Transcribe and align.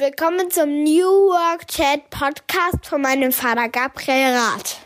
Willkommen 0.00 0.50
zum 0.50 0.82
New 0.82 1.04
Work 1.04 1.68
Chat 1.68 2.08
Podcast 2.08 2.86
von 2.86 3.02
meinem 3.02 3.32
Vater 3.32 3.68
Gabriel 3.68 4.34
Rath. 4.34 4.78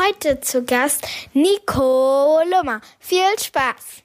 Heute 0.00 0.40
zu 0.40 0.64
Gast 0.64 1.06
Nico 1.32 2.40
Lummer. 2.50 2.80
Viel 2.98 3.38
Spaß! 3.38 4.02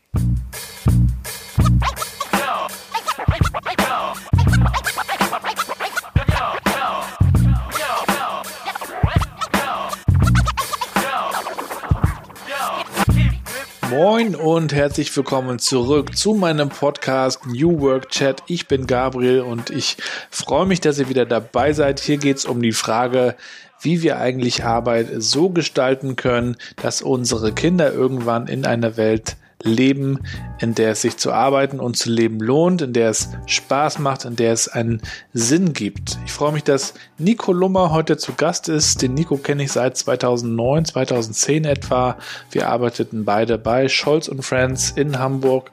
Moin 13.95 14.35
und 14.35 14.73
herzlich 14.73 15.15
willkommen 15.15 15.59
zurück 15.59 16.17
zu 16.17 16.33
meinem 16.33 16.69
Podcast 16.69 17.45
New 17.45 17.79
Work 17.79 18.09
Chat. 18.09 18.41
Ich 18.47 18.67
bin 18.67 18.87
Gabriel 18.87 19.41
und 19.41 19.69
ich 19.69 19.97
freue 20.31 20.65
mich, 20.65 20.81
dass 20.81 20.97
ihr 20.97 21.09
wieder 21.09 21.27
dabei 21.27 21.73
seid. 21.73 21.99
Hier 21.99 22.17
geht 22.17 22.37
es 22.37 22.45
um 22.45 22.59
die 22.63 22.71
Frage, 22.71 23.35
wie 23.81 24.01
wir 24.01 24.17
eigentlich 24.17 24.63
Arbeit 24.63 25.09
so 25.19 25.51
gestalten 25.51 26.15
können, 26.15 26.57
dass 26.81 27.03
unsere 27.03 27.51
Kinder 27.53 27.93
irgendwann 27.93 28.47
in 28.47 28.65
einer 28.65 28.97
Welt 28.97 29.35
leben, 29.63 30.19
in 30.59 30.75
der 30.75 30.91
es 30.91 31.01
sich 31.01 31.17
zu 31.17 31.31
arbeiten 31.31 31.79
und 31.79 31.97
zu 31.97 32.09
leben 32.09 32.39
lohnt, 32.39 32.81
in 32.81 32.93
der 32.93 33.09
es 33.09 33.29
Spaß 33.45 33.99
macht, 33.99 34.25
in 34.25 34.35
der 34.35 34.53
es 34.53 34.67
einen 34.67 35.01
Sinn 35.33 35.73
gibt. 35.73 36.19
Ich 36.25 36.31
freue 36.31 36.51
mich, 36.51 36.63
dass 36.63 36.93
Nico 37.17 37.51
Lummer 37.51 37.91
heute 37.91 38.17
zu 38.17 38.33
Gast 38.33 38.69
ist. 38.69 39.01
Den 39.01 39.13
Nico 39.13 39.37
kenne 39.37 39.63
ich 39.63 39.71
seit 39.71 39.97
2009, 39.97 40.85
2010 40.85 41.65
etwa. 41.65 42.17
Wir 42.51 42.69
arbeiteten 42.69 43.25
beide 43.25 43.57
bei 43.57 43.87
Scholz 43.89 44.27
und 44.27 44.43
Friends 44.43 44.91
in 44.91 45.19
Hamburg 45.19 45.71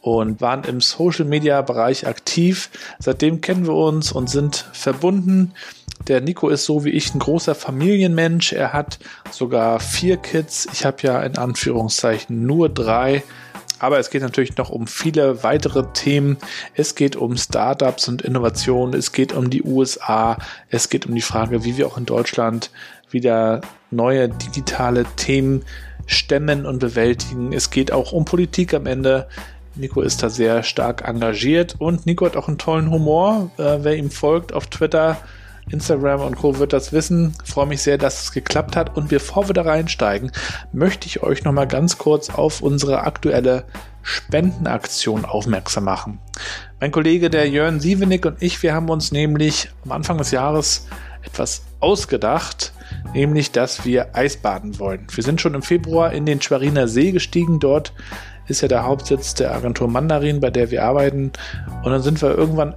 und 0.00 0.40
waren 0.40 0.62
im 0.64 0.80
Social 0.80 1.24
Media 1.24 1.60
Bereich 1.62 2.06
aktiv. 2.06 2.70
Seitdem 3.00 3.40
kennen 3.40 3.66
wir 3.66 3.74
uns 3.74 4.12
und 4.12 4.30
sind 4.30 4.64
verbunden. 4.72 5.52
Der 6.08 6.20
Nico 6.20 6.48
ist 6.48 6.64
so 6.64 6.84
wie 6.84 6.90
ich 6.90 7.14
ein 7.14 7.18
großer 7.18 7.54
Familienmensch. 7.54 8.52
Er 8.52 8.72
hat 8.72 8.98
sogar 9.30 9.80
vier 9.80 10.16
Kids. 10.16 10.68
Ich 10.72 10.84
habe 10.84 10.98
ja 11.02 11.20
in 11.22 11.36
Anführungszeichen 11.36 12.46
nur 12.46 12.68
drei. 12.68 13.24
Aber 13.78 13.98
es 13.98 14.08
geht 14.08 14.22
natürlich 14.22 14.56
noch 14.56 14.70
um 14.70 14.86
viele 14.86 15.42
weitere 15.42 15.84
Themen. 15.92 16.38
Es 16.74 16.94
geht 16.94 17.16
um 17.16 17.36
Startups 17.36 18.08
und 18.08 18.22
Innovationen. 18.22 18.94
Es 18.94 19.12
geht 19.12 19.32
um 19.32 19.50
die 19.50 19.62
USA. 19.62 20.38
Es 20.70 20.88
geht 20.88 21.06
um 21.06 21.14
die 21.14 21.20
Frage, 21.20 21.64
wie 21.64 21.76
wir 21.76 21.86
auch 21.86 21.98
in 21.98 22.06
Deutschland 22.06 22.70
wieder 23.10 23.60
neue 23.90 24.28
digitale 24.28 25.04
Themen 25.16 25.64
stemmen 26.06 26.66
und 26.66 26.78
bewältigen. 26.78 27.52
Es 27.52 27.70
geht 27.70 27.92
auch 27.92 28.12
um 28.12 28.24
Politik 28.24 28.74
am 28.74 28.86
Ende. 28.86 29.28
Nico 29.74 30.00
ist 30.00 30.22
da 30.22 30.30
sehr 30.30 30.62
stark 30.62 31.06
engagiert 31.06 31.74
und 31.78 32.06
Nico 32.06 32.24
hat 32.24 32.36
auch 32.36 32.48
einen 32.48 32.58
tollen 32.58 32.90
Humor. 32.90 33.50
Äh, 33.58 33.78
wer 33.82 33.96
ihm 33.96 34.10
folgt 34.10 34.54
auf 34.54 34.68
Twitter, 34.68 35.18
Instagram 35.70 36.20
und 36.20 36.36
Co. 36.36 36.58
wird 36.58 36.72
das 36.72 36.92
wissen. 36.92 37.34
Ich 37.44 37.50
freue 37.50 37.66
mich 37.66 37.82
sehr, 37.82 37.98
dass 37.98 38.22
es 38.22 38.32
geklappt 38.32 38.76
hat. 38.76 38.96
Und 38.96 39.08
bevor 39.08 39.48
wir 39.48 39.54
da 39.54 39.62
reinsteigen, 39.62 40.30
möchte 40.72 41.06
ich 41.06 41.22
euch 41.22 41.42
nochmal 41.44 41.66
ganz 41.66 41.98
kurz 41.98 42.30
auf 42.30 42.62
unsere 42.62 43.00
aktuelle 43.00 43.64
Spendenaktion 44.02 45.24
aufmerksam 45.24 45.84
machen. 45.84 46.20
Mein 46.80 46.92
Kollege, 46.92 47.30
der 47.30 47.48
Jörn 47.48 47.80
Sievenick 47.80 48.24
und 48.26 48.40
ich, 48.40 48.62
wir 48.62 48.74
haben 48.74 48.88
uns 48.88 49.10
nämlich 49.10 49.70
am 49.84 49.92
Anfang 49.92 50.18
des 50.18 50.30
Jahres 50.30 50.86
etwas 51.22 51.62
ausgedacht, 51.80 52.72
nämlich, 53.12 53.50
dass 53.50 53.84
wir 53.84 54.14
Eisbaden 54.14 54.78
wollen. 54.78 55.08
Wir 55.12 55.24
sind 55.24 55.40
schon 55.40 55.54
im 55.54 55.62
Februar 55.62 56.12
in 56.12 56.24
den 56.26 56.40
Schweriner 56.40 56.86
See 56.86 57.10
gestiegen. 57.10 57.58
Dort 57.58 57.92
ist 58.46 58.60
ja 58.60 58.68
der 58.68 58.84
Hauptsitz 58.84 59.34
der 59.34 59.52
Agentur 59.52 59.88
Mandarin, 59.88 60.38
bei 60.38 60.50
der 60.50 60.70
wir 60.70 60.84
arbeiten. 60.84 61.32
Und 61.82 61.90
dann 61.90 62.02
sind 62.02 62.22
wir 62.22 62.36
irgendwann 62.36 62.74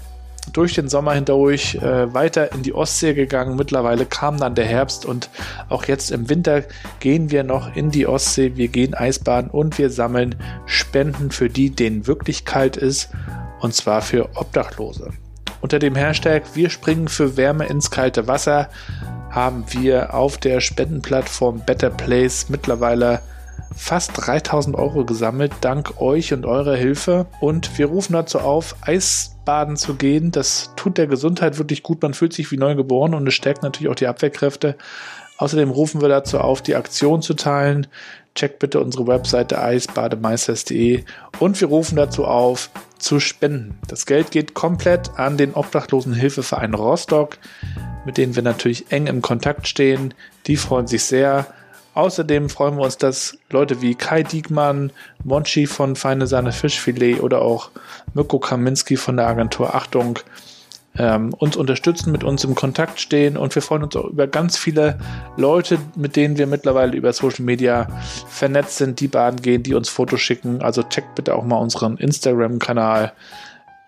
durch 0.53 0.73
den 0.73 0.89
Sommer 0.89 1.13
hindurch 1.13 1.75
äh, 1.75 2.13
weiter 2.13 2.51
in 2.53 2.63
die 2.63 2.73
Ostsee 2.73 3.13
gegangen. 3.13 3.55
Mittlerweile 3.55 4.05
kam 4.05 4.37
dann 4.37 4.55
der 4.55 4.65
Herbst 4.65 5.05
und 5.05 5.29
auch 5.69 5.85
jetzt 5.85 6.11
im 6.11 6.29
Winter 6.29 6.63
gehen 6.99 7.31
wir 7.31 7.43
noch 7.43 7.75
in 7.75 7.91
die 7.91 8.07
Ostsee. 8.07 8.53
Wir 8.55 8.67
gehen 8.67 8.93
Eisbaden 8.93 9.49
und 9.49 9.77
wir 9.77 9.89
sammeln 9.89 10.35
Spenden 10.65 11.31
für 11.31 11.49
die, 11.49 11.69
denen 11.69 12.07
wirklich 12.07 12.45
kalt 12.45 12.77
ist 12.77 13.09
und 13.59 13.73
zwar 13.73 14.01
für 14.01 14.29
Obdachlose. 14.35 15.11
Unter 15.61 15.79
dem 15.79 15.95
Hashtag 15.95 16.43
Wir 16.53 16.69
springen 16.69 17.07
für 17.07 17.35
Wärme 17.35 17.65
ins 17.65 17.91
kalte 17.91 18.27
Wasser 18.27 18.69
haben 19.29 19.65
wir 19.69 20.13
auf 20.13 20.37
der 20.37 20.59
Spendenplattform 20.59 21.61
Better 21.65 21.89
Place 21.89 22.47
mittlerweile 22.49 23.21
fast 23.75 24.11
3000 24.15 24.75
Euro 24.75 25.05
gesammelt, 25.05 25.51
dank 25.61 25.99
euch 26.01 26.33
und 26.33 26.45
eurer 26.45 26.75
Hilfe. 26.75 27.25
Und 27.39 27.77
wir 27.77 27.87
rufen 27.87 28.13
dazu 28.13 28.39
auf, 28.39 28.75
Eisbaden 28.81 29.77
zu 29.77 29.95
gehen. 29.95 30.31
Das 30.31 30.71
tut 30.75 30.97
der 30.97 31.07
Gesundheit 31.07 31.57
wirklich 31.57 31.83
gut. 31.83 32.01
Man 32.01 32.13
fühlt 32.13 32.33
sich 32.33 32.51
wie 32.51 32.57
neu 32.57 32.75
geboren 32.75 33.13
und 33.13 33.27
es 33.27 33.33
stärkt 33.33 33.63
natürlich 33.63 33.91
auch 33.91 33.95
die 33.95 34.07
Abwehrkräfte. 34.07 34.75
Außerdem 35.37 35.69
rufen 35.69 36.01
wir 36.01 36.09
dazu 36.09 36.39
auf, 36.39 36.61
die 36.61 36.75
Aktion 36.75 37.21
zu 37.21 37.33
teilen. 37.33 37.87
Checkt 38.35 38.59
bitte 38.59 38.81
unsere 38.81 39.07
Webseite 39.07 39.61
eisbademeisters.de 39.61 41.03
und 41.39 41.59
wir 41.59 41.67
rufen 41.69 41.95
dazu 41.95 42.25
auf, 42.25 42.69
zu 42.97 43.19
spenden. 43.21 43.77
Das 43.87 44.05
Geld 44.05 44.31
geht 44.31 44.53
komplett 44.53 45.17
an 45.17 45.37
den 45.37 45.53
Obdachlosenhilfeverein 45.53 46.73
Rostock, 46.73 47.37
mit 48.05 48.17
denen 48.17 48.35
wir 48.35 48.43
natürlich 48.43 48.91
eng 48.91 49.07
im 49.07 49.21
Kontakt 49.21 49.67
stehen. 49.67 50.13
Die 50.47 50.57
freuen 50.57 50.87
sich 50.87 51.05
sehr. 51.05 51.47
Außerdem 51.99 52.47
freuen 52.47 52.77
wir 52.77 52.83
uns, 52.83 52.95
dass 52.95 53.37
Leute 53.49 53.81
wie 53.81 53.93
Kai 53.93 54.23
Diekmann, 54.23 54.93
Monchi 55.25 55.67
von 55.67 55.97
Feine 55.97 56.27
Sahne 56.27 56.53
Fischfilet 56.53 57.19
oder 57.19 57.41
auch 57.41 57.71
Mirko 58.13 58.39
Kaminski 58.39 58.95
von 58.95 59.17
der 59.17 59.27
Agentur 59.27 59.75
Achtung 59.75 60.17
ähm, 60.97 61.33
uns 61.33 61.57
unterstützen, 61.57 62.13
mit 62.13 62.23
uns 62.23 62.45
im 62.45 62.55
Kontakt 62.55 63.01
stehen 63.01 63.35
und 63.35 63.53
wir 63.53 63.61
freuen 63.61 63.83
uns 63.83 63.97
auch 63.97 64.05
über 64.05 64.27
ganz 64.27 64.57
viele 64.57 64.97
Leute, 65.35 65.77
mit 65.97 66.15
denen 66.15 66.37
wir 66.37 66.47
mittlerweile 66.47 66.95
über 66.95 67.11
Social 67.11 67.43
Media 67.43 67.89
vernetzt 68.29 68.77
sind, 68.77 69.01
die 69.01 69.09
baden 69.09 69.41
gehen, 69.41 69.63
die 69.63 69.73
uns 69.73 69.89
Fotos 69.89 70.21
schicken. 70.21 70.61
Also 70.61 70.83
checkt 70.83 71.15
bitte 71.15 71.35
auch 71.35 71.43
mal 71.43 71.57
unseren 71.57 71.97
Instagram-Kanal. 71.97 73.11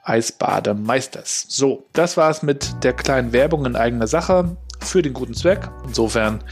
Eisbademeisters. 0.03 1.45
So, 1.47 1.85
das 1.93 2.17
war's 2.17 2.41
mit 2.41 2.83
der 2.83 2.91
kleinen 2.91 3.33
Werbung 3.33 3.67
in 3.67 3.75
eigener 3.75 4.07
Sache 4.07 4.57
für 4.79 5.03
den 5.03 5.13
guten 5.13 5.35
Zweck. 5.35 5.69
Insofern 5.85 6.43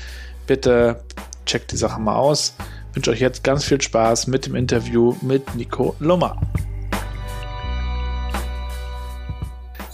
bitte 0.46 1.04
checkt 1.50 1.72
die 1.72 1.78
Sache 1.78 2.00
mal 2.00 2.16
aus. 2.16 2.56
Ich 2.90 2.96
wünsche 2.96 3.12
euch 3.12 3.20
jetzt 3.20 3.44
ganz 3.44 3.66
viel 3.66 3.82
Spaß 3.82 4.28
mit 4.28 4.46
dem 4.46 4.56
Interview 4.56 5.16
mit 5.22 5.56
Nico 5.56 5.96
Lummer. 6.00 6.40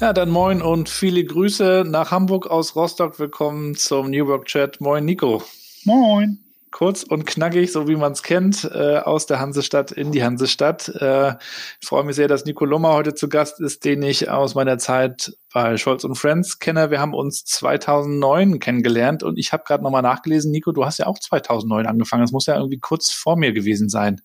Ja, 0.01 0.11
dann 0.11 0.29
moin 0.29 0.61
und 0.61 0.89
viele 0.89 1.23
Grüße 1.23 1.85
nach 1.87 2.11
Hamburg 2.11 2.47
aus 2.47 2.75
Rostock. 2.75 3.17
Willkommen 3.19 3.75
zum 3.75 4.09
New 4.09 4.27
Work 4.27 4.45
Chat. 4.45 4.81
Moin, 4.81 5.05
Nico. 5.05 5.41
Moin 5.85 6.44
kurz 6.75 7.03
und 7.03 7.25
knackig, 7.25 7.71
so 7.71 7.87
wie 7.87 7.95
man 7.95 8.11
es 8.11 8.21
kennt, 8.21 8.69
äh, 8.69 8.97
aus 8.97 9.25
der 9.27 9.39
Hansestadt 9.39 9.93
in 9.93 10.11
die 10.11 10.25
Hansestadt. 10.25 10.89
Äh, 10.89 11.35
ich 11.79 11.87
freue 11.87 12.03
mich 12.03 12.17
sehr, 12.17 12.27
dass 12.27 12.43
Nico 12.43 12.65
Lummer 12.65 12.91
heute 12.91 13.15
zu 13.15 13.29
Gast 13.29 13.61
ist, 13.61 13.85
den 13.85 14.03
ich 14.03 14.29
aus 14.29 14.55
meiner 14.55 14.77
Zeit 14.77 15.37
bei 15.53 15.77
Scholz 15.77 16.03
und 16.03 16.15
Friends 16.15 16.59
kenne. 16.59 16.91
Wir 16.91 16.99
haben 16.99 17.13
uns 17.13 17.45
2009 17.45 18.59
kennengelernt 18.59 19.23
und 19.23 19.39
ich 19.39 19.53
habe 19.53 19.63
gerade 19.65 19.85
nochmal 19.85 20.01
nachgelesen, 20.01 20.51
Nico, 20.51 20.73
du 20.73 20.83
hast 20.83 20.99
ja 20.99 21.07
auch 21.07 21.17
2009 21.17 21.85
angefangen. 21.87 22.23
Das 22.23 22.33
muss 22.33 22.45
ja 22.45 22.57
irgendwie 22.57 22.79
kurz 22.79 23.09
vor 23.09 23.37
mir 23.37 23.53
gewesen 23.53 23.87
sein. 23.87 24.19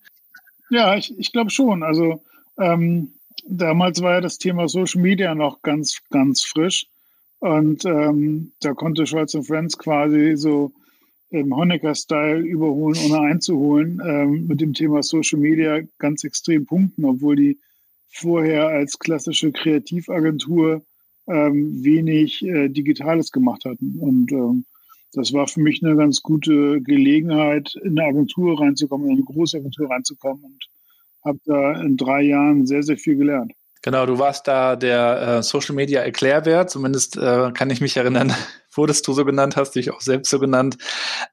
Ja, 0.69 0.97
ich, 0.97 1.17
ich 1.17 1.31
glaube 1.31 1.51
schon. 1.51 1.83
Also 1.83 2.21
ähm, 2.59 3.13
damals 3.47 4.01
war 4.01 4.15
ja 4.15 4.21
das 4.21 4.39
Thema 4.39 4.67
Social 4.67 5.01
Media 5.01 5.33
noch 5.35 5.61
ganz, 5.61 5.99
ganz 6.09 6.43
frisch. 6.43 6.85
Und 7.39 7.85
ähm, 7.85 8.51
da 8.59 8.73
konnte 8.73 9.07
Scholz 9.07 9.35
und 9.35 9.45
Friends 9.45 9.77
quasi 9.77 10.33
so 10.35 10.73
im 11.31 11.55
Honecker-Style 11.55 12.39
überholen, 12.39 12.97
ohne 13.05 13.21
einzuholen, 13.21 14.01
ähm, 14.05 14.47
mit 14.47 14.61
dem 14.61 14.73
Thema 14.73 15.01
Social 15.01 15.39
Media 15.39 15.79
ganz 15.97 16.23
extrem 16.23 16.65
punkten, 16.65 17.05
obwohl 17.05 17.35
die 17.35 17.59
vorher 18.09 18.67
als 18.67 18.99
klassische 18.99 19.51
Kreativagentur 19.51 20.83
ähm, 21.27 21.83
wenig 21.83 22.45
äh, 22.45 22.67
Digitales 22.67 23.31
gemacht 23.31 23.63
hatten. 23.65 23.97
Und 23.99 24.31
ähm, 24.31 24.65
das 25.13 25.33
war 25.33 25.47
für 25.47 25.61
mich 25.61 25.83
eine 25.83 25.95
ganz 25.95 26.21
gute 26.21 26.81
Gelegenheit, 26.81 27.73
in 27.81 27.97
eine 27.97 28.09
Agentur 28.09 28.59
reinzukommen, 28.59 29.07
in 29.07 29.13
eine 29.13 29.23
große 29.23 29.57
Agentur 29.57 29.89
reinzukommen 29.89 30.43
und 30.43 30.63
habe 31.23 31.39
da 31.45 31.81
in 31.81 31.97
drei 31.97 32.23
Jahren 32.23 32.65
sehr, 32.65 32.83
sehr 32.83 32.97
viel 32.97 33.15
gelernt. 33.15 33.53
Genau, 33.81 34.05
du 34.05 34.19
warst 34.19 34.47
da 34.47 34.75
der 34.75 35.39
äh, 35.39 35.43
Social 35.43 35.75
Media 35.75 36.01
Erklärbär, 36.01 36.67
zumindest 36.67 37.17
äh, 37.17 37.51
kann 37.53 37.69
ich 37.69 37.81
mich 37.81 37.97
erinnern, 37.97 38.33
wurdest 38.73 39.07
du 39.07 39.13
so 39.13 39.25
genannt, 39.25 39.55
hast 39.55 39.75
dich 39.75 39.91
auch 39.91 40.01
selbst 40.01 40.29
so 40.29 40.39
genannt. 40.39 40.77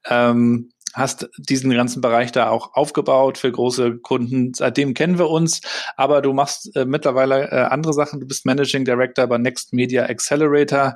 Ähm, 0.07 0.71
hast 0.93 1.29
diesen 1.37 1.71
ganzen 1.71 2.01
Bereich 2.01 2.31
da 2.31 2.49
auch 2.49 2.73
aufgebaut 2.73 3.37
für 3.37 3.51
große 3.51 3.99
Kunden. 3.99 4.53
Seitdem 4.53 4.93
kennen 4.93 5.19
wir 5.19 5.29
uns, 5.29 5.61
aber 5.97 6.21
du 6.21 6.33
machst 6.33 6.75
äh, 6.75 6.85
mittlerweile 6.85 7.51
äh, 7.51 7.61
andere 7.69 7.93
Sachen. 7.93 8.19
Du 8.19 8.27
bist 8.27 8.45
Managing 8.45 8.85
Director 8.85 9.27
bei 9.27 9.37
Next 9.37 9.73
Media 9.73 10.05
Accelerator. 10.05 10.95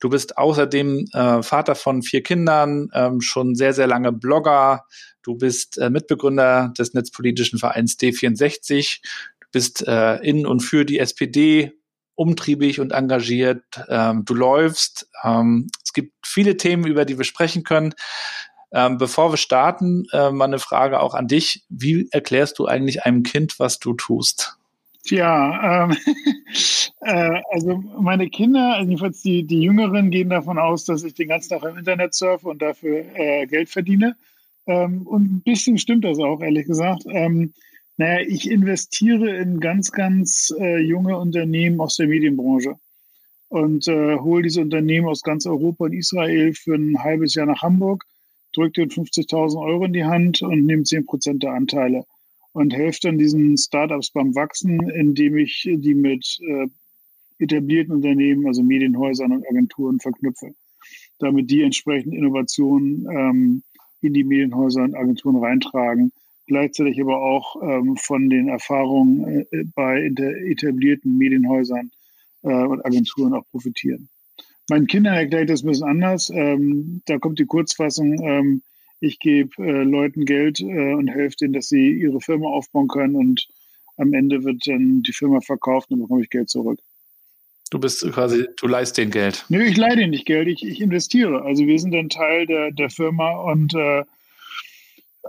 Du 0.00 0.08
bist 0.08 0.38
außerdem 0.38 1.06
äh, 1.12 1.42
Vater 1.42 1.74
von 1.74 2.02
vier 2.02 2.22
Kindern, 2.22 2.88
ähm, 2.94 3.20
schon 3.20 3.54
sehr, 3.54 3.74
sehr 3.74 3.86
lange 3.86 4.12
Blogger. 4.12 4.84
Du 5.22 5.36
bist 5.36 5.78
äh, 5.78 5.90
Mitbegründer 5.90 6.72
des 6.78 6.94
netzpolitischen 6.94 7.58
Vereins 7.58 7.98
D64 7.98 9.00
bist 9.52 9.86
äh, 9.86 10.16
in 10.16 10.46
und 10.46 10.60
für 10.60 10.84
die 10.84 10.98
SPD 10.98 11.72
umtriebig 12.14 12.80
und 12.80 12.92
engagiert. 12.92 13.64
Ähm, 13.88 14.24
du 14.24 14.34
läufst. 14.34 15.08
Ähm, 15.24 15.68
es 15.84 15.92
gibt 15.92 16.12
viele 16.24 16.56
Themen, 16.56 16.86
über 16.86 17.04
die 17.04 17.18
wir 17.18 17.24
sprechen 17.24 17.64
können. 17.64 17.94
Ähm, 18.74 18.96
bevor 18.96 19.32
wir 19.32 19.36
starten, 19.36 20.06
äh, 20.12 20.30
mal 20.30 20.46
eine 20.46 20.58
Frage 20.58 21.00
auch 21.00 21.14
an 21.14 21.28
dich. 21.28 21.64
Wie 21.68 22.08
erklärst 22.10 22.58
du 22.58 22.66
eigentlich 22.66 23.04
einem 23.04 23.22
Kind, 23.22 23.58
was 23.58 23.78
du 23.78 23.92
tust? 23.92 24.56
Tja, 25.04 25.84
ähm, 25.84 25.96
äh, 27.00 27.40
also 27.50 27.76
meine 27.98 28.30
Kinder, 28.30 28.78
jedenfalls 28.80 29.20
die, 29.20 29.44
die 29.44 29.60
Jüngeren, 29.60 30.10
gehen 30.10 30.30
davon 30.30 30.58
aus, 30.58 30.84
dass 30.84 31.02
ich 31.02 31.14
den 31.14 31.28
ganzen 31.28 31.50
Tag 31.50 31.68
im 31.68 31.76
Internet 31.76 32.14
surfe 32.14 32.48
und 32.48 32.62
dafür 32.62 33.04
äh, 33.14 33.46
Geld 33.46 33.68
verdiene. 33.68 34.16
Ähm, 34.66 35.06
und 35.06 35.22
ein 35.24 35.42
bisschen 35.42 35.76
stimmt 35.76 36.04
das 36.04 36.18
auch, 36.18 36.40
ehrlich 36.40 36.66
gesagt. 36.66 37.02
Ähm, 37.10 37.52
naja, 38.02 38.26
ich 38.26 38.50
investiere 38.50 39.36
in 39.36 39.60
ganz, 39.60 39.92
ganz 39.92 40.52
äh, 40.58 40.78
junge 40.80 41.16
Unternehmen 41.16 41.80
aus 41.80 41.96
der 41.96 42.08
Medienbranche 42.08 42.74
und 43.48 43.86
äh, 43.86 44.18
hole 44.18 44.42
diese 44.42 44.60
Unternehmen 44.60 45.06
aus 45.06 45.22
ganz 45.22 45.46
Europa 45.46 45.84
und 45.84 45.92
Israel 45.92 46.52
für 46.52 46.74
ein 46.74 46.98
halbes 46.98 47.36
Jahr 47.36 47.46
nach 47.46 47.62
Hamburg, 47.62 48.04
drücke 48.54 48.82
ihnen 48.82 48.90
50.000 48.90 49.56
Euro 49.56 49.84
in 49.84 49.92
die 49.92 50.04
Hand 50.04 50.42
und 50.42 50.66
nehme 50.66 50.82
10 50.82 51.06
Prozent 51.06 51.44
der 51.44 51.52
Anteile 51.52 52.04
und 52.52 52.74
helfe 52.74 52.98
dann 53.02 53.18
diesen 53.18 53.56
Startups 53.56 54.10
beim 54.10 54.34
Wachsen, 54.34 54.90
indem 54.90 55.36
ich 55.36 55.62
die 55.64 55.94
mit 55.94 56.40
äh, 56.40 56.66
etablierten 57.38 57.94
Unternehmen, 57.94 58.48
also 58.48 58.64
Medienhäusern 58.64 59.30
und 59.30 59.48
Agenturen 59.48 60.00
verknüpfe, 60.00 60.56
damit 61.20 61.48
die 61.52 61.62
entsprechend 61.62 62.14
Innovationen 62.14 63.06
ähm, 63.08 63.62
in 64.00 64.12
die 64.12 64.24
Medienhäuser 64.24 64.82
und 64.82 64.96
Agenturen 64.96 65.36
reintragen, 65.36 66.10
gleichzeitig 66.46 67.00
aber 67.00 67.20
auch 67.20 67.56
ähm, 67.62 67.96
von 67.96 68.28
den 68.28 68.48
Erfahrungen 68.48 69.46
äh, 69.50 69.64
bei 69.74 70.02
etablierten 70.02 71.16
Medienhäusern 71.18 71.90
äh, 72.42 72.52
und 72.52 72.84
Agenturen 72.84 73.34
auch 73.34 73.46
profitieren. 73.50 74.08
Meinen 74.68 74.86
Kindern 74.86 75.14
erkläre 75.14 75.42
ich 75.44 75.50
das 75.50 75.62
ein 75.62 75.68
bisschen 75.68 75.88
anders. 75.88 76.30
Ähm, 76.30 77.02
da 77.06 77.18
kommt 77.18 77.38
die 77.38 77.46
Kurzfassung, 77.46 78.22
ähm, 78.22 78.62
ich 79.00 79.18
gebe 79.18 79.50
äh, 79.58 79.82
Leuten 79.82 80.24
Geld 80.24 80.60
äh, 80.60 80.94
und 80.94 81.08
helfe 81.08 81.36
denen, 81.40 81.54
dass 81.54 81.68
sie 81.68 81.90
ihre 81.90 82.20
Firma 82.20 82.48
aufbauen 82.48 82.88
können 82.88 83.16
und 83.16 83.48
am 83.96 84.14
Ende 84.14 84.44
wird 84.44 84.66
dann 84.66 85.02
die 85.02 85.12
Firma 85.12 85.40
verkauft 85.40 85.90
und 85.90 85.98
dann 85.98 86.06
bekomme 86.06 86.22
ich 86.22 86.30
Geld 86.30 86.48
zurück. 86.48 86.78
Du 87.70 87.78
bist 87.78 88.02
quasi, 88.12 88.46
du 88.56 88.66
leist 88.66 88.98
den 88.98 89.10
Geld. 89.10 89.44
Nö, 89.48 89.62
ich 89.62 89.76
leihe 89.76 90.06
nicht 90.06 90.26
Geld, 90.26 90.46
ich, 90.46 90.64
ich 90.64 90.80
investiere. 90.80 91.42
Also 91.42 91.66
wir 91.66 91.78
sind 91.78 91.94
ein 91.94 92.10
Teil 92.10 92.46
der, 92.46 92.70
der 92.70 92.90
Firma 92.90 93.32
und 93.50 93.74
äh, 93.74 94.04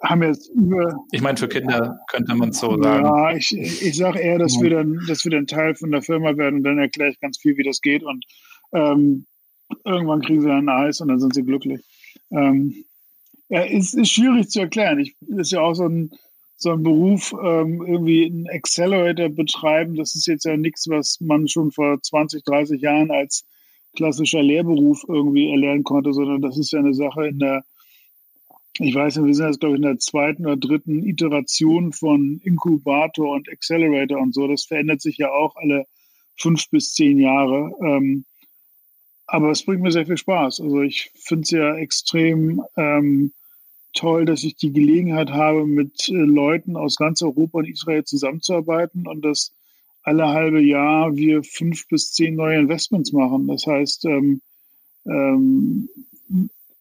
haben 0.01 0.23
jetzt 0.23 0.49
über. 0.49 0.95
Ich 1.11 1.21
meine, 1.21 1.37
für 1.37 1.47
Kinder 1.47 1.99
könnte 2.09 2.33
man 2.35 2.49
es 2.49 2.59
so 2.59 2.81
sagen. 2.81 3.05
Ja, 3.05 3.35
ich, 3.35 3.55
ich 3.55 3.95
sage 3.95 4.19
eher, 4.19 4.39
dass, 4.39 4.59
wir 4.59 4.69
dann, 4.69 4.99
dass 5.07 5.23
wir 5.23 5.31
dann 5.31 5.47
Teil 5.47 5.75
von 5.75 5.91
der 5.91 6.01
Firma 6.01 6.35
werden 6.35 6.57
und 6.57 6.63
dann 6.63 6.79
erkläre 6.79 7.11
ich 7.11 7.19
ganz 7.19 7.37
viel, 7.37 7.57
wie 7.57 7.63
das 7.63 7.81
geht 7.81 8.03
und 8.03 8.25
ähm, 8.73 9.25
irgendwann 9.85 10.21
kriegen 10.21 10.41
sie 10.41 10.47
dann 10.47 10.67
ein 10.69 10.87
Eis 10.87 10.99
und 10.99 11.09
dann 11.09 11.19
sind 11.19 11.33
sie 11.33 11.43
glücklich. 11.43 11.81
Ähm, 12.31 12.85
ja, 13.49 13.63
es 13.65 13.93
ist 13.93 14.09
schwierig 14.09 14.49
zu 14.49 14.61
erklären. 14.61 14.99
Ich, 14.99 15.15
ist 15.27 15.51
ja 15.51 15.61
auch 15.61 15.75
so 15.75 15.85
ein, 15.87 16.11
so 16.57 16.71
ein 16.71 16.81
Beruf, 16.83 17.33
ähm, 17.43 17.83
irgendwie 17.85 18.25
einen 18.25 18.47
Accelerator 18.49 19.29
betreiben. 19.29 19.95
Das 19.95 20.15
ist 20.15 20.27
jetzt 20.27 20.45
ja 20.45 20.57
nichts, 20.57 20.87
was 20.89 21.19
man 21.21 21.47
schon 21.47 21.71
vor 21.71 22.01
20, 22.01 22.43
30 22.43 22.81
Jahren 22.81 23.11
als 23.11 23.45
klassischer 23.95 24.41
Lehrberuf 24.41 25.03
irgendwie 25.07 25.51
erlernen 25.51 25.83
konnte, 25.83 26.13
sondern 26.13 26.41
das 26.41 26.57
ist 26.57 26.71
ja 26.71 26.79
eine 26.79 26.93
Sache 26.93 27.27
in 27.27 27.39
der, 27.39 27.63
ich 28.79 28.95
weiß 28.95 29.17
nicht, 29.17 29.25
wir 29.27 29.35
sind 29.35 29.47
jetzt, 29.47 29.59
glaube 29.59 29.75
ich, 29.75 29.81
in 29.81 29.87
der 29.87 29.99
zweiten 29.99 30.45
oder 30.45 30.57
dritten 30.57 31.03
Iteration 31.03 31.93
von 31.93 32.41
Inkubator 32.43 33.33
und 33.33 33.49
Accelerator 33.49 34.19
und 34.19 34.33
so. 34.33 34.47
Das 34.47 34.65
verändert 34.65 35.01
sich 35.01 35.17
ja 35.17 35.31
auch 35.31 35.55
alle 35.55 35.85
fünf 36.37 36.69
bis 36.69 36.93
zehn 36.93 37.19
Jahre. 37.19 37.71
Ähm, 37.81 38.25
aber 39.27 39.51
es 39.51 39.63
bringt 39.63 39.81
mir 39.81 39.91
sehr 39.91 40.05
viel 40.05 40.17
Spaß. 40.17 40.61
Also 40.61 40.81
ich 40.81 41.11
finde 41.15 41.43
es 41.43 41.51
ja 41.51 41.75
extrem 41.75 42.63
ähm, 42.75 43.31
toll, 43.93 44.25
dass 44.25 44.43
ich 44.43 44.55
die 44.55 44.73
Gelegenheit 44.73 45.31
habe, 45.31 45.65
mit 45.65 46.09
äh, 46.09 46.13
Leuten 46.13 46.75
aus 46.75 46.95
ganz 46.95 47.21
Europa 47.21 47.59
und 47.59 47.69
Israel 47.69 48.03
zusammenzuarbeiten 48.03 49.07
und 49.07 49.23
dass 49.23 49.53
alle 50.01 50.27
halbe 50.27 50.61
Jahr 50.61 51.15
wir 51.15 51.43
fünf 51.43 51.87
bis 51.87 52.11
zehn 52.11 52.35
neue 52.35 52.59
Investments 52.59 53.13
machen. 53.13 53.47
Das 53.47 53.65
heißt, 53.65 54.05
ähm, 54.05 54.41
ähm, 55.05 55.89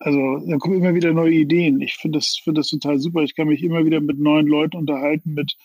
also 0.04 0.38
da 0.46 0.56
kommen 0.58 0.76
immer 0.76 0.94
wieder 0.94 1.12
neue 1.12 1.34
Ideen. 1.34 1.80
Ich 1.80 1.94
finde 1.94 2.18
das, 2.18 2.40
find 2.42 2.58
das 2.58 2.68
total 2.68 2.98
super. 2.98 3.22
Ich 3.22 3.34
kann 3.34 3.48
mich 3.48 3.62
immer 3.62 3.84
wieder 3.84 4.00
mit 4.00 4.18
neuen 4.18 4.46
Leuten 4.46 4.76
unterhalten, 4.76 5.34
mit, 5.34 5.56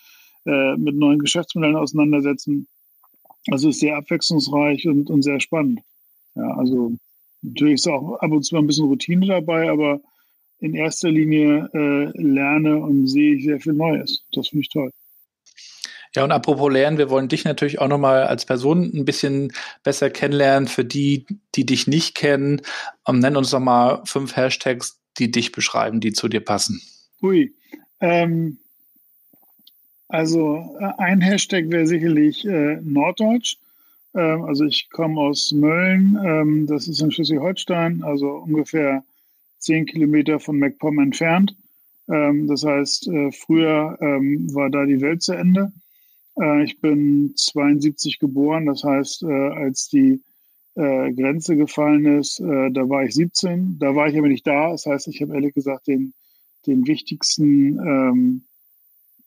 äh, 0.46 0.76
mit 0.78 0.96
neuen 0.96 1.20
Geschäftsmodellen 1.20 1.76
auseinandersetzen. 1.76 2.68
Also 3.50 3.70
ist 3.70 3.80
sehr 3.80 3.98
abwechslungsreich 3.98 4.88
und, 4.88 5.10
und 5.10 5.24
sehr 5.24 5.40
spannend. 5.40 5.82
Ja, 6.36 6.56
also 6.56 6.94
natürlich 7.42 7.76
ist 7.76 7.88
auch 7.88 8.16
ab 8.20 8.32
und 8.32 8.44
zu 8.44 8.56
mal 8.56 8.62
ein 8.62 8.68
bisschen 8.68 8.88
Routine 8.88 9.26
dabei, 9.26 9.70
aber 9.70 10.02
in 10.60 10.74
erster 10.74 11.10
Linie 11.10 11.70
äh, 11.74 12.22
lerne 12.22 12.78
und 12.78 13.08
sehe 13.08 13.36
ich 13.36 13.46
sehr 13.46 13.60
viel 13.60 13.74
Neues. 13.74 14.24
Das 14.34 14.50
finde 14.50 14.62
ich 14.62 14.70
toll. 14.70 14.92
Ja, 16.16 16.24
und 16.24 16.32
apropos 16.32 16.72
Lernen, 16.72 16.98
wir 16.98 17.10
wollen 17.10 17.28
dich 17.28 17.44
natürlich 17.44 17.80
auch 17.80 17.88
nochmal 17.88 18.24
als 18.24 18.46
Person 18.46 18.92
ein 18.94 19.06
bisschen 19.06 19.52
besser 19.84 20.10
kennenlernen. 20.10 20.68
Für 20.68 20.86
die, 20.86 21.26
die 21.56 21.66
dich 21.66 21.88
nicht 21.88 22.16
kennen, 22.16 22.62
ähm, 23.08 23.20
nenn 23.20 23.38
uns 23.38 23.52
doch 23.52 23.60
mal 23.60 24.02
fünf 24.06 24.36
Hashtags, 24.36 25.00
die 25.18 25.32
dich 25.32 25.52
beschreiben, 25.52 26.00
die 26.00 26.14
zu 26.14 26.28
dir 26.28 26.42
passen. 26.42 26.82
Ui. 27.22 27.54
Ähm, 28.00 28.58
also 30.08 30.76
äh, 30.80 30.92
ein 30.98 31.22
Hashtag 31.22 31.70
wäre 31.70 31.88
sicherlich 31.88 32.46
äh, 32.46 32.80
Norddeutsch. 32.82 33.58
Ähm, 34.14 34.44
also 34.44 34.66
ich 34.66 34.90
komme 34.90 35.20
aus 35.20 35.52
Mölln, 35.52 36.18
ähm, 36.24 36.68
das 36.68 36.88
ist 36.88 37.02
in 37.02 37.12
Schleswig-Holstein, 37.12 38.04
also 38.04 38.30
ungefähr 38.30 39.04
zehn 39.60 39.86
Kilometer 39.86 40.40
von 40.40 40.60
MacPom 40.60 41.00
entfernt. 41.00 41.56
Ähm, 42.10 42.48
das 42.48 42.64
heißt, 42.64 43.08
äh, 43.08 43.32
früher 43.32 43.98
ähm, 44.02 44.54
war 44.54 44.70
da 44.70 44.86
die 44.86 45.02
Welt 45.02 45.22
zu 45.22 45.34
Ende. 45.34 45.72
Äh, 46.40 46.64
ich 46.64 46.80
bin 46.80 47.34
72 47.36 48.20
geboren, 48.20 48.66
das 48.66 48.84
heißt, 48.84 49.24
äh, 49.24 49.28
als 49.28 49.88
die 49.90 50.22
äh, 50.76 51.12
Grenze 51.14 51.56
gefallen 51.56 52.20
ist, 52.20 52.40
äh, 52.40 52.72
da 52.72 52.88
war 52.88 53.04
ich 53.04 53.16
17. 53.16 53.78
Da 53.80 53.96
war 53.96 54.08
ich 54.08 54.18
aber 54.18 54.28
nicht 54.28 54.46
da. 54.46 54.72
Das 54.72 54.86
heißt, 54.86 55.08
ich 55.08 55.22
habe 55.22 55.34
ehrlich 55.34 55.54
gesagt 55.54 55.88
den, 55.88 56.14
den 56.68 56.86
wichtigsten, 56.86 57.80
ähm, 57.80 58.44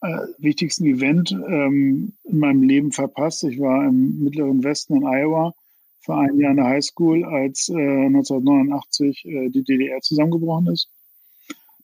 äh, 0.01 0.27
wichtigsten 0.39 0.87
Event 0.87 1.33
ähm, 1.33 2.13
in 2.25 2.39
meinem 2.39 2.63
Leben 2.63 2.93
verpasst. 2.93 3.43
Ich 3.45 3.59
war 3.59 3.85
im 3.85 4.23
mittleren 4.23 4.63
Westen 4.63 4.97
in 4.97 5.05
Iowa 5.05 5.53
für 6.01 6.15
ein 6.15 6.39
Jahr 6.39 6.53
in 6.53 6.57
der 6.57 6.67
Highschool, 6.67 7.25
als 7.25 7.69
äh, 7.69 7.73
1989 7.75 9.25
äh, 9.25 9.49
die 9.51 9.65
DDR 9.65 10.01
zusammengebrochen 10.01 10.69
ist. 10.69 10.89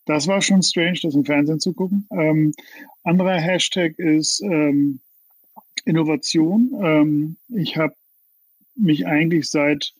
Das 0.06 0.28
war 0.28 0.40
schon 0.40 0.62
strange, 0.62 1.00
das 1.02 1.16
im 1.16 1.24
Fernsehen 1.24 1.58
zu 1.58 1.72
gucken. 1.72 2.06
Ähm, 2.12 2.52
anderer 3.02 3.40
Hashtag 3.40 3.98
ist 3.98 4.40
ähm, 4.42 5.00
Innovation. 5.86 6.70
Ähm, 6.82 7.36
ich 7.48 7.78
habe 7.78 7.94
mich 8.74 9.06
eigentlich 9.06 9.48
seit, 9.48 9.94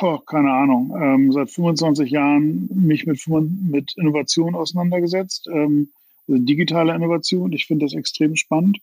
oh, 0.00 0.18
keine 0.18 0.52
Ahnung, 0.52 0.96
ähm, 0.98 1.32
seit 1.32 1.50
25 1.50 2.10
Jahren 2.10 2.70
mich 2.72 3.04
mit, 3.04 3.20
mit 3.28 3.92
Innovation 3.98 4.54
auseinandergesetzt, 4.54 5.48
ähm, 5.52 5.90
also 6.26 6.42
digitale 6.42 6.94
Innovation. 6.94 7.52
Ich 7.52 7.66
finde 7.66 7.84
das 7.84 7.94
extrem 7.94 8.36
spannend. 8.36 8.78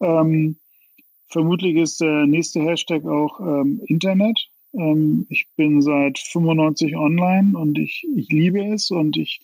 Ähm, 0.00 0.56
Vermutlich 1.32 1.76
ist 1.76 2.02
der 2.02 2.26
nächste 2.26 2.60
Hashtag 2.60 3.06
auch 3.06 3.40
ähm, 3.40 3.80
Internet. 3.86 4.38
Ähm, 4.74 5.26
ich 5.30 5.46
bin 5.56 5.80
seit 5.80 6.18
95 6.18 6.94
online 6.94 7.58
und 7.58 7.78
ich, 7.78 8.06
ich 8.14 8.28
liebe 8.28 8.62
es 8.62 8.90
und 8.90 9.16
ich 9.16 9.40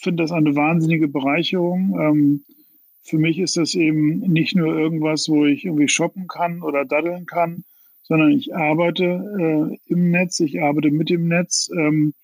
finde 0.00 0.22
das 0.22 0.32
eine 0.32 0.54
wahnsinnige 0.54 1.08
Bereicherung. 1.08 2.38
Für 3.08 3.18
mich 3.18 3.38
ist 3.38 3.56
das 3.56 3.74
eben 3.74 4.18
nicht 4.20 4.54
nur 4.54 4.76
irgendwas, 4.76 5.28
wo 5.28 5.46
ich 5.46 5.64
irgendwie 5.64 5.88
shoppen 5.88 6.28
kann 6.28 6.62
oder 6.62 6.84
daddeln 6.84 7.26
kann, 7.26 7.64
sondern 8.02 8.32
ich 8.32 8.54
arbeite 8.54 9.04
äh, 9.04 9.92
im 9.92 10.10
Netz, 10.10 10.40
ich 10.40 10.60
arbeite 10.60 10.90
mit 10.90 11.10
dem 11.10 11.28
Netz 11.28 11.70
ähm, 11.74 12.14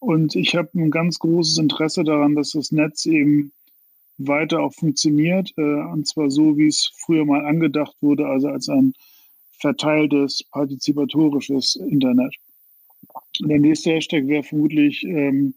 und 0.00 0.36
ich 0.36 0.54
habe 0.54 0.70
ein 0.74 0.90
ganz 0.90 1.18
großes 1.18 1.58
Interesse 1.58 2.04
daran, 2.04 2.34
dass 2.34 2.52
das 2.52 2.72
Netz 2.72 3.06
eben 3.06 3.52
weiter 4.18 4.60
auch 4.60 4.74
funktioniert, 4.74 5.52
äh, 5.56 5.62
und 5.62 6.06
zwar 6.06 6.30
so, 6.30 6.56
wie 6.56 6.66
es 6.66 6.90
früher 7.04 7.24
mal 7.24 7.44
angedacht 7.46 7.96
wurde, 8.00 8.26
also 8.26 8.48
als 8.48 8.68
ein 8.68 8.94
verteiltes, 9.60 10.44
partizipatorisches 10.50 11.76
Internet. 11.76 12.34
Der 13.40 13.58
nächste 13.58 13.92
Hashtag 13.92 14.26
wäre 14.26 14.42
vermutlich 14.42 15.04
ähm, 15.04 15.54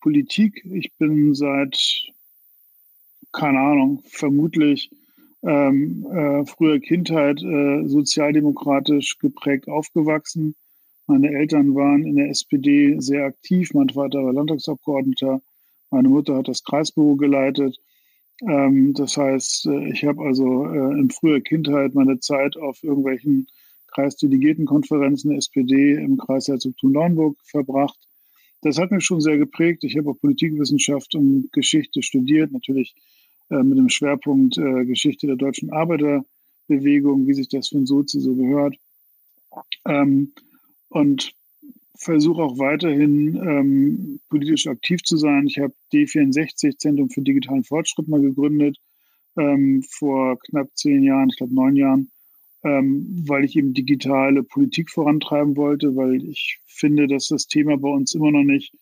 Politik. 0.00 0.64
Ich 0.72 0.92
bin 0.98 1.34
seit, 1.34 1.76
keine 3.32 3.60
Ahnung, 3.60 4.02
vermutlich 4.06 4.90
ähm, 5.42 6.06
äh, 6.10 6.44
früher 6.46 6.80
Kindheit 6.80 7.42
äh, 7.42 7.86
sozialdemokratisch 7.86 9.18
geprägt 9.18 9.68
aufgewachsen. 9.68 10.56
Meine 11.06 11.30
Eltern 11.30 11.74
waren 11.74 12.04
in 12.04 12.16
der 12.16 12.30
SPD 12.30 12.96
sehr 12.98 13.26
aktiv. 13.26 13.72
Mein 13.74 13.90
Vater 13.90 14.24
war 14.24 14.32
Landtagsabgeordneter. 14.32 15.40
Meine 15.90 16.08
Mutter 16.08 16.36
hat 16.36 16.48
das 16.48 16.64
Kreisbüro 16.64 17.16
geleitet. 17.16 17.78
Ähm, 18.42 18.92
das 18.94 19.16
heißt, 19.16 19.66
äh, 19.66 19.90
ich 19.90 20.04
habe 20.04 20.22
also 20.22 20.66
äh, 20.66 20.98
in 20.98 21.10
früher 21.10 21.40
Kindheit 21.40 21.94
meine 21.94 22.18
Zeit 22.18 22.56
auf 22.56 22.82
irgendwelchen 22.82 23.46
Kreisdelegiertenkonferenzen 23.94 25.30
der 25.30 25.38
SPD 25.38 25.94
im 25.94 26.18
Kreis 26.18 26.48
Herzogtum-Lauenburg 26.48 27.38
verbracht. 27.44 27.98
Das 28.62 28.78
hat 28.78 28.90
mich 28.90 29.04
schon 29.04 29.20
sehr 29.20 29.38
geprägt. 29.38 29.84
Ich 29.84 29.96
habe 29.96 30.10
auch 30.10 30.20
Politikwissenschaft 30.20 31.14
und 31.14 31.52
Geschichte 31.52 32.02
studiert, 32.02 32.52
natürlich 32.52 32.94
mit 33.48 33.78
dem 33.78 33.88
Schwerpunkt 33.88 34.58
äh, 34.58 34.84
Geschichte 34.84 35.26
der 35.26 35.36
deutschen 35.36 35.70
Arbeiterbewegung, 35.70 37.26
wie 37.26 37.34
sich 37.34 37.48
das 37.48 37.72
ein 37.72 37.86
Sozi 37.86 38.20
so 38.20 38.34
gehört. 38.34 38.76
Ähm, 39.84 40.32
und 40.88 41.32
versuche 41.96 42.42
auch 42.42 42.58
weiterhin 42.58 43.36
ähm, 43.36 44.20
politisch 44.28 44.66
aktiv 44.66 45.02
zu 45.02 45.16
sein. 45.16 45.46
Ich 45.46 45.58
habe 45.58 45.72
D64, 45.92 46.78
Zentrum 46.78 47.10
für 47.10 47.22
digitalen 47.22 47.64
Fortschritt, 47.64 48.08
mal 48.08 48.20
gegründet, 48.20 48.78
ähm, 49.36 49.82
vor 49.82 50.38
knapp 50.38 50.68
zehn 50.74 51.02
Jahren, 51.02 51.30
ich 51.30 51.36
glaube 51.36 51.54
neun 51.54 51.76
Jahren, 51.76 52.10
ähm, 52.64 53.24
weil 53.26 53.44
ich 53.44 53.56
eben 53.56 53.74
digitale 53.74 54.42
Politik 54.42 54.90
vorantreiben 54.90 55.56
wollte, 55.56 55.96
weil 55.96 56.22
ich 56.24 56.58
finde, 56.66 57.06
dass 57.06 57.28
das 57.28 57.46
Thema 57.46 57.76
bei 57.76 57.88
uns 57.88 58.14
immer 58.14 58.30
noch 58.30 58.44
nicht 58.44 58.74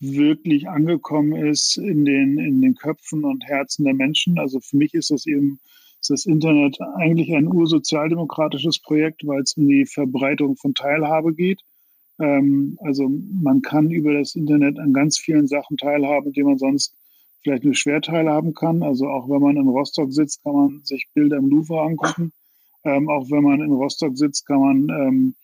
wirklich 0.00 0.68
angekommen 0.68 1.34
ist 1.34 1.76
in 1.76 2.04
den, 2.04 2.38
in 2.38 2.62
den 2.62 2.74
Köpfen 2.74 3.24
und 3.24 3.44
Herzen 3.44 3.84
der 3.84 3.94
Menschen. 3.94 4.38
Also 4.38 4.60
für 4.60 4.76
mich 4.76 4.94
ist 4.94 5.10
das 5.10 5.26
eben 5.26 5.60
ist 6.00 6.10
das 6.10 6.24
Internet 6.24 6.78
eigentlich 6.96 7.34
ein 7.34 7.46
ursozialdemokratisches 7.46 8.78
Projekt, 8.78 9.26
weil 9.26 9.42
es 9.42 9.54
um 9.58 9.68
die 9.68 9.84
Verbreitung 9.84 10.56
von 10.56 10.74
Teilhabe 10.74 11.34
geht. 11.34 11.60
Ähm, 12.18 12.78
also 12.80 13.10
man 13.42 13.60
kann 13.60 13.90
über 13.90 14.14
das 14.14 14.34
Internet 14.34 14.78
an 14.78 14.94
ganz 14.94 15.18
vielen 15.18 15.46
Sachen 15.46 15.76
teilhaben, 15.76 16.32
die 16.32 16.42
man 16.42 16.56
sonst 16.56 16.94
vielleicht 17.42 17.64
nur 17.64 17.74
schwer 17.74 18.00
teilhaben 18.00 18.54
kann. 18.54 18.82
Also 18.82 19.08
auch 19.08 19.28
wenn 19.28 19.42
man 19.42 19.56
in 19.56 19.68
Rostock 19.68 20.12
sitzt, 20.12 20.42
kann 20.42 20.54
man 20.54 20.80
sich 20.84 21.06
Bilder 21.12 21.36
im 21.36 21.48
Louvre 21.48 21.82
angucken. 21.82 22.32
Ähm, 22.82 23.10
auch 23.10 23.30
wenn 23.30 23.42
man 23.42 23.60
in 23.60 23.72
Rostock 23.72 24.16
sitzt, 24.16 24.46
kann 24.46 24.60
man 24.60 24.88
ähm, 24.88 25.34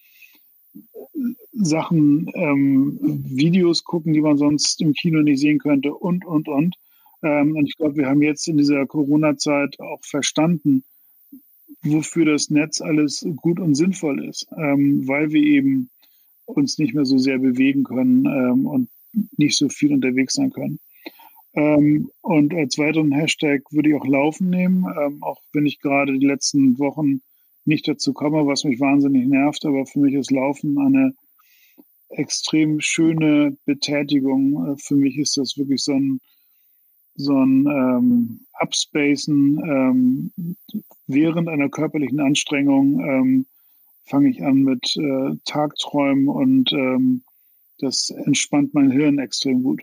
Sachen, 1.52 2.30
ähm, 2.34 2.98
Videos 3.00 3.84
gucken, 3.84 4.12
die 4.12 4.20
man 4.20 4.36
sonst 4.36 4.80
im 4.80 4.92
Kino 4.92 5.22
nicht 5.22 5.40
sehen 5.40 5.58
könnte 5.58 5.94
und, 5.94 6.24
und, 6.24 6.48
und. 6.48 6.76
Ähm, 7.22 7.56
und 7.56 7.66
ich 7.66 7.76
glaube, 7.76 7.96
wir 7.96 8.06
haben 8.06 8.22
jetzt 8.22 8.46
in 8.48 8.58
dieser 8.58 8.86
Corona-Zeit 8.86 9.80
auch 9.80 10.04
verstanden, 10.04 10.84
wofür 11.82 12.24
das 12.26 12.50
Netz 12.50 12.80
alles 12.80 13.26
gut 13.36 13.60
und 13.60 13.74
sinnvoll 13.74 14.24
ist, 14.24 14.46
ähm, 14.56 15.06
weil 15.06 15.30
wir 15.30 15.42
eben 15.42 15.90
uns 16.44 16.78
nicht 16.78 16.94
mehr 16.94 17.04
so 17.04 17.18
sehr 17.18 17.38
bewegen 17.38 17.84
können 17.84 18.26
ähm, 18.26 18.66
und 18.66 18.88
nicht 19.36 19.56
so 19.56 19.68
viel 19.68 19.92
unterwegs 19.92 20.34
sein 20.34 20.50
können. 20.50 20.78
Ähm, 21.54 22.10
und 22.20 22.54
als 22.54 22.76
weiteren 22.78 23.12
Hashtag 23.12 23.62
würde 23.70 23.88
ich 23.88 23.94
auch 23.94 24.06
Laufen 24.06 24.50
nehmen, 24.50 24.84
ähm, 25.00 25.22
auch 25.22 25.40
wenn 25.52 25.66
ich 25.66 25.80
gerade 25.80 26.18
die 26.18 26.26
letzten 26.26 26.78
Wochen 26.78 27.22
nicht 27.66 27.88
dazu 27.88 28.12
komme, 28.12 28.46
was 28.46 28.64
mich 28.64 28.80
wahnsinnig 28.80 29.26
nervt, 29.26 29.64
aber 29.64 29.86
für 29.86 30.00
mich 30.00 30.14
ist 30.14 30.30
Laufen 30.30 30.78
eine 30.78 31.14
extrem 32.08 32.80
schöne 32.80 33.56
Betätigung. 33.64 34.74
Äh, 34.74 34.76
für 34.78 34.94
mich 34.94 35.18
ist 35.18 35.36
das 35.36 35.56
wirklich 35.56 35.82
so 35.82 35.92
ein, 35.92 36.20
so 37.14 37.32
ein 37.32 37.66
ähm, 37.66 38.40
Upspacen 38.60 39.60
ähm, 39.64 40.54
während 41.06 41.48
einer 41.48 41.68
körperlichen 41.68 42.20
Anstrengung 42.20 43.00
ähm, 43.00 43.46
fange 44.04 44.30
ich 44.30 44.42
an 44.42 44.62
mit 44.62 44.96
äh, 44.96 45.36
Tagträumen 45.44 46.28
und 46.28 46.72
ähm, 46.72 47.22
das 47.78 48.10
entspannt 48.10 48.72
mein 48.74 48.90
Hirn 48.90 49.18
extrem 49.18 49.62
gut. 49.62 49.82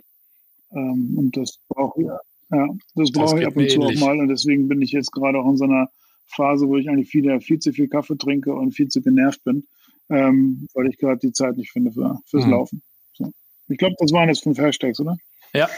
Ähm, 0.72 1.16
und 1.18 1.38
das 1.38 1.60
brauche 1.68 2.02
ich, 2.02 2.08
ja, 2.08 2.68
das 2.96 3.12
brauche 3.12 3.40
ich 3.40 3.46
ab 3.46 3.56
und 3.56 3.70
zu 3.70 3.82
auch 3.82 3.96
mal. 3.96 4.20
Und 4.20 4.30
deswegen 4.30 4.68
bin 4.68 4.82
ich 4.82 4.92
jetzt 4.92 5.12
gerade 5.12 5.40
auch 5.40 5.50
in 5.50 5.58
so 5.58 5.66
einer 5.66 5.90
Phase, 6.28 6.68
wo 6.68 6.78
ich 6.78 6.90
eigentlich 6.90 7.14
wieder 7.14 7.40
viel 7.42 7.60
zu 7.60 7.72
viel 7.72 7.88
Kaffee 7.88 8.18
trinke 8.18 8.54
und 8.54 8.72
viel 8.72 8.88
zu 8.88 9.02
genervt 9.02 9.44
bin, 9.44 9.68
ähm, 10.10 10.68
weil 10.74 10.88
ich 10.88 10.98
gerade 10.98 11.20
die 11.20 11.34
Zeit 11.34 11.58
nicht 11.58 11.72
finde 11.72 11.92
für, 11.92 12.20
fürs 12.26 12.46
mhm. 12.46 12.52
Laufen. 12.52 12.82
So. 13.14 13.32
Ich 13.70 13.78
glaube, 13.78 13.96
das 14.00 14.12
waren 14.12 14.30
jetzt 14.30 14.44
fünf 14.44 14.58
Hashtags, 14.58 15.00
oder? 15.00 15.18
Ja. 15.54 15.70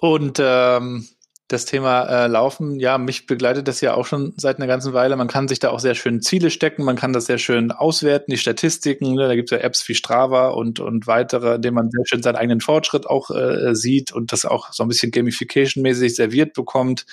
Und 0.00 0.38
ähm, 0.40 1.06
das 1.48 1.66
Thema 1.66 2.04
äh, 2.04 2.26
Laufen, 2.26 2.80
ja, 2.80 2.96
mich 2.96 3.26
begleitet 3.26 3.68
das 3.68 3.82
ja 3.82 3.94
auch 3.94 4.06
schon 4.06 4.32
seit 4.38 4.56
einer 4.56 4.66
ganzen 4.66 4.94
Weile. 4.94 5.14
Man 5.16 5.28
kann 5.28 5.46
sich 5.46 5.58
da 5.58 5.70
auch 5.70 5.78
sehr 5.78 5.94
schön 5.94 6.22
Ziele 6.22 6.50
stecken, 6.50 6.84
man 6.84 6.96
kann 6.96 7.12
das 7.12 7.26
sehr 7.26 7.36
schön 7.36 7.70
auswerten, 7.70 8.30
die 8.30 8.38
Statistiken. 8.38 9.14
Ne? 9.14 9.28
Da 9.28 9.34
gibt 9.34 9.52
es 9.52 9.58
ja 9.58 9.62
Apps 9.62 9.86
wie 9.88 9.94
Strava 9.94 10.48
und, 10.48 10.80
und 10.80 11.06
weitere, 11.06 11.56
in 11.56 11.62
denen 11.62 11.74
man 11.74 11.90
sehr 11.90 12.04
schön 12.06 12.22
seinen 12.22 12.36
eigenen 12.36 12.62
Fortschritt 12.62 13.06
auch 13.06 13.30
äh, 13.30 13.74
sieht 13.74 14.10
und 14.10 14.32
das 14.32 14.46
auch 14.46 14.72
so 14.72 14.84
ein 14.84 14.88
bisschen 14.88 15.12
Gamification-mäßig 15.12 16.14
serviert 16.14 16.54
bekommt. 16.54 17.04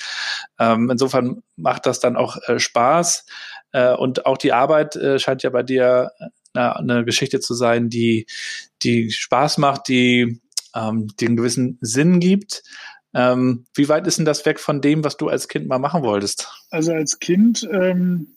Ähm, 0.60 0.90
insofern 0.90 1.44
macht 1.58 1.86
das 1.86 2.00
dann 2.00 2.16
auch 2.16 2.38
äh, 2.48 2.58
Spaß. 2.58 3.26
Äh, 3.74 3.94
und 3.96 4.26
auch 4.26 4.38
die 4.38 4.54
Arbeit 4.54 4.96
äh, 4.96 5.20
scheint 5.20 5.44
ja 5.44 5.50
bei 5.50 5.64
dir 5.64 6.12
äh, 6.54 6.60
eine 6.60 7.04
Geschichte 7.04 7.42
zu 7.42 7.54
sein, 7.54 7.90
die, 7.90 8.28
die 8.82 9.12
Spaß 9.12 9.58
macht, 9.58 9.90
die 9.90 10.42
ähm, 10.76 11.08
die 11.20 11.26
gewissen 11.26 11.78
Sinn 11.82 12.20
gibt. 12.20 12.64
Ähm, 13.14 13.66
wie 13.76 13.90
weit 13.90 14.08
ist 14.08 14.18
denn 14.18 14.26
das 14.26 14.46
weg 14.46 14.60
von 14.60 14.82
dem, 14.82 15.04
was 15.04 15.18
du 15.18 15.28
als 15.28 15.48
Kind 15.48 15.68
mal 15.68 15.80
machen 15.80 16.04
wolltest? 16.04 16.50
Also 16.70 16.94
als 16.94 17.20
Kind 17.20 17.68
ähm, 17.72 18.28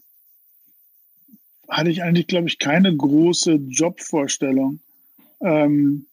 hatte 1.69 1.91
ich 1.91 2.03
eigentlich, 2.03 2.27
glaube 2.27 2.49
ich, 2.49 2.59
keine 2.59 2.95
große 2.95 3.53
Jobvorstellung. 3.53 4.81
Ähm, 5.41 6.07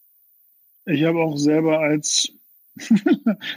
ich 0.86 1.04
habe 1.04 1.20
auch 1.20 1.36
selber 1.36 1.80
als, 1.80 2.32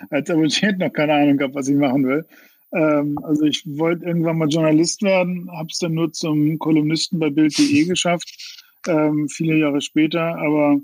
als 0.09 0.29
Abiturient 0.29 0.79
noch 0.79 0.93
keine 0.93 1.13
Ahnung 1.13 1.37
gehabt, 1.37 1.55
was 1.55 1.67
ich 1.67 1.75
machen 1.75 2.07
will. 2.07 2.25
Ähm, 2.73 3.17
also 3.23 3.43
ich 3.45 3.63
wollte 3.65 4.05
irgendwann 4.05 4.37
mal 4.37 4.49
Journalist 4.49 5.01
werden, 5.01 5.49
habe 5.51 5.69
es 5.71 5.79
dann 5.79 5.93
nur 5.93 6.11
zum 6.11 6.59
Kolumnisten 6.59 7.19
bei 7.19 7.29
Bild.de 7.29 7.85
geschafft, 7.87 8.59
ähm, 8.87 9.29
viele 9.29 9.57
Jahre 9.57 9.81
später, 9.81 10.35
aber 10.35 10.79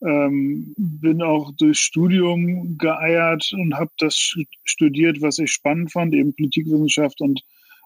ähm, 0.00 0.74
bin 0.76 1.22
auch 1.22 1.52
durch 1.52 1.80
Studium 1.80 2.78
geeiert 2.78 3.52
und 3.52 3.74
habe 3.74 3.90
das 3.98 4.36
studiert, 4.64 5.20
was 5.22 5.38
ich 5.38 5.50
spannend 5.50 5.92
fand, 5.92 6.14
eben 6.14 6.34
Politikwissenschaft 6.34 7.20
und, 7.20 7.42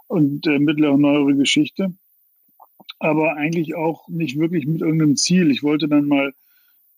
und 0.09 0.47
äh, 0.47 0.59
mittlere 0.59 0.93
und 0.93 1.03
neuere 1.03 1.35
Geschichte. 1.35 1.95
Aber 2.99 3.37
eigentlich 3.37 3.75
auch 3.75 4.07
nicht 4.09 4.39
wirklich 4.39 4.67
mit 4.67 4.81
irgendeinem 4.81 5.17
Ziel. 5.17 5.51
Ich 5.51 5.63
wollte 5.63 5.89
dann 5.89 6.07
mal 6.07 6.33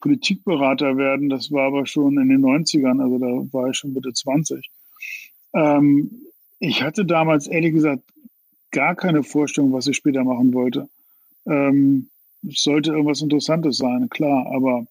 Politikberater 0.01 0.97
werden, 0.97 1.31
das 1.31 1.51
war 1.51 1.69
aber 1.69 1.87
schon 1.87 2.19
in 2.19 2.29
den 2.29 2.45
90ern, 2.45 3.03
also 3.03 3.19
da 3.19 3.53
war 3.59 3.71
ich 3.71 3.79
schon 3.79 3.95
Mitte 3.95 4.13
20. 4.13 4.69
Ähm, 5.55 6.11
ich 6.59 6.83
hatte 6.83 7.07
damals 7.07 7.47
ehrlich 7.47 7.73
gesagt 7.73 8.03
gar 8.71 8.95
keine 8.97 9.23
Vorstellung, 9.23 9.73
was 9.73 9.87
ich 9.87 9.97
später 9.97 10.25
machen 10.25 10.53
wollte. 10.53 10.89
Ähm, 11.47 12.09
es 12.47 12.63
sollte 12.63 12.91
irgendwas 12.91 13.23
Interessantes 13.23 13.79
sein, 13.79 14.09
klar, 14.11 14.47
aber 14.55 14.87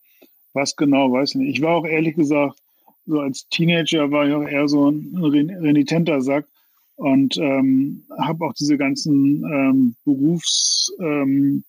was 0.53 0.75
genau, 0.75 1.11
weiß 1.11 1.31
ich 1.31 1.35
nicht. 1.35 1.57
Ich 1.57 1.61
war 1.61 1.75
auch 1.75 1.85
ehrlich 1.85 2.15
gesagt, 2.15 2.57
so 3.05 3.19
als 3.19 3.47
Teenager 3.49 4.11
war 4.11 4.27
ich 4.27 4.33
auch 4.33 4.47
eher 4.47 4.67
so 4.67 4.89
ein 4.89 5.15
renitenter 5.15 6.21
Sack 6.21 6.47
und 6.95 7.37
ähm, 7.37 8.05
habe 8.17 8.45
auch 8.45 8.53
diese 8.53 8.77
ganzen 8.77 9.43
ähm, 9.43 9.95
Berufs- 10.05 10.93
ähm, 10.99 11.63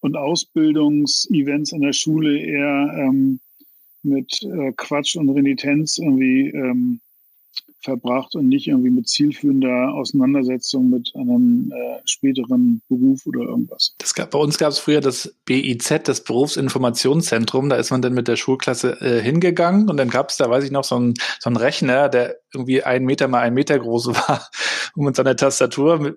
und 0.00 0.16
Ausbildungsevents 0.16 1.72
in 1.72 1.80
der 1.80 1.92
Schule 1.94 2.38
eher 2.38 2.94
ähm, 2.98 3.40
mit 4.02 4.42
äh, 4.42 4.72
Quatsch 4.76 5.16
und 5.16 5.30
Renitenz 5.30 5.98
irgendwie 5.98 6.50
ähm, 6.50 7.00
verbracht 7.84 8.34
und 8.34 8.48
nicht 8.48 8.66
irgendwie 8.66 8.90
mit 8.90 9.08
zielführender 9.08 9.92
Auseinandersetzung 9.94 10.90
mit 10.90 11.12
einem 11.14 11.72
äh, 11.72 12.00
späteren 12.04 12.82
Beruf 12.88 13.26
oder 13.26 13.42
irgendwas. 13.42 13.94
Das 13.98 14.14
gab, 14.14 14.30
bei 14.30 14.38
uns 14.38 14.58
gab 14.58 14.70
es 14.70 14.78
früher 14.78 15.00
das 15.00 15.36
BIZ, 15.44 16.00
das 16.04 16.24
Berufsinformationszentrum. 16.24 17.68
Da 17.68 17.76
ist 17.76 17.90
man 17.90 18.02
dann 18.02 18.14
mit 18.14 18.28
der 18.28 18.36
Schulklasse 18.36 19.00
äh, 19.00 19.22
hingegangen 19.22 19.88
und 19.88 19.96
dann 19.96 20.08
gab 20.08 20.30
es 20.30 20.36
da, 20.36 20.50
weiß 20.50 20.64
ich 20.64 20.70
noch, 20.70 20.84
so 20.84 20.96
einen 20.96 21.14
so 21.38 21.48
einen 21.48 21.56
Rechner, 21.56 22.08
der 22.08 22.36
irgendwie 22.54 22.82
ein 22.82 23.04
Meter 23.04 23.28
mal 23.28 23.40
ein 23.40 23.54
Meter 23.54 23.78
groß 23.78 24.06
war 24.14 24.48
und 24.94 25.04
mit 25.04 25.16
seiner 25.16 25.36
Tastatur, 25.36 26.16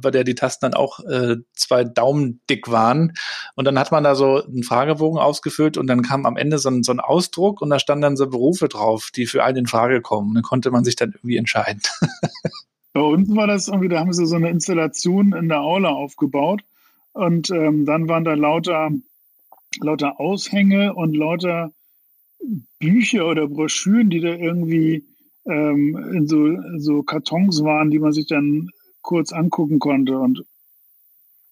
bei 0.00 0.10
der 0.10 0.24
die 0.24 0.34
Tasten 0.34 0.66
dann 0.66 0.74
auch 0.74 1.00
äh, 1.00 1.36
zwei 1.54 1.84
Daumen 1.84 2.40
dick 2.48 2.70
waren. 2.70 3.14
Und 3.54 3.64
dann 3.64 3.78
hat 3.78 3.90
man 3.92 4.04
da 4.04 4.14
so 4.14 4.44
einen 4.44 4.62
Fragebogen 4.62 5.18
ausgefüllt 5.18 5.76
und 5.76 5.86
dann 5.86 6.02
kam 6.02 6.26
am 6.26 6.36
Ende 6.36 6.58
so 6.58 6.68
ein, 6.68 6.82
so 6.82 6.92
ein 6.92 7.00
Ausdruck 7.00 7.60
und 7.60 7.70
da 7.70 7.78
standen 7.78 8.02
dann 8.02 8.16
so 8.16 8.28
Berufe 8.28 8.68
drauf, 8.68 9.10
die 9.14 9.26
für 9.26 9.44
einen 9.44 9.58
in 9.58 9.66
Frage 9.66 10.00
kommen. 10.00 10.34
Dann 10.34 10.42
konnte 10.42 10.70
man 10.70 10.84
sich 10.84 10.96
dann 10.96 11.12
irgendwie 11.12 11.36
entscheiden. 11.36 11.82
Bei 12.92 13.00
uns 13.02 13.34
war 13.34 13.46
das 13.46 13.68
irgendwie, 13.68 13.88
da 13.88 14.00
haben 14.00 14.12
sie 14.12 14.26
so 14.26 14.36
eine 14.36 14.50
Installation 14.50 15.32
in 15.32 15.48
der 15.48 15.60
Aula 15.60 15.90
aufgebaut 15.90 16.62
und 17.12 17.50
ähm, 17.50 17.84
dann 17.84 18.08
waren 18.08 18.24
da 18.24 18.34
lauter, 18.34 18.90
lauter 19.80 20.18
Aushänge 20.18 20.94
und 20.94 21.14
lauter 21.14 21.72
Bücher 22.78 23.26
oder 23.26 23.46
Broschüren, 23.46 24.10
die 24.10 24.20
da 24.20 24.28
irgendwie 24.28 25.04
ähm, 25.48 25.96
in 26.12 26.26
so, 26.26 26.56
so 26.76 27.02
Kartons 27.02 27.64
waren, 27.64 27.90
die 27.90 27.98
man 27.98 28.12
sich 28.12 28.26
dann 28.26 28.68
kurz 29.02 29.32
angucken 29.32 29.78
konnte. 29.78 30.18
Und 30.18 30.44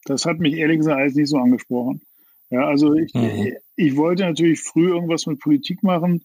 das 0.05 0.27
hat 0.27 0.39
mich 0.39 0.55
ehrlich 0.55 0.79
gesagt 0.79 0.99
alles 0.99 1.15
nicht 1.15 1.29
so 1.29 1.39
angesprochen. 1.39 2.03
Ja, 2.51 2.67
also 2.67 2.95
ich, 2.95 3.13
mhm. 3.15 3.55
ich 3.75 3.97
wollte 3.97 4.23
natürlich 4.25 4.61
früh 4.61 4.89
irgendwas 4.89 5.27
mit 5.27 5.41
Politik 5.41 5.83
machen. 5.83 6.25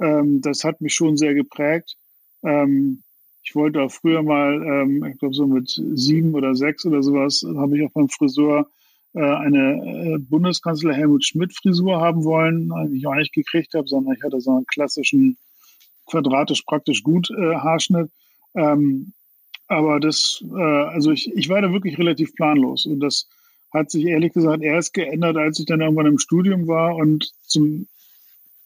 Ähm, 0.00 0.40
das 0.42 0.64
hat 0.64 0.80
mich 0.80 0.94
schon 0.94 1.16
sehr 1.16 1.34
geprägt. 1.34 1.96
Ähm, 2.42 3.02
ich 3.44 3.54
wollte 3.54 3.82
auch 3.82 3.90
früher 3.90 4.22
mal, 4.22 4.54
ähm, 4.54 5.04
ich 5.04 5.18
glaube 5.18 5.34
so 5.34 5.46
mit 5.46 5.70
sieben 5.94 6.34
oder 6.34 6.54
sechs 6.54 6.84
oder 6.84 7.02
sowas, 7.02 7.44
habe 7.56 7.78
ich 7.78 7.84
auch 7.84 7.92
beim 7.92 8.08
Friseur 8.08 8.68
äh, 9.14 9.20
eine 9.20 10.14
äh, 10.14 10.18
Bundeskanzler 10.18 10.94
Helmut 10.94 11.24
Schmidt 11.24 11.54
Frisur 11.54 12.00
haben 12.00 12.24
wollen, 12.24 12.70
die 12.90 12.98
ich 12.98 13.06
auch 13.06 13.14
nicht 13.14 13.32
gekriegt 13.32 13.74
habe, 13.74 13.88
sondern 13.88 14.14
ich 14.14 14.22
hatte 14.22 14.40
so 14.40 14.56
einen 14.56 14.66
klassischen 14.66 15.38
quadratisch 16.06 16.62
praktisch 16.62 17.02
gut 17.02 17.30
äh, 17.30 17.54
Haarschnitt. 17.56 18.10
Ähm, 18.54 19.12
aber 19.68 20.00
das, 20.00 20.44
äh, 20.54 20.60
also 20.60 21.12
ich, 21.12 21.30
ich 21.34 21.48
war 21.48 21.62
da 21.62 21.72
wirklich 21.72 21.98
relativ 21.98 22.34
planlos 22.34 22.86
und 22.86 23.00
das 23.00 23.28
hat 23.72 23.90
sich 23.90 24.04
ehrlich 24.04 24.32
gesagt 24.34 24.62
erst 24.62 24.92
geändert, 24.92 25.36
als 25.36 25.58
ich 25.58 25.66
dann 25.66 25.80
irgendwann 25.80 26.06
im 26.06 26.18
Studium 26.18 26.66
war 26.66 26.94
und 26.94 27.32
zum, 27.42 27.88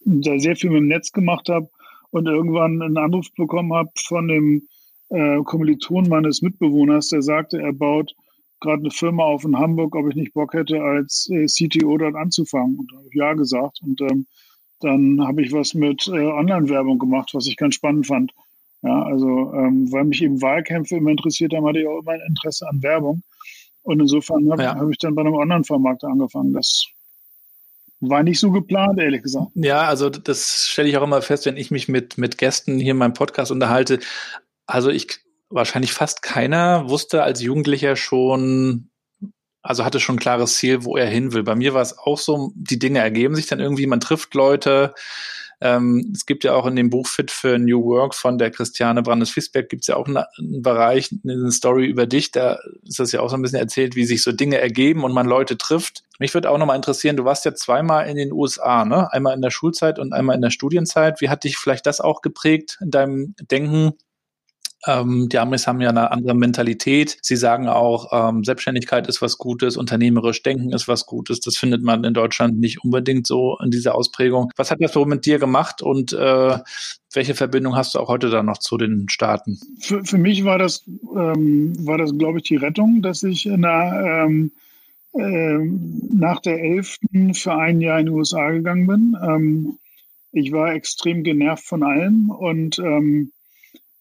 da 0.01 0.37
sehr 0.37 0.55
viel 0.55 0.69
mit 0.69 0.79
dem 0.79 0.87
Netz 0.87 1.11
gemacht 1.11 1.47
habe 1.47 1.69
und 2.11 2.27
irgendwann 2.27 2.81
einen 2.81 2.97
Anruf 2.97 3.27
bekommen 3.35 3.73
habe 3.73 3.89
von 3.95 4.27
dem 4.27 4.67
äh, 5.09 5.41
Kommiliton 5.43 6.09
meines 6.09 6.41
Mitbewohners, 6.41 7.09
der 7.09 7.21
sagte, 7.21 7.61
er 7.61 7.73
baut 7.73 8.13
gerade 8.59 8.81
eine 8.81 8.91
Firma 8.91 9.23
auf 9.23 9.45
in 9.45 9.57
Hamburg, 9.57 9.95
ob 9.95 10.09
ich 10.09 10.15
nicht 10.15 10.33
Bock 10.33 10.53
hätte, 10.53 10.81
als 10.81 11.29
äh, 11.31 11.45
CTO 11.45 11.97
dort 11.97 12.15
anzufangen. 12.15 12.79
Und 12.79 12.91
da 12.91 12.97
habe 12.97 13.07
ich 13.07 13.15
ja 13.15 13.33
gesagt. 13.33 13.79
Und 13.81 14.01
ähm, 14.01 14.25
dann 14.79 15.25
habe 15.25 15.41
ich 15.41 15.51
was 15.51 15.73
mit 15.73 16.07
äh, 16.07 16.11
Online-Werbung 16.11 16.99
gemacht, 16.99 17.31
was 17.33 17.47
ich 17.47 17.57
ganz 17.57 17.75
spannend 17.75 18.07
fand. 18.07 18.33
Ja, 18.83 19.03
also 19.03 19.27
ähm, 19.53 19.91
weil 19.91 20.05
mich 20.05 20.21
eben 20.21 20.41
Wahlkämpfe 20.41 20.97
immer 20.97 21.11
interessiert 21.11 21.53
haben, 21.53 21.65
hatte 21.65 21.79
ich 21.79 21.87
auch 21.87 21.99
immer 21.99 22.11
ein 22.11 22.21
Interesse 22.27 22.67
an 22.67 22.81
Werbung. 22.83 23.23
Und 23.83 23.99
insofern 23.99 24.51
habe 24.51 24.63
ja. 24.63 24.75
hab 24.75 24.89
ich 24.89 24.97
dann 24.97 25.15
bei 25.15 25.21
einem 25.21 25.33
Online-Vermarkter 25.33 26.07
angefangen. 26.07 26.53
Das 26.53 26.85
war 27.99 28.21
nicht 28.21 28.39
so 28.39 28.51
geplant, 28.51 28.99
ehrlich 28.99 29.23
gesagt. 29.23 29.47
Ja, 29.55 29.81
also 29.81 30.09
das 30.09 30.67
stelle 30.67 30.89
ich 30.89 30.97
auch 30.97 31.03
immer 31.03 31.21
fest, 31.21 31.45
wenn 31.45 31.57
ich 31.57 31.71
mich 31.71 31.87
mit, 31.87 32.17
mit 32.17 32.37
Gästen 32.37 32.79
hier 32.79 32.91
in 32.91 32.97
meinem 32.97 33.13
Podcast 33.13 33.51
unterhalte. 33.51 33.99
Also 34.67 34.89
ich, 34.89 35.19
wahrscheinlich 35.49 35.93
fast 35.93 36.21
keiner 36.21 36.89
wusste 36.89 37.23
als 37.23 37.41
Jugendlicher 37.41 37.95
schon, 37.95 38.89
also 39.67 39.83
hatte 39.83 39.99
schon 39.99 40.15
ein 40.15 40.19
klares 40.19 40.55
Ziel, 40.55 40.85
wo 40.85 40.95
er 40.95 41.07
hin 41.07 41.33
will. 41.33 41.43
Bei 41.43 41.55
mir 41.55 41.73
war 41.73 41.81
es 41.81 41.97
auch 41.97 42.17
so, 42.17 42.51
die 42.55 42.79
Dinge 42.79 42.99
ergeben 42.99 43.35
sich 43.35 43.47
dann 43.47 43.59
irgendwie, 43.59 43.85
man 43.85 43.99
trifft 43.99 44.33
Leute. 44.33 44.93
Ähm, 45.59 46.13
es 46.15 46.25
gibt 46.25 46.43
ja 46.43 46.53
auch 46.53 46.67
in 46.67 46.75
dem 46.75 46.89
Buch 46.89 47.07
Fit 47.07 47.31
für 47.31 47.57
New 47.57 47.83
Work 47.83 48.13
von 48.15 48.37
der 48.37 48.51
Christiane 48.51 49.01
Brandes-Fisberg 49.01 49.67
gibt 49.67 49.81
es 49.81 49.87
ja 49.87 49.95
auch 49.95 50.07
einen, 50.07 50.17
einen, 50.17 50.61
Bereich, 50.61 51.09
eine 51.23 51.51
Story 51.51 51.85
über 51.87 52.05
dich, 52.05 52.31
da 52.31 52.59
ist 52.85 52.99
das 52.99 53.11
ja 53.11 53.21
auch 53.21 53.29
so 53.29 53.35
ein 53.35 53.41
bisschen 53.41 53.59
erzählt, 53.59 53.95
wie 53.95 54.05
sich 54.05 54.23
so 54.23 54.31
Dinge 54.31 54.59
ergeben 54.59 55.03
und 55.03 55.13
man 55.13 55.25
Leute 55.25 55.57
trifft. 55.57 56.03
Mich 56.19 56.33
würde 56.33 56.51
auch 56.51 56.59
nochmal 56.59 56.75
interessieren, 56.75 57.17
du 57.17 57.25
warst 57.25 57.43
ja 57.43 57.55
zweimal 57.55 58.07
in 58.07 58.17
den 58.17 58.31
USA, 58.31 58.85
ne? 58.85 59.11
Einmal 59.11 59.35
in 59.35 59.41
der 59.41 59.51
Schulzeit 59.51 59.99
und 59.99 60.13
einmal 60.13 60.35
in 60.35 60.41
der 60.41 60.51
Studienzeit. 60.51 61.21
Wie 61.21 61.29
hat 61.29 61.43
dich 61.43 61.57
vielleicht 61.57 61.87
das 61.87 62.01
auch 62.01 62.21
geprägt 62.21 62.77
in 62.81 62.91
deinem 62.91 63.35
Denken? 63.51 63.93
Ähm, 64.87 65.27
die 65.29 65.37
Amis 65.37 65.67
haben 65.67 65.81
ja 65.81 65.89
eine 65.89 66.11
andere 66.11 66.33
Mentalität. 66.33 67.17
Sie 67.21 67.35
sagen 67.35 67.67
auch, 67.67 68.11
ähm, 68.11 68.43
Selbstständigkeit 68.43 69.07
ist 69.07 69.21
was 69.21 69.37
Gutes, 69.37 69.77
unternehmerisch 69.77 70.41
denken 70.41 70.71
ist 70.71 70.87
was 70.87 71.05
Gutes. 71.05 71.41
Das 71.41 71.57
findet 71.57 71.83
man 71.83 72.03
in 72.03 72.13
Deutschland 72.13 72.59
nicht 72.59 72.83
unbedingt 72.83 73.27
so 73.27 73.57
in 73.63 73.69
dieser 73.69 73.95
Ausprägung. 73.95 74.51
Was 74.55 74.71
hat 74.71 74.81
das 74.81 74.93
so 74.93 75.05
mit 75.05 75.25
dir 75.25 75.39
gemacht 75.39 75.81
und 75.81 76.13
äh, 76.13 76.57
welche 77.13 77.35
Verbindung 77.35 77.75
hast 77.75 77.95
du 77.95 77.99
auch 77.99 78.07
heute 78.07 78.29
da 78.29 78.43
noch 78.43 78.59
zu 78.59 78.77
den 78.77 79.09
Staaten? 79.09 79.59
Für, 79.79 80.03
für 80.05 80.17
mich 80.17 80.45
war 80.45 80.57
das, 80.57 80.83
ähm, 80.87 81.73
war 81.85 81.97
das, 81.97 82.17
glaube 82.17 82.39
ich, 82.39 82.45
die 82.45 82.57
Rettung, 82.57 83.01
dass 83.01 83.23
ich 83.23 83.45
na, 83.45 84.25
ähm, 84.25 84.51
äh, 85.13 85.57
nach 86.13 86.39
der 86.41 86.61
11. 86.61 86.99
für 87.33 87.55
ein 87.55 87.81
Jahr 87.81 87.99
in 87.99 88.05
die 88.05 88.11
USA 88.11 88.51
gegangen 88.51 88.87
bin. 88.87 89.17
Ähm, 89.21 89.77
ich 90.31 90.51
war 90.51 90.73
extrem 90.73 91.23
genervt 91.23 91.65
von 91.65 91.83
allem 91.83 92.29
und 92.29 92.77
ähm, 92.79 93.31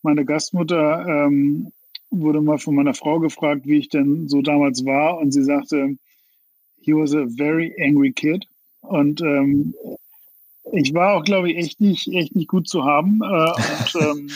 meine 0.07 0.25
Gastmutter 0.25 1.05
ähm, 1.07 1.73
wurde 2.11 2.41
mal 2.41 2.59
von 2.59 2.77
meiner 2.77 2.95
Frau 2.95 3.19
gefragt, 3.19 3.63
wie 3.67 3.79
ich 3.79 3.89
denn 3.89 4.29
so 4.29 4.41
damals 4.41 4.85
war. 4.85 5.19
Und 5.19 5.33
sie 5.33 5.43
sagte, 5.43 5.97
he 6.81 6.95
was 6.95 7.13
a 7.13 7.27
very 7.27 7.75
angry 7.83 8.13
kid. 8.13 8.47
Und 8.83 9.21
ähm, 9.21 9.75
ich 10.73 10.95
war 10.95 11.17
auch, 11.17 11.25
glaube 11.25 11.51
ich, 11.51 11.59
echt 11.59 11.81
nicht, 11.81 12.07
echt 12.09 12.37
nicht 12.37 12.49
gut 12.49 12.69
zu 12.69 12.85
haben. 12.85 13.21
Äh, 13.23 13.27
und 13.27 13.95
ähm, 14.01 14.31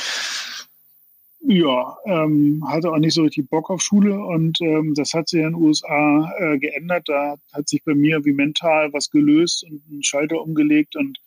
ja, 1.42 1.96
ähm, 2.04 2.64
hatte 2.68 2.90
auch 2.90 2.98
nicht 2.98 3.14
so 3.14 3.22
richtig 3.22 3.48
Bock 3.48 3.70
auf 3.70 3.80
Schule 3.80 4.18
und 4.22 4.60
ähm, 4.60 4.94
das 4.94 5.14
hat 5.14 5.28
sich 5.28 5.40
in 5.40 5.52
den 5.52 5.54
USA 5.54 6.30
äh, 6.38 6.58
geändert. 6.58 7.08
Da 7.08 7.36
hat 7.52 7.68
sich 7.68 7.82
bei 7.84 7.94
mir 7.94 8.24
wie 8.24 8.32
mental 8.32 8.92
was 8.92 9.08
gelöst 9.08 9.64
und 9.64 9.82
einen 9.88 10.02
Schalter 10.02 10.42
umgelegt 10.42 10.96
und 10.96 11.18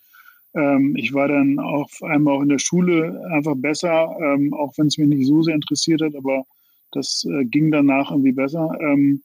ähm, 0.55 0.95
ich 0.95 1.13
war 1.13 1.27
dann 1.27 1.59
auch 1.59 1.89
einmal 2.01 2.35
auch 2.35 2.41
in 2.41 2.49
der 2.49 2.59
Schule 2.59 3.21
einfach 3.31 3.55
besser, 3.55 4.15
ähm, 4.21 4.53
auch 4.53 4.73
wenn 4.77 4.87
es 4.87 4.97
mich 4.97 5.07
nicht 5.07 5.27
so 5.27 5.41
sehr 5.41 5.55
interessiert 5.55 6.01
hat, 6.01 6.15
aber 6.15 6.45
das 6.91 7.25
äh, 7.29 7.45
ging 7.45 7.71
danach 7.71 8.11
irgendwie 8.11 8.33
besser. 8.33 8.69
Ähm, 8.79 9.23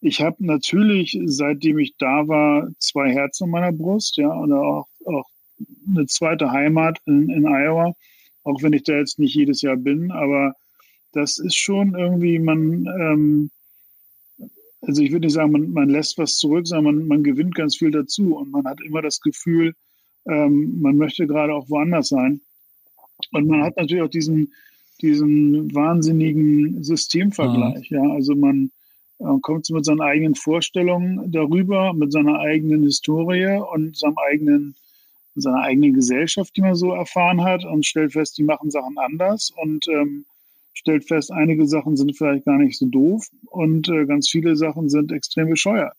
ich 0.00 0.20
habe 0.20 0.36
natürlich, 0.38 1.18
seitdem 1.24 1.78
ich 1.78 1.94
da 1.98 2.28
war, 2.28 2.68
zwei 2.78 3.10
Herzen 3.10 3.46
in 3.46 3.50
meiner 3.50 3.72
Brust, 3.72 4.16
ja, 4.16 4.28
und 4.28 4.52
auch, 4.52 4.86
auch 5.04 5.26
eine 5.88 6.06
zweite 6.06 6.52
Heimat 6.52 6.98
in, 7.06 7.28
in 7.28 7.46
Iowa, 7.46 7.94
auch 8.44 8.62
wenn 8.62 8.72
ich 8.72 8.84
da 8.84 8.94
jetzt 8.94 9.18
nicht 9.18 9.34
jedes 9.34 9.62
Jahr 9.62 9.76
bin, 9.76 10.12
aber 10.12 10.54
das 11.12 11.38
ist 11.38 11.56
schon 11.56 11.96
irgendwie, 11.96 12.38
man, 12.38 12.86
ähm, 12.86 13.50
also 14.82 15.02
ich 15.02 15.10
würde 15.10 15.26
nicht 15.26 15.34
sagen, 15.34 15.50
man, 15.50 15.72
man 15.72 15.88
lässt 15.88 16.18
was 16.18 16.36
zurück, 16.36 16.68
sondern 16.68 16.98
man, 16.98 17.08
man 17.08 17.24
gewinnt 17.24 17.56
ganz 17.56 17.76
viel 17.76 17.90
dazu 17.90 18.36
und 18.36 18.52
man 18.52 18.64
hat 18.66 18.80
immer 18.80 19.02
das 19.02 19.20
Gefühl, 19.20 19.74
ähm, 20.28 20.80
man 20.80 20.96
möchte 20.96 21.26
gerade 21.26 21.54
auch 21.54 21.68
woanders 21.68 22.08
sein. 22.08 22.40
Und 23.32 23.48
man 23.48 23.62
hat 23.62 23.76
natürlich 23.76 24.02
auch 24.02 24.10
diesen, 24.10 24.52
diesen 25.00 25.74
wahnsinnigen 25.74 26.82
Systemvergleich. 26.84 27.90
Ja, 27.90 28.04
ja 28.04 28.12
also 28.12 28.34
man 28.34 28.70
äh, 29.18 29.24
kommt 29.42 29.68
mit 29.70 29.84
seinen 29.84 30.00
eigenen 30.00 30.34
Vorstellungen 30.34 31.30
darüber, 31.32 31.92
mit 31.92 32.12
seiner 32.12 32.38
eigenen 32.38 32.84
Historie 32.84 33.60
und 33.72 33.96
seinem 33.96 34.18
eigenen, 34.30 34.74
seiner 35.34 35.62
eigenen 35.62 35.94
Gesellschaft, 35.94 36.56
die 36.56 36.62
man 36.62 36.74
so 36.74 36.92
erfahren 36.92 37.42
hat 37.42 37.64
und 37.64 37.86
stellt 37.86 38.12
fest, 38.12 38.38
die 38.38 38.44
machen 38.44 38.70
Sachen 38.70 38.98
anders 38.98 39.52
und 39.56 39.88
ähm, 39.88 40.24
stellt 40.74 41.06
fest, 41.08 41.32
einige 41.32 41.66
Sachen 41.66 41.96
sind 41.96 42.16
vielleicht 42.16 42.44
gar 42.44 42.58
nicht 42.58 42.78
so 42.78 42.86
doof 42.86 43.26
und 43.46 43.88
äh, 43.88 44.06
ganz 44.06 44.28
viele 44.28 44.54
Sachen 44.56 44.88
sind 44.88 45.10
extrem 45.10 45.48
bescheuert. 45.50 45.94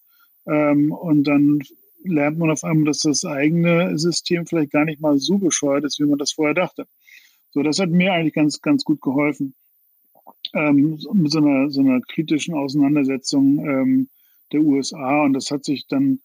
Ähm, 0.48 0.92
und 0.92 1.26
dann 1.26 1.60
lernt 2.04 2.38
man 2.38 2.52
auf 2.52 2.64
einmal, 2.64 2.86
dass 2.86 3.00
das 3.00 3.26
eigene 3.26 3.98
System 3.98 4.46
vielleicht 4.46 4.72
gar 4.72 4.86
nicht 4.86 5.02
mal 5.02 5.18
so 5.18 5.38
bescheuert 5.38 5.84
ist, 5.86 6.00
wie 6.00 6.06
man 6.06 6.20
das 6.20 6.32
vorher 6.32 6.54
dachte. 6.54 6.86
So, 7.52 7.64
das 7.64 7.80
hat 7.80 7.90
mir 7.90 8.14
eigentlich 8.14 8.34
ganz, 8.34 8.62
ganz 8.62 8.84
gut 8.84 9.02
geholfen. 9.02 9.56
Ähm, 10.54 11.00
mit 11.14 11.32
so 11.32 11.40
einer, 11.40 11.70
so 11.70 11.82
einer 11.82 12.00
kritischen 12.02 12.54
Auseinandersetzung 12.54 13.60
ähm, 13.66 14.10
der 14.52 14.62
USA. 14.62 15.24
Und 15.24 15.34
das 15.34 15.52
hat 15.52 15.66
sich 15.66 15.88
dann 15.88 16.20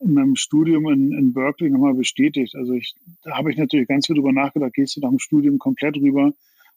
in 0.00 0.14
meinem 0.14 0.36
Studium 0.36 0.88
in, 0.88 1.12
in 1.12 1.32
Berkeley 1.32 1.70
nochmal 1.70 1.94
bestätigt. 1.94 2.54
Also 2.56 2.74
ich, 2.74 2.94
da 3.22 3.36
habe 3.36 3.50
ich 3.50 3.56
natürlich 3.56 3.88
ganz 3.88 4.06
viel 4.06 4.16
drüber 4.16 4.32
nachgedacht, 4.32 4.74
gehst 4.74 4.96
du 4.96 5.00
nach 5.00 5.10
dem 5.10 5.18
Studium 5.18 5.58
komplett 5.58 5.96
rüber. 5.96 6.32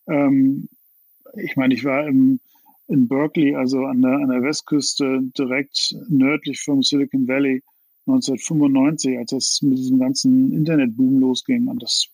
Ähm, 0.07 0.69
ich 1.35 1.55
meine, 1.55 1.73
ich 1.73 1.83
war 1.83 2.07
im, 2.07 2.39
in 2.87 3.07
Berkeley, 3.07 3.55
also 3.55 3.85
an 3.85 4.01
der, 4.01 4.13
an 4.13 4.29
der 4.29 4.43
Westküste, 4.43 5.21
direkt 5.37 5.95
nördlich 6.07 6.61
vom 6.61 6.83
Silicon 6.83 7.27
Valley 7.27 7.63
1995, 8.07 9.17
als 9.17 9.31
es 9.33 9.61
mit 9.61 9.77
diesem 9.77 9.99
ganzen 9.99 10.53
Internetboom 10.53 11.19
losging. 11.19 11.67
Und 11.67 11.83
das, 11.83 12.07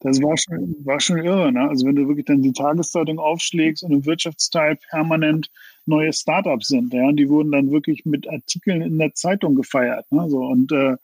das 0.00 0.22
war 0.22 0.36
schon, 0.36 0.76
war 0.84 1.00
schon 1.00 1.18
irre. 1.18 1.52
Ne? 1.52 1.68
Also 1.68 1.86
wenn 1.86 1.96
du 1.96 2.08
wirklich 2.08 2.26
dann 2.26 2.42
die 2.42 2.52
Tageszeitung 2.52 3.18
aufschlägst 3.18 3.82
und 3.82 3.92
im 3.92 4.06
Wirtschaftsteil 4.06 4.78
permanent 4.90 5.50
neue 5.86 6.12
Startups 6.12 6.68
sind, 6.68 6.92
ja, 6.92 7.06
und 7.06 7.16
die 7.16 7.28
wurden 7.28 7.52
dann 7.52 7.70
wirklich 7.70 8.04
mit 8.04 8.28
Artikeln 8.28 8.82
in 8.82 8.98
der 8.98 9.14
Zeitung 9.14 9.54
gefeiert. 9.54 10.10
Ne? 10.10 10.28
So, 10.28 10.38
und 10.38 10.72
äh, 10.72 10.96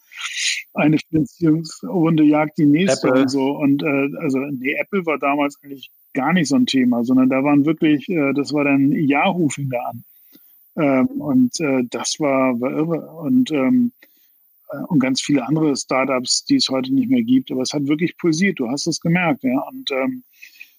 eine 0.74 0.98
Finanzierungsrunde 0.98 2.24
jagt 2.24 2.58
die 2.58 2.66
nächste 2.66 3.08
Apple. 3.08 3.22
und 3.22 3.28
so. 3.28 3.50
Und 3.52 3.82
äh, 3.82 4.08
also 4.20 4.38
nee, 4.38 4.74
Apple 4.80 5.06
war 5.06 5.18
damals 5.18 5.58
eigentlich 5.62 5.90
gar 6.14 6.32
nicht 6.32 6.48
so 6.48 6.56
ein 6.56 6.66
Thema, 6.66 7.04
sondern 7.04 7.28
da 7.28 7.42
waren 7.44 7.64
wirklich, 7.64 8.08
äh, 8.08 8.32
das 8.34 8.52
war 8.52 8.64
dann 8.64 8.92
Yahoo 8.92 9.48
fing 9.48 9.68
da 9.70 9.80
an. 9.90 10.04
Ähm, 10.76 11.06
und 11.06 11.60
äh, 11.60 11.84
das 11.90 12.18
war, 12.18 12.60
war 12.60 12.72
irre. 12.72 13.10
Und, 13.10 13.50
ähm, 13.52 13.92
äh, 14.70 14.78
und 14.88 14.98
ganz 14.98 15.20
viele 15.20 15.46
andere 15.46 15.76
Startups, 15.76 16.44
die 16.44 16.56
es 16.56 16.68
heute 16.68 16.92
nicht 16.92 17.10
mehr 17.10 17.22
gibt. 17.22 17.50
Aber 17.50 17.62
es 17.62 17.72
hat 17.72 17.86
wirklich 17.86 18.16
pulsiert, 18.18 18.58
du 18.58 18.68
hast 18.68 18.86
es 18.86 19.00
gemerkt. 19.00 19.44
Ja? 19.44 19.60
Und 19.70 19.90
ähm, 19.90 20.24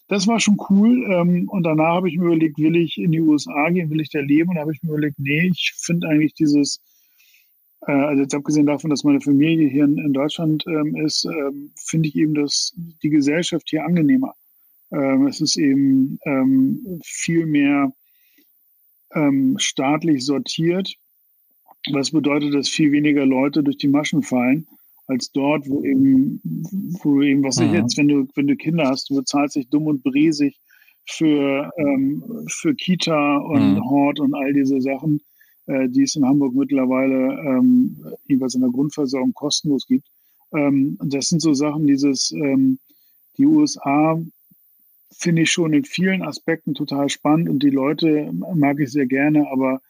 das 0.08 0.28
war 0.28 0.40
schon 0.40 0.58
cool. 0.70 1.06
Ähm, 1.12 1.50
und 1.50 1.64
danach 1.64 1.96
habe 1.96 2.10
ich 2.10 2.18
mir 2.18 2.26
überlegt, 2.26 2.58
will 2.58 2.76
ich 2.76 2.98
in 2.98 3.12
die 3.12 3.22
USA 3.22 3.70
gehen, 3.70 3.90
will 3.90 4.02
ich 4.02 4.10
da 4.10 4.20
leben? 4.20 4.50
Und 4.50 4.56
da 4.56 4.62
habe 4.62 4.74
ich 4.74 4.84
mir 4.84 4.90
überlegt, 4.90 5.20
nee, 5.20 5.48
ich 5.48 5.74
finde 5.78 6.08
eigentlich 6.10 6.34
dieses, 6.34 6.82
äh, 7.88 7.92
also 7.92 8.22
jetzt 8.22 8.36
abgesehen 8.36 8.66
davon, 8.66 8.90
dass 8.90 9.04
meine 9.04 9.22
Familie 9.22 9.70
hier 9.70 9.86
in, 9.86 9.98
in 9.98 10.14
Deutschland 10.14 10.66
ähm, 10.68 10.96
ist, 10.96 11.26
ähm, 11.26 11.72
finde 11.88 12.10
ich 12.10 12.16
eben 12.16 12.36
das, 12.36 12.74
die 13.02 13.10
Gesellschaft 13.10 13.70
hier 13.70 13.86
angenehmer. 13.86 14.34
Es 15.28 15.42
ist 15.42 15.58
eben 15.58 16.20
ähm, 16.26 17.02
viel 17.04 17.48
mehr 17.48 17.92
ähm, 19.16 19.56
staatlich 19.58 20.26
sortiert. 20.26 20.96
Was 21.92 22.12
bedeutet, 22.12 22.54
dass 22.54 22.70
viel 22.70 22.92
weniger 22.92 23.26
Leute 23.26 23.64
durch 23.64 23.78
die 23.78 23.88
Maschen 23.88 24.24
fallen, 24.24 24.68
als 25.08 25.32
dort, 25.32 25.68
wo 25.70 25.84
eben, 25.84 26.42
wo 27.04 27.22
eben, 27.22 27.44
was 27.44 27.60
mhm. 27.60 27.66
ich 27.68 27.72
jetzt, 27.74 27.98
wenn 27.98 28.08
du, 28.08 28.28
wenn 28.36 28.48
du 28.48 28.56
Kinder 28.56 28.88
hast, 28.88 29.10
du 29.10 29.16
bezahlst 29.16 29.56
dich 29.56 29.70
dumm 29.70 29.88
und 29.88 30.04
briesig 30.04 30.58
für, 31.08 31.72
ähm, 31.78 32.24
für 32.48 32.74
Kita 32.74 33.38
und 33.38 33.76
mhm. 33.76 33.90
Hort 33.90 34.20
und 34.20 34.34
all 34.34 34.54
diese 34.54 34.82
Sachen, 34.82 35.22
äh, 35.68 35.88
die 35.90 36.04
es 36.04 36.16
in 36.16 36.26
Hamburg 36.26 36.56
mittlerweile 36.56 37.40
ähm, 37.42 37.98
jeweils 38.28 38.56
in 38.56 38.62
der 38.62 38.72
Grundversorgung 38.72 39.34
kostenlos 39.34 39.86
gibt. 39.88 40.08
Ähm, 40.56 40.98
das 41.04 41.28
sind 41.28 41.42
so 41.42 41.54
Sachen, 41.54 41.86
dieses, 41.86 42.32
ähm, 42.32 42.80
die 43.38 43.46
USA 43.46 44.20
finde 45.12 45.44
ich 45.44 45.52
schon 45.52 45.74
in 45.74 45.86
vielen 45.86 46.22
Aspekten 46.22 46.74
total 46.74 47.10
spannend 47.10 47.50
und 47.50 47.64
die 47.64 47.70
Leute 47.70 48.32
mag 48.34 48.80
ich 48.80 48.92
sehr 48.92 49.06
gerne, 49.06 49.48
aber 49.52 49.82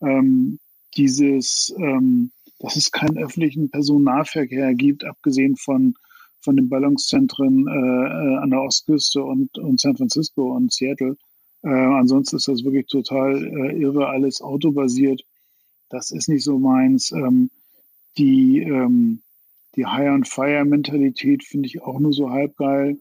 ähm, 0.00 0.58
dieses, 0.96 1.74
ähm, 1.78 2.30
dass 2.58 2.76
es 2.76 2.90
keinen 2.90 3.18
öffentlichen 3.18 3.70
Personennahverkehr 3.70 4.74
gibt, 4.74 5.04
abgesehen 5.04 5.56
von, 5.56 5.94
von 6.40 6.56
den 6.56 6.68
Ballungszentren 6.68 7.66
äh, 7.68 7.70
äh, 7.70 8.36
an 8.36 8.50
der 8.50 8.62
Ostküste 8.62 9.22
und, 9.22 9.56
und 9.58 9.80
San 9.80 9.96
Francisco 9.96 10.54
und 10.54 10.72
Seattle. 10.72 11.16
Äh, 11.62 11.68
ansonsten 11.68 12.36
ist 12.36 12.48
das 12.48 12.64
wirklich 12.64 12.86
total 12.86 13.36
äh, 13.36 13.80
irre, 13.80 14.08
alles 14.08 14.40
autobasiert. 14.40 15.22
Das 15.88 16.10
ist 16.10 16.28
nicht 16.28 16.44
so 16.44 16.58
meins. 16.58 17.12
Ähm, 17.12 17.50
die, 18.18 18.60
ähm, 18.60 19.22
die 19.76 19.86
High-on-Fire-Mentalität 19.86 21.44
finde 21.44 21.66
ich 21.66 21.82
auch 21.82 21.98
nur 21.98 22.12
so 22.12 22.30
halb 22.30 22.56
geil. 22.56 22.98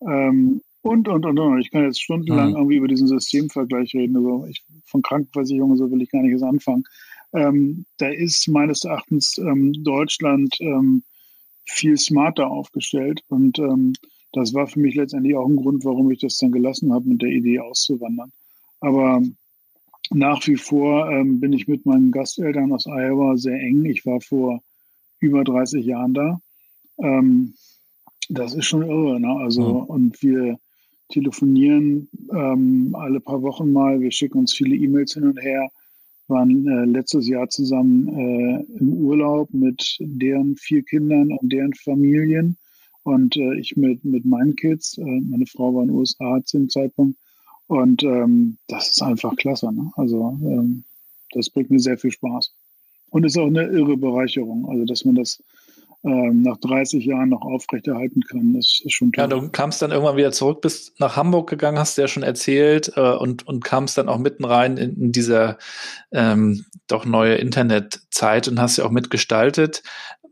Ähm, 0.00 0.62
und, 0.86 1.08
und, 1.08 1.26
und, 1.26 1.38
und. 1.38 1.60
Ich 1.60 1.70
kann 1.70 1.84
jetzt 1.84 2.00
stundenlang 2.00 2.50
mhm. 2.50 2.56
irgendwie 2.56 2.76
über 2.76 2.88
diesen 2.88 3.08
Systemvergleich 3.08 3.94
reden. 3.94 4.16
Also 4.16 4.46
ich, 4.48 4.64
von 4.84 5.02
Krankenversicherungen 5.02 5.76
so 5.76 5.90
will 5.90 6.02
ich 6.02 6.10
gar 6.10 6.22
nicht 6.22 6.32
erst 6.32 6.44
anfangen. 6.44 6.84
Ähm, 7.32 7.86
da 7.98 8.08
ist 8.08 8.48
meines 8.48 8.84
Erachtens 8.84 9.36
ähm, 9.38 9.72
Deutschland 9.82 10.56
ähm, 10.60 11.02
viel 11.64 11.98
smarter 11.98 12.48
aufgestellt. 12.48 13.22
Und 13.28 13.58
ähm, 13.58 13.94
das 14.32 14.54
war 14.54 14.68
für 14.68 14.78
mich 14.78 14.94
letztendlich 14.94 15.34
auch 15.34 15.48
ein 15.48 15.56
Grund, 15.56 15.84
warum 15.84 16.10
ich 16.10 16.20
das 16.20 16.38
dann 16.38 16.52
gelassen 16.52 16.92
habe, 16.92 17.08
mit 17.08 17.20
der 17.20 17.30
Idee 17.30 17.58
auszuwandern. 17.58 18.32
Aber 18.80 19.22
nach 20.10 20.46
wie 20.46 20.56
vor 20.56 21.10
ähm, 21.10 21.40
bin 21.40 21.52
ich 21.52 21.66
mit 21.66 21.84
meinen 21.84 22.12
Gasteltern 22.12 22.72
aus 22.72 22.86
Iowa 22.86 23.36
sehr 23.36 23.58
eng. 23.58 23.84
Ich 23.86 24.06
war 24.06 24.20
vor 24.20 24.62
über 25.18 25.42
30 25.42 25.84
Jahren 25.84 26.14
da. 26.14 26.40
Ähm, 26.98 27.54
das 28.28 28.54
ist 28.54 28.66
schon 28.66 28.82
irre. 28.82 29.18
Ne? 29.18 29.36
Also, 29.40 29.62
mhm. 29.62 29.86
und 29.86 30.22
wir 30.22 30.58
telefonieren 31.08 32.08
ähm, 32.32 32.94
alle 32.98 33.20
paar 33.20 33.42
Wochen 33.42 33.72
mal. 33.72 34.00
Wir 34.00 34.10
schicken 34.10 34.38
uns 34.38 34.52
viele 34.52 34.74
E-Mails 34.76 35.14
hin 35.14 35.24
und 35.24 35.40
her. 35.40 35.68
Waren 36.28 36.66
äh, 36.66 36.84
letztes 36.86 37.28
Jahr 37.28 37.48
zusammen 37.48 38.08
äh, 38.08 38.78
im 38.78 38.92
Urlaub 38.94 39.52
mit 39.52 39.96
deren 40.00 40.56
vier 40.56 40.82
Kindern 40.82 41.32
und 41.32 41.52
deren 41.52 41.72
Familien. 41.74 42.56
Und 43.04 43.36
äh, 43.36 43.54
ich 43.60 43.76
mit, 43.76 44.04
mit 44.04 44.24
meinen 44.24 44.56
Kids. 44.56 44.98
Äh, 44.98 45.04
meine 45.04 45.46
Frau 45.46 45.74
war 45.74 45.82
in 45.82 45.88
den 45.88 45.96
USA 45.96 46.40
zu 46.44 46.58
dem 46.58 46.68
Zeitpunkt. 46.68 47.16
Und 47.68 48.02
ähm, 48.02 48.58
das 48.68 48.90
ist 48.90 49.02
einfach 49.02 49.36
klasse. 49.36 49.72
Ne? 49.72 49.90
Also 49.96 50.36
ähm, 50.42 50.82
das 51.32 51.50
bringt 51.50 51.70
mir 51.70 51.80
sehr 51.80 51.98
viel 51.98 52.10
Spaß. 52.10 52.52
Und 53.10 53.24
ist 53.24 53.38
auch 53.38 53.46
eine 53.46 53.66
irre 53.66 53.96
Bereicherung. 53.96 54.68
Also 54.68 54.84
dass 54.84 55.04
man 55.04 55.14
das 55.14 55.40
ähm, 56.06 56.42
nach 56.42 56.56
30 56.58 57.04
Jahren 57.04 57.30
noch 57.30 57.42
aufrechterhalten 57.42 58.22
kann. 58.22 58.54
Das 58.54 58.80
ist 58.84 58.92
schon 58.92 59.12
toll. 59.12 59.22
Ja, 59.22 59.28
du 59.28 59.48
kamst 59.50 59.82
dann 59.82 59.90
irgendwann 59.90 60.16
wieder 60.16 60.30
zurück, 60.30 60.60
bist 60.60 61.00
nach 61.00 61.16
Hamburg 61.16 61.50
gegangen, 61.50 61.78
hast 61.78 61.98
du 61.98 62.02
ja 62.02 62.08
schon 62.08 62.22
erzählt, 62.22 62.92
äh, 62.96 63.12
und, 63.12 63.46
und 63.46 63.64
kamst 63.64 63.98
dann 63.98 64.08
auch 64.08 64.18
mitten 64.18 64.44
rein 64.44 64.76
in, 64.76 64.96
in 64.96 65.12
dieser 65.12 65.58
ähm, 66.12 66.64
doch 66.86 67.04
neue 67.04 67.34
Internetzeit 67.34 68.46
und 68.46 68.60
hast 68.60 68.76
ja 68.76 68.84
auch 68.84 68.90
mitgestaltet. 68.90 69.82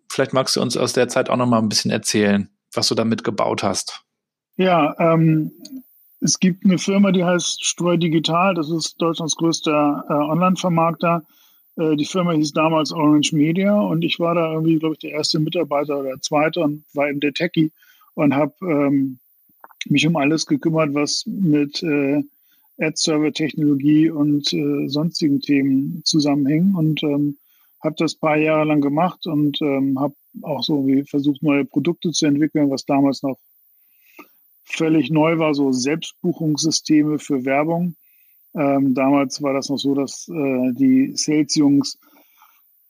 Vielleicht 0.08 0.32
magst 0.32 0.54
du 0.54 0.62
uns 0.62 0.76
aus 0.76 0.92
der 0.92 1.08
Zeit 1.08 1.28
auch 1.28 1.36
noch 1.36 1.46
mal 1.46 1.58
ein 1.58 1.68
bisschen 1.68 1.90
erzählen, 1.90 2.48
was 2.72 2.88
du 2.88 2.94
damit 2.94 3.24
gebaut 3.24 3.64
hast. 3.64 4.04
Ja, 4.56 4.94
ähm, 5.00 5.50
es 6.20 6.38
gibt 6.38 6.64
eine 6.64 6.78
Firma, 6.78 7.10
die 7.10 7.24
heißt 7.24 7.64
Streu 7.64 7.96
Digital. 7.96 8.54
Das 8.54 8.70
ist 8.70 8.94
Deutschlands 9.02 9.34
größter 9.34 10.04
äh, 10.08 10.12
Online-Vermarkter. 10.12 11.24
Äh, 11.76 11.96
die 11.96 12.04
Firma 12.04 12.32
hieß 12.32 12.52
damals 12.52 12.92
Orange 12.92 13.34
Media 13.34 13.80
und 13.80 14.02
ich 14.04 14.18
war 14.20 14.34
da 14.34 14.52
irgendwie, 14.52 14.78
glaube 14.78 14.94
ich, 14.94 15.00
der 15.00 15.12
erste 15.12 15.40
Mitarbeiter 15.40 15.98
oder 15.98 16.10
der 16.10 16.20
zweite 16.20 16.60
und 16.60 16.84
war 16.94 17.08
eben 17.08 17.20
der 17.20 17.32
Techie 17.32 17.72
und 18.14 18.34
habe 18.34 18.54
ähm, 18.62 19.18
mich 19.86 20.06
um 20.06 20.16
alles 20.16 20.46
gekümmert, 20.46 20.94
was 20.94 21.24
mit 21.26 21.82
äh, 21.82 22.22
Ad-Server-Technologie 22.78 24.10
und 24.10 24.52
äh, 24.52 24.88
sonstigen 24.88 25.40
Themen 25.40 26.02
zusammenhing 26.04 26.74
und 26.74 27.02
ähm, 27.02 27.36
habe 27.80 27.94
das 27.98 28.14
paar 28.14 28.36
Jahre 28.36 28.64
lang 28.64 28.80
gemacht 28.80 29.26
und 29.26 29.60
ähm, 29.60 30.00
habe 30.00 30.14
auch 30.42 30.62
so 30.62 30.86
wie 30.86 31.04
versucht, 31.04 31.42
neue 31.42 31.64
Produkte 31.64 32.10
zu 32.10 32.26
entwickeln, 32.26 32.70
was 32.70 32.84
damals 32.86 33.22
noch 33.22 33.38
völlig 34.64 35.10
neu 35.10 35.38
war, 35.38 35.54
so 35.54 35.70
Selbstbuchungssysteme 35.70 37.18
für 37.18 37.44
Werbung. 37.44 37.94
Ähm, 38.54 38.94
damals 38.94 39.42
war 39.42 39.52
das 39.52 39.68
noch 39.68 39.78
so, 39.78 39.94
dass 39.94 40.28
äh, 40.28 40.72
die 40.72 41.12
Sales-Jungs 41.14 41.98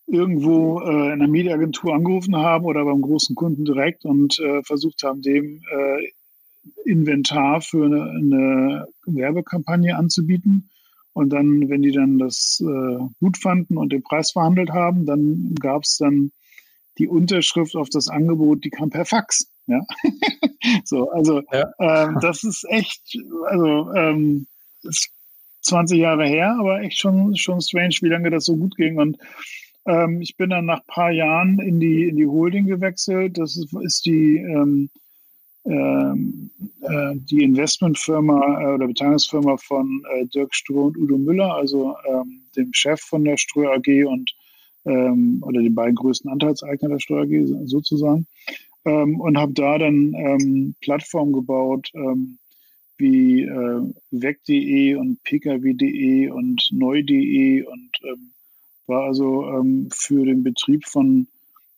irgendwo 0.07 0.81
äh, 0.81 1.07
in 1.07 1.13
einer 1.13 1.29
Mediaagentur 1.29 1.95
angerufen 1.95 2.37
haben 2.37 2.67
oder 2.67 2.85
beim 2.85 3.01
großen 3.01 3.35
Kunden 3.35 3.65
direkt 3.65 4.05
und 4.05 4.39
äh, 4.39 4.63
versucht 4.63 5.03
haben, 5.03 5.23
dem 5.23 5.63
äh, 5.71 6.09
Inventar 6.85 7.61
für 7.61 7.87
eine, 7.87 8.11
eine, 8.11 8.89
Werbekampagne 9.07 9.97
anzubieten. 9.97 10.71
Und 11.13 11.31
dann, 11.31 11.69
wenn 11.69 11.83
die 11.83 11.93
dann 11.93 12.19
das 12.19 12.61
äh, 12.61 12.99
gut 13.21 13.39
fanden 13.39 13.77
und 13.77 13.93
den 13.93 14.03
Preis 14.03 14.33
verhandelt 14.33 14.71
haben, 14.71 15.07
dann 15.07 15.55
gab 15.61 15.85
es 15.85 15.97
dann 15.99 16.33
die 16.99 17.09
Unterschrift 17.09 17.77
auf 17.77 17.89
das 17.89 18.09
Angebot, 18.09 18.65
die 18.65 18.71
kam 18.71 18.91
per 18.91 19.05
Fax. 19.05 19.51
Ja, 19.67 19.81
so, 20.85 21.11
also 21.11 21.43
ja. 21.53 21.71
Ähm, 21.79 22.19
das 22.21 22.45
ist 22.45 22.65
echt, 22.69 23.17
also 23.47 23.93
ähm, 23.95 24.47
es 24.83 25.09
20 25.65 25.99
Jahre 25.99 26.27
her, 26.27 26.57
aber 26.59 26.81
echt 26.81 26.99
schon, 26.99 27.37
schon 27.37 27.61
strange, 27.61 27.97
wie 28.01 28.09
lange 28.09 28.31
das 28.31 28.45
so 28.45 28.57
gut 28.57 28.77
ging. 28.77 28.99
Und 28.99 29.19
ähm, 29.87 30.21
ich 30.21 30.37
bin 30.37 30.51
dann 30.51 30.67
nach 30.67 30.81
ein 30.81 30.87
paar 30.87 31.11
Jahren 31.11 31.59
in 31.59 31.81
die, 31.81 32.09
in 32.09 32.17
die 32.17 32.27
Holding 32.27 32.67
gewechselt. 32.67 33.39
Das 33.39 33.57
ist, 33.57 33.73
ist 33.75 34.07
die, 34.07 34.37
ähm, 34.39 34.91
ähm, 35.67 36.51
äh, 36.83 37.15
die 37.17 37.43
Investmentfirma 37.43 38.61
äh, 38.61 38.75
oder 38.75 38.87
Beteiligungsfirma 38.87 39.57
von 39.57 40.03
äh, 40.13 40.27
Dirk 40.27 40.55
Stroh 40.55 40.87
und 40.87 40.99
Udo 40.99 41.17
Müller, 41.17 41.55
also 41.55 41.97
ähm, 42.07 42.43
dem 42.55 42.73
Chef 42.75 43.01
von 43.01 43.25
der 43.25 43.39
Ströer 43.39 43.73
AG 43.75 44.05
und 44.07 44.31
ähm, 44.85 45.43
oder 45.43 45.63
den 45.63 45.75
beiden 45.75 45.95
größten 45.95 46.31
Anteilseigner 46.31 46.91
der 46.91 46.99
Ströer 46.99 47.23
AG 47.23 47.67
sozusagen. 47.67 48.27
Und 48.87 49.39
habe 49.39 49.55
da 49.55 49.79
dann 49.79 50.75
Plattformen 50.83 51.33
gebaut, 51.33 51.91
wie 52.97 53.43
äh, 53.43 53.81
weg.de 54.11 54.95
und 54.97 55.23
pkw.de 55.25 56.29
und 56.31 56.69
neu.de 56.73 57.63
und 57.65 57.91
ähm, 58.05 58.31
war 58.87 59.05
also 59.05 59.47
ähm, 59.49 59.89
für 59.93 60.25
den 60.25 60.43
Betrieb 60.43 60.87
von 60.87 61.27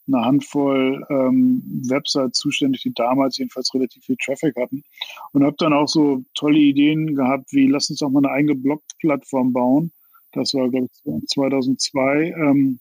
einer 0.09 0.25
Handvoll 0.25 1.05
ähm, 1.11 1.63
Websites 1.89 2.39
zuständig, 2.39 2.83
die 2.83 2.95
damals 2.95 3.39
jedenfalls 3.39 3.75
relativ 3.75 4.05
viel 4.05 4.17
Traffic 4.25 4.55
hatten. 4.57 4.85
Und 5.33 5.45
habe 5.45 5.57
dann 5.59 5.73
auch 5.73 5.89
so 5.89 6.25
tolle 6.35 6.59
Ideen 6.59 7.15
gehabt, 7.17 7.53
wie 7.53 7.67
lass 7.67 7.91
uns 7.91 7.99
doch 7.99 8.11
mal 8.11 8.25
eine 8.25 8.31
eigene 8.33 8.55
Blog-Plattform 8.55 9.53
bauen. 9.53 9.91
Das 10.33 10.55
war, 10.55 10.69
glaube 10.69 10.87
ich, 10.87 11.29
2002, 11.29 12.35
ähm, 12.37 12.79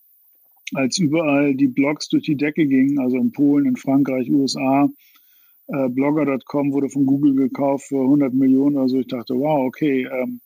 als 0.73 0.97
überall 0.97 1.55
die 1.55 1.67
Blogs 1.67 2.09
durch 2.09 2.23
die 2.23 2.35
Decke 2.35 2.65
gingen, 2.65 2.99
also 2.99 3.17
in 3.17 3.31
Polen, 3.31 3.65
in 3.65 3.75
Frankreich, 3.75 4.29
USA, 4.29 4.89
äh, 5.67 5.89
Blogger.com 5.89 6.73
wurde 6.73 6.89
von 6.89 7.05
Google 7.05 7.35
gekauft 7.35 7.87
für 7.87 8.01
100 8.01 8.33
Millionen 8.33 8.77
oder 8.77 8.89
so. 8.89 8.99
Ich 8.99 9.07
dachte, 9.07 9.35
wow, 9.35 9.65
okay, 9.65 10.07
ähm, 10.11 10.41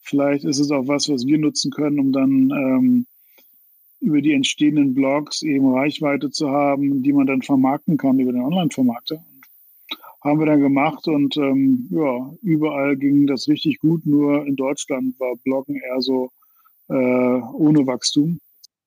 vielleicht 0.00 0.44
ist 0.44 0.58
es 0.58 0.70
auch 0.70 0.86
was, 0.86 1.08
was 1.08 1.26
wir 1.26 1.38
nutzen 1.38 1.70
können, 1.70 1.98
um 1.98 2.12
dann 2.12 2.50
ähm, 2.50 3.06
über 4.00 4.20
die 4.20 4.32
entstehenden 4.32 4.94
Blogs 4.94 5.42
eben 5.42 5.72
Reichweite 5.72 6.30
zu 6.30 6.50
haben, 6.50 7.02
die 7.02 7.12
man 7.12 7.26
dann 7.26 7.42
vermarkten 7.42 7.96
kann 7.96 8.18
über 8.18 8.32
den 8.32 8.42
Online-Vermarkter. 8.42 9.24
Haben 10.22 10.38
wir 10.38 10.46
dann 10.46 10.60
gemacht 10.60 11.08
und 11.08 11.36
ähm, 11.36 11.88
ja, 11.90 12.32
überall 12.42 12.96
ging 12.96 13.26
das 13.26 13.48
richtig 13.48 13.78
gut, 13.80 14.06
nur 14.06 14.46
in 14.46 14.54
Deutschland 14.54 15.18
war 15.18 15.34
Bloggen 15.44 15.76
eher 15.76 16.00
so 16.00 16.30
äh, 16.88 16.94
ohne 16.94 17.86
Wachstum. 17.86 18.38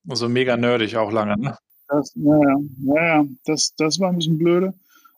Also 0.08 0.30
mega 0.30 0.56
nerdig 0.56 0.96
auch 0.96 1.12
lange, 1.12 1.38
ne? 1.38 1.58
Das, 1.88 2.16
naja, 2.16 2.56
naja, 2.78 3.26
das, 3.46 3.74
das 3.78 4.00
war 4.00 4.10
ein 4.10 4.18
bisschen 4.18 4.38
blöde. 4.38 4.74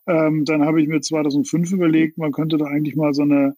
Ähm, 0.07 0.45
dann 0.45 0.63
habe 0.63 0.81
ich 0.81 0.87
mir 0.87 1.01
2005 1.01 1.73
überlegt, 1.73 2.17
man 2.17 2.31
könnte 2.31 2.57
da 2.57 2.65
eigentlich 2.65 2.95
mal 2.95 3.13
so 3.13 3.23
eine, 3.23 3.55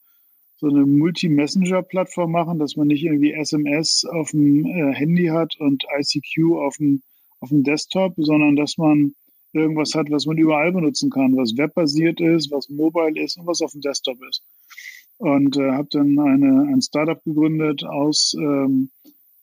so 0.57 0.67
eine 0.67 0.85
Multi-Messenger-Plattform 0.85 2.31
machen, 2.31 2.57
dass 2.57 2.75
man 2.75 2.87
nicht 2.87 3.03
irgendwie 3.03 3.33
SMS 3.33 4.03
auf 4.09 4.31
dem 4.31 4.65
äh, 4.65 4.93
Handy 4.93 5.27
hat 5.27 5.55
und 5.59 5.85
ICQ 5.95 6.55
auf 6.55 6.77
dem, 6.77 7.03
auf 7.39 7.49
dem 7.49 7.63
Desktop, 7.63 8.15
sondern 8.17 8.55
dass 8.55 8.77
man 8.77 9.13
irgendwas 9.53 9.93
hat, 9.93 10.09
was 10.09 10.25
man 10.25 10.37
überall 10.37 10.71
benutzen 10.71 11.11
kann, 11.11 11.37
was 11.37 11.55
webbasiert 11.55 12.19
ist, 12.19 12.51
was 12.51 12.69
mobile 12.69 13.21
ist 13.21 13.37
und 13.37 13.45
was 13.45 13.61
auf 13.61 13.71
dem 13.71 13.81
Desktop 13.81 14.17
ist. 14.29 14.41
Und 15.17 15.55
äh, 15.57 15.71
habe 15.71 15.87
dann 15.91 16.17
eine, 16.17 16.67
ein 16.73 16.81
Startup 16.81 17.23
gegründet 17.23 17.83
aus, 17.83 18.35
ähm, 18.39 18.89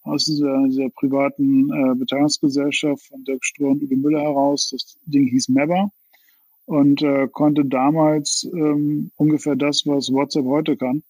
aus 0.02 0.24
dieser, 0.24 0.66
dieser 0.68 0.88
privaten 0.90 1.70
äh, 1.70 1.94
Beteiligungsgesellschaft 1.94 3.06
von 3.06 3.24
Dirk 3.24 3.44
Stroh 3.44 3.70
und 3.70 3.82
Uwe 3.82 3.96
Müller 3.96 4.22
heraus. 4.22 4.70
Das 4.72 4.96
Ding 5.06 5.28
hieß 5.28 5.48
Mabber 5.50 5.90
und 6.66 7.02
äh, 7.02 7.28
konnte 7.28 7.64
damals 7.64 8.48
ähm, 8.52 9.10
ungefähr 9.16 9.56
das, 9.56 9.86
was 9.86 10.12
WhatsApp 10.12 10.44
heute 10.44 10.76
kann. 10.76 11.02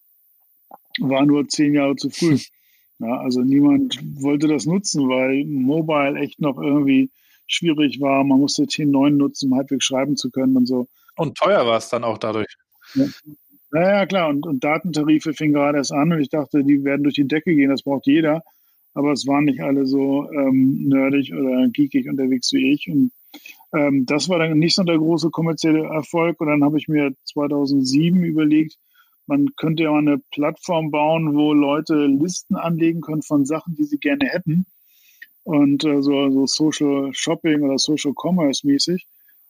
war 0.99 1.25
nur 1.25 1.47
zehn 1.47 1.73
Jahre 1.73 1.95
zu 1.95 2.09
früh. 2.09 2.37
Ja, 2.99 3.19
also 3.19 3.41
niemand 3.41 3.99
wollte 4.23 4.47
das 4.47 4.65
nutzen, 4.65 5.07
weil 5.07 5.45
Mobile 5.45 6.19
echt 6.19 6.41
noch 6.41 6.57
irgendwie 6.57 7.11
schwierig 7.45 8.01
war. 8.01 8.23
Man 8.23 8.39
musste 8.39 8.63
T9 8.63 9.11
nutzen, 9.11 9.51
um 9.51 9.57
halbwegs 9.57 9.85
schreiben 9.85 10.17
zu 10.17 10.31
können 10.31 10.57
und 10.57 10.65
so. 10.65 10.87
Und 11.15 11.37
teuer 11.37 11.67
war 11.67 11.77
es 11.77 11.89
dann 11.89 12.03
auch 12.03 12.17
dadurch. 12.17 12.57
Ja. 12.95 13.05
Naja, 13.71 14.05
klar. 14.05 14.29
Und, 14.29 14.47
und 14.47 14.63
Datentarife 14.63 15.33
fingen 15.33 15.53
gerade 15.53 15.77
erst 15.77 15.91
an 15.91 16.11
und 16.11 16.21
ich 16.21 16.29
dachte, 16.29 16.63
die 16.63 16.83
werden 16.83 17.03
durch 17.03 17.15
die 17.15 17.27
Decke 17.27 17.53
gehen, 17.53 17.69
das 17.69 17.83
braucht 17.83 18.07
jeder. 18.07 18.43
Aber 18.93 19.11
es 19.11 19.27
waren 19.27 19.45
nicht 19.45 19.61
alle 19.61 19.85
so 19.85 20.27
ähm, 20.31 20.87
nerdig 20.87 21.31
oder 21.33 21.67
geekig 21.67 22.09
unterwegs 22.09 22.51
wie 22.53 22.73
ich. 22.73 22.89
Und 22.89 23.11
ähm, 23.73 24.05
das 24.05 24.29
war 24.29 24.39
dann 24.39 24.59
nicht 24.59 24.75
so 24.75 24.83
der 24.83 24.97
große 24.97 25.29
kommerzielle 25.29 25.85
Erfolg. 25.85 26.39
Und 26.39 26.47
dann 26.47 26.63
habe 26.63 26.77
ich 26.77 26.87
mir 26.87 27.11
2007 27.25 28.23
überlegt, 28.23 28.77
man 29.25 29.49
könnte 29.57 29.83
ja 29.83 29.91
mal 29.91 29.99
eine 29.99 30.19
Plattform 30.31 30.89
bauen, 30.89 31.35
wo 31.35 31.53
Leute 31.53 32.05
Listen 32.05 32.55
anlegen 32.55 33.01
können 33.01 33.23
von 33.23 33.45
Sachen, 33.45 33.75
die 33.75 33.83
sie 33.83 33.97
gerne 33.97 34.25
hätten. 34.25 34.65
Und 35.43 35.83
äh, 35.85 36.01
so, 36.01 36.29
so 36.29 36.45
Social 36.45 37.09
Shopping 37.13 37.61
oder 37.61 37.77
Social 37.77 38.13
Commerce 38.13 38.65
mäßig. 38.65 39.05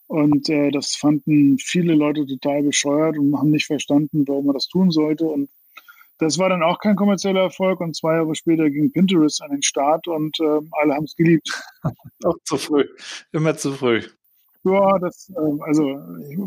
Und 0.08 0.49
äh, 0.49 0.71
das 0.71 0.95
fanden 0.95 1.58
viele 1.60 1.93
Leute 1.93 2.25
total 2.25 2.63
bescheuert 2.63 3.17
und 3.17 3.38
haben 3.38 3.51
nicht 3.51 3.65
verstanden, 3.65 4.27
warum 4.27 4.47
man 4.47 4.53
das 4.53 4.67
tun 4.67 4.89
sollte. 4.89 5.25
Und 5.25 5.49
das 6.19 6.38
war 6.38 6.49
dann 6.49 6.63
auch 6.63 6.80
kein 6.80 6.95
kommerzieller 6.95 7.41
Erfolg. 7.41 7.80
Und 7.80 7.95
zwei 7.95 8.15
Jahre 8.15 8.36
später 8.36 8.69
ging 8.69 8.91
Pinterest 8.91 9.41
an 9.41 9.51
den 9.51 9.63
Start 9.63 10.08
und 10.08 10.39
äh, 10.39 10.60
alle 10.71 10.95
haben 10.95 11.06
es 11.06 11.15
geliebt. 11.15 11.49
auch 12.23 12.38
zu 12.43 12.58
früh. 12.58 12.86
Immer 13.32 13.56
zu 13.56 13.73
früh. 13.73 14.01
Ja, 14.63 14.99
das, 14.99 15.30
äh, 15.30 15.63
also 15.63 15.99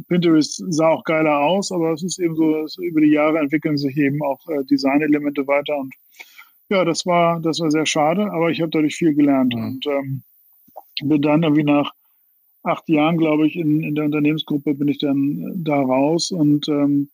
Pinterest 0.09 0.62
sah 0.68 0.88
auch 0.88 1.04
geiler 1.04 1.38
aus, 1.38 1.72
aber 1.72 1.92
es 1.92 2.02
ist 2.02 2.18
eben 2.18 2.35
so, 2.37 2.66
über 2.83 3.00
die 3.00 3.12
Jahre 3.12 3.38
entwickeln 3.38 3.76
sich 3.76 3.96
eben 3.96 4.22
auch 4.22 4.40
äh, 4.48 4.64
Designelemente 4.64 5.46
weiter 5.46 5.76
und 5.78 5.94
ja, 6.68 6.85
das 6.85 7.04
war, 7.04 7.40
das 7.40 7.59
war 7.59 7.70
sehr 7.70 7.87
schade, 7.87 8.30
aber 8.30 8.50
ich 8.50 8.61
habe 8.61 8.70
dadurch 8.70 8.94
viel 8.94 9.14
gelernt 9.14 9.54
mhm. 9.54 9.64
und 9.64 9.87
ähm, 9.87 10.22
bin 11.02 11.22
dann 11.22 11.42
irgendwie 11.42 11.64
nach 11.64 11.92
acht 12.62 12.88
Jahren, 12.88 13.18
glaube 13.18 13.46
ich, 13.46 13.56
in, 13.56 13.83
in 13.83 13.94
der 13.94 14.04
Unternehmensgruppe 14.04 14.74
bin 14.74 14.88
ich 14.88 14.98
dann 14.98 15.52
da 15.64 15.80
raus 15.80 16.30
und 16.30 16.68
ähm, 16.68 17.09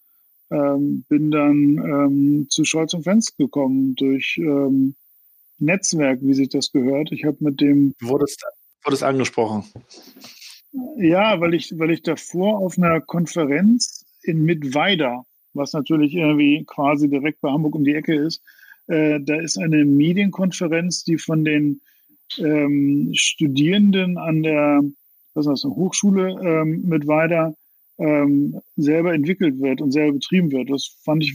ähm, 0.51 1.05
bin 1.09 1.31
dann 1.31 1.79
ähm, 1.79 2.47
zu 2.49 2.65
Scholz 2.65 2.95
und 2.95 3.05
Fenz 3.05 3.37
gekommen 3.37 3.95
durch 3.97 4.37
ähm, 4.39 4.95
Netzwerk, 5.59 6.21
wie 6.23 6.35
sich 6.35 6.49
das 6.49 6.73
gehört. 6.73 7.13
Ich 7.13 7.25
habe 7.25 7.37
mit 7.41 7.61
dem. 7.61 7.95
Wurde 8.01 8.25
es, 8.25 8.37
wurde 8.85 8.95
es 8.95 9.03
angesprochen? 9.03 9.65
Ja, 10.97 11.41
weil 11.41 11.55
ich, 11.55 11.79
weil 11.79 11.91
ich 11.91 12.03
davor 12.03 12.59
auf 12.59 12.77
einer 12.77 13.01
Konferenz 13.01 14.05
in 14.23 14.45
Mittweida, 14.45 15.23
was 15.55 15.73
natürlich 15.73 16.15
irgendwie 16.15 16.65
quasi 16.65 17.09
direkt 17.09 17.41
bei 17.41 17.51
Hamburg 17.51 17.75
um 17.75 17.85
die 17.85 17.95
Ecke 17.95 18.15
ist, 18.15 18.43
äh, 18.89 19.19
da 19.21 19.37
ist 19.41 19.59
eine 19.59 19.85
Medienkonferenz, 19.85 21.05
die 21.05 21.19
von 21.19 21.45
den 21.45 21.81
ähm, 22.39 23.11
Studierenden 23.15 24.19
an 24.19 24.43
der 24.43 24.83
was 25.37 25.47
heißt, 25.47 25.65
eine 25.67 25.77
Hochschule 25.77 26.31
ähm, 26.43 26.83
Mittweida 26.85 27.55
ähm, 27.99 28.61
selber 28.77 29.15
entwickelt 29.15 29.61
wird 29.61 29.81
und 29.81 29.93
selber 29.93 30.15
betrieben 30.15 30.53
wird. 30.53 30.71
Das 30.71 30.97
fand 31.05 31.25
ich 31.25 31.35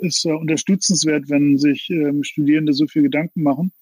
ist 0.00 0.24
äh, 0.24 0.32
unterstützenswert, 0.32 1.28
wenn 1.28 1.58
sich 1.58 1.90
ähm, 1.90 2.24
Studierende 2.24 2.72
so 2.72 2.86
viel 2.86 3.02
Gedanken 3.02 3.42
machen. 3.42 3.72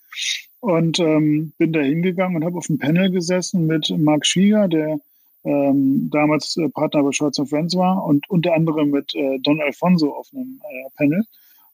Und 0.61 0.99
ähm, 0.99 1.53
bin 1.59 1.73
da 1.73 1.81
hingegangen 1.81 2.37
und 2.37 2.45
habe 2.45 2.59
auf 2.59 2.69
einem 2.69 2.79
Panel 2.79 3.11
gesessen 3.11 3.67
mit 3.67 3.95
Marc 3.97 4.27
Schieger, 4.27 4.67
der 4.67 4.99
ähm, 5.45 6.11
damals 6.13 6.57
äh, 6.57 6.69
Partner 6.69 7.05
bei 7.05 7.13
Scholz 7.13 7.41
Friends 7.49 7.77
war 7.77 8.05
und 8.05 8.29
unter 8.29 8.55
anderem 8.55 8.91
mit 8.91 9.15
äh, 9.15 9.39
Don 9.39 9.63
Alfonso 9.63 10.13
auf 10.13 10.29
einem 10.33 10.61
äh, 10.63 10.91
Panel. 10.97 11.25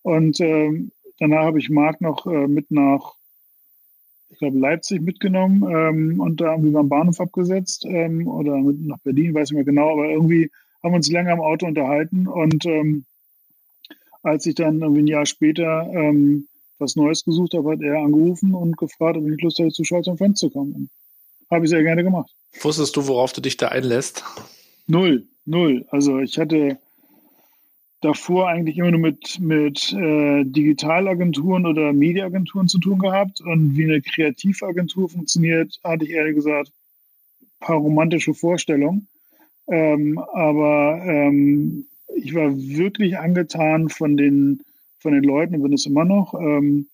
Und 0.02 0.38
ähm, 0.40 0.92
danach 1.18 1.44
habe 1.44 1.58
ich 1.58 1.70
Marc 1.70 2.00
noch 2.02 2.26
äh, 2.26 2.46
mit 2.46 2.70
nach, 2.70 3.14
ich 4.34 4.38
glaube, 4.40 4.58
Leipzig 4.58 5.00
mitgenommen 5.00 5.64
ähm, 5.70 6.20
und 6.20 6.40
da 6.40 6.52
irgendwie 6.52 6.72
beim 6.72 6.88
Bahnhof 6.88 7.20
abgesetzt 7.20 7.84
ähm, 7.88 8.28
oder 8.28 8.56
mit 8.58 8.80
nach 8.86 8.98
Berlin, 8.98 9.34
weiß 9.34 9.50
ich 9.50 9.54
mehr 9.54 9.64
genau, 9.64 9.92
aber 9.92 10.10
irgendwie 10.10 10.50
haben 10.82 10.92
wir 10.92 10.96
uns 10.96 11.10
länger 11.10 11.32
im 11.32 11.40
Auto 11.40 11.66
unterhalten 11.66 12.26
und 12.26 12.66
ähm, 12.66 13.04
als 14.22 14.46
ich 14.46 14.54
dann 14.54 14.80
irgendwie 14.80 15.02
ein 15.02 15.06
Jahr 15.06 15.26
später 15.26 15.88
ähm, 15.92 16.48
was 16.78 16.96
Neues 16.96 17.24
gesucht 17.24 17.54
habe, 17.54 17.72
hat 17.72 17.80
er 17.80 17.98
angerufen 17.98 18.54
und 18.54 18.76
gefragt, 18.76 19.16
ob 19.16 19.28
ich 19.28 19.40
Lust 19.40 19.58
hätte, 19.58 19.70
zu 19.70 19.82
und 19.94 20.18
Friends 20.18 20.40
zu 20.40 20.50
kommen. 20.50 20.90
Habe 21.50 21.64
ich 21.64 21.70
sehr 21.70 21.82
gerne 21.82 22.02
gemacht. 22.02 22.30
Wusstest 22.60 22.96
du, 22.96 23.06
worauf 23.06 23.32
du 23.32 23.40
dich 23.40 23.56
da 23.56 23.68
einlässt? 23.68 24.24
Null, 24.86 25.26
null. 25.44 25.86
Also 25.90 26.18
ich 26.18 26.38
hatte 26.38 26.78
davor 28.04 28.48
eigentlich 28.48 28.76
immer 28.76 28.90
nur 28.90 29.00
mit, 29.00 29.40
mit 29.40 29.92
äh, 29.92 30.44
Digitalagenturen 30.44 31.64
oder 31.64 31.92
Mediaagenturen 31.92 32.68
zu 32.68 32.78
tun 32.78 32.98
gehabt. 32.98 33.40
Und 33.40 33.76
wie 33.76 33.84
eine 33.84 34.02
Kreativagentur 34.02 35.08
funktioniert, 35.08 35.80
hatte 35.82 36.04
ich 36.04 36.10
ehrlich 36.10 36.34
gesagt 36.34 36.70
ein 37.40 37.66
paar 37.66 37.76
romantische 37.76 38.34
Vorstellungen. 38.34 39.08
Ähm, 39.68 40.18
aber 40.18 41.02
ähm, 41.06 41.86
ich 42.14 42.34
war 42.34 42.54
wirklich 42.54 43.18
angetan 43.18 43.88
von 43.88 44.16
den 44.16 44.60
von 44.98 45.12
den 45.12 45.24
Leuten 45.24 45.56
und 45.56 45.62
bin 45.62 45.72
es 45.72 45.86
immer 45.86 46.04
noch. 46.04 46.34
Ähm, 46.34 46.88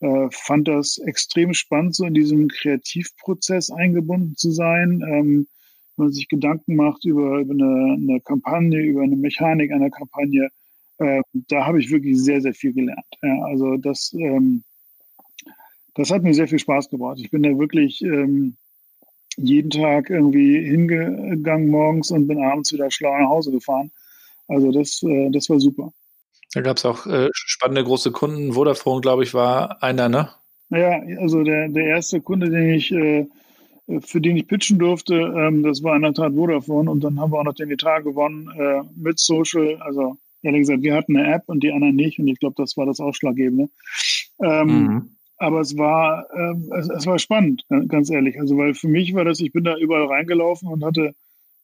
äh, 0.00 0.28
fand 0.30 0.68
das 0.68 0.98
extrem 0.98 1.54
spannend, 1.54 1.94
so 1.94 2.04
in 2.04 2.14
diesem 2.14 2.48
Kreativprozess 2.48 3.70
eingebunden 3.70 4.36
zu 4.36 4.50
sein. 4.50 5.02
Ähm, 5.06 5.46
wenn 5.96 6.06
man 6.06 6.12
sich 6.12 6.28
Gedanken 6.28 6.76
macht 6.76 7.04
über, 7.04 7.38
über 7.38 7.52
eine, 7.52 7.94
eine, 7.94 8.20
Kampagne, 8.20 8.80
über 8.80 9.02
eine 9.02 9.16
Mechanik 9.16 9.72
einer 9.72 9.90
Kampagne, 9.90 10.48
äh, 10.98 11.22
da 11.32 11.66
habe 11.66 11.80
ich 11.80 11.90
wirklich 11.90 12.22
sehr, 12.22 12.40
sehr 12.40 12.54
viel 12.54 12.72
gelernt. 12.72 13.04
Ja, 13.22 13.42
also 13.44 13.76
das, 13.76 14.12
ähm, 14.14 14.64
das 15.94 16.10
hat 16.10 16.22
mir 16.22 16.34
sehr 16.34 16.48
viel 16.48 16.58
Spaß 16.58 16.90
gebracht. 16.90 17.18
Ich 17.20 17.30
bin 17.30 17.42
da 17.42 17.58
wirklich 17.58 18.02
ähm, 18.02 18.56
jeden 19.36 19.70
Tag 19.70 20.10
irgendwie 20.10 20.60
hingegangen 20.60 21.68
morgens 21.68 22.10
und 22.10 22.26
bin 22.26 22.42
abends 22.42 22.72
wieder 22.72 22.90
schlau 22.90 23.16
nach 23.18 23.28
Hause 23.28 23.52
gefahren. 23.52 23.90
Also 24.48 24.72
das, 24.72 25.02
äh, 25.02 25.30
das 25.30 25.48
war 25.48 25.60
super. 25.60 25.92
Da 26.52 26.60
gab 26.60 26.76
es 26.76 26.84
auch 26.84 27.06
äh, 27.06 27.30
spannende 27.32 27.84
große 27.84 28.12
Kunden. 28.12 28.52
Vodafone, 28.52 29.00
glaube 29.00 29.24
ich, 29.24 29.34
war 29.34 29.82
einer, 29.82 30.08
ne? 30.08 30.30
Ja, 30.70 31.00
also 31.20 31.42
der, 31.42 31.68
der 31.68 31.84
erste 31.84 32.20
Kunde, 32.20 32.50
den 32.50 32.70
ich, 32.70 32.92
äh, 32.92 33.26
für 34.00 34.20
den 34.20 34.36
ich 34.36 34.46
pitchen 34.46 34.78
durfte, 34.78 35.14
ähm, 35.14 35.62
das 35.62 35.82
war 35.82 35.94
in 35.96 36.02
der 36.02 36.14
Tat 36.14 36.34
Vodafone 36.34 36.90
und 36.90 37.04
dann 37.04 37.20
haben 37.20 37.32
wir 37.32 37.38
auch 37.38 37.44
noch 37.44 37.54
den 37.54 37.70
Etat 37.70 38.00
gewonnen 38.00 38.48
äh, 38.58 38.82
mit 38.96 39.18
Social. 39.18 39.76
Also 39.80 40.16
ehrlich 40.42 40.60
gesagt, 40.60 40.82
wir 40.82 40.94
hatten 40.94 41.16
eine 41.16 41.34
App 41.34 41.42
und 41.46 41.62
die 41.62 41.72
anderen 41.72 41.96
nicht 41.96 42.18
und 42.18 42.28
ich 42.28 42.38
glaube, 42.38 42.54
das 42.56 42.76
war 42.76 42.86
das 42.86 43.00
Ausschlaggebende. 43.00 43.68
Ähm, 44.42 44.66
mhm. 44.66 45.10
Aber 45.36 45.60
es 45.60 45.76
war, 45.76 46.26
ähm, 46.34 46.72
es, 46.78 46.88
es, 46.88 47.06
war 47.06 47.18
spannend, 47.18 47.66
ganz 47.88 48.10
ehrlich. 48.10 48.40
Also 48.40 48.56
weil 48.56 48.74
für 48.74 48.88
mich 48.88 49.14
war 49.14 49.24
das, 49.24 49.40
ich 49.40 49.52
bin 49.52 49.64
da 49.64 49.76
überall 49.76 50.06
reingelaufen 50.06 50.68
und 50.68 50.84
hatte 50.84 51.14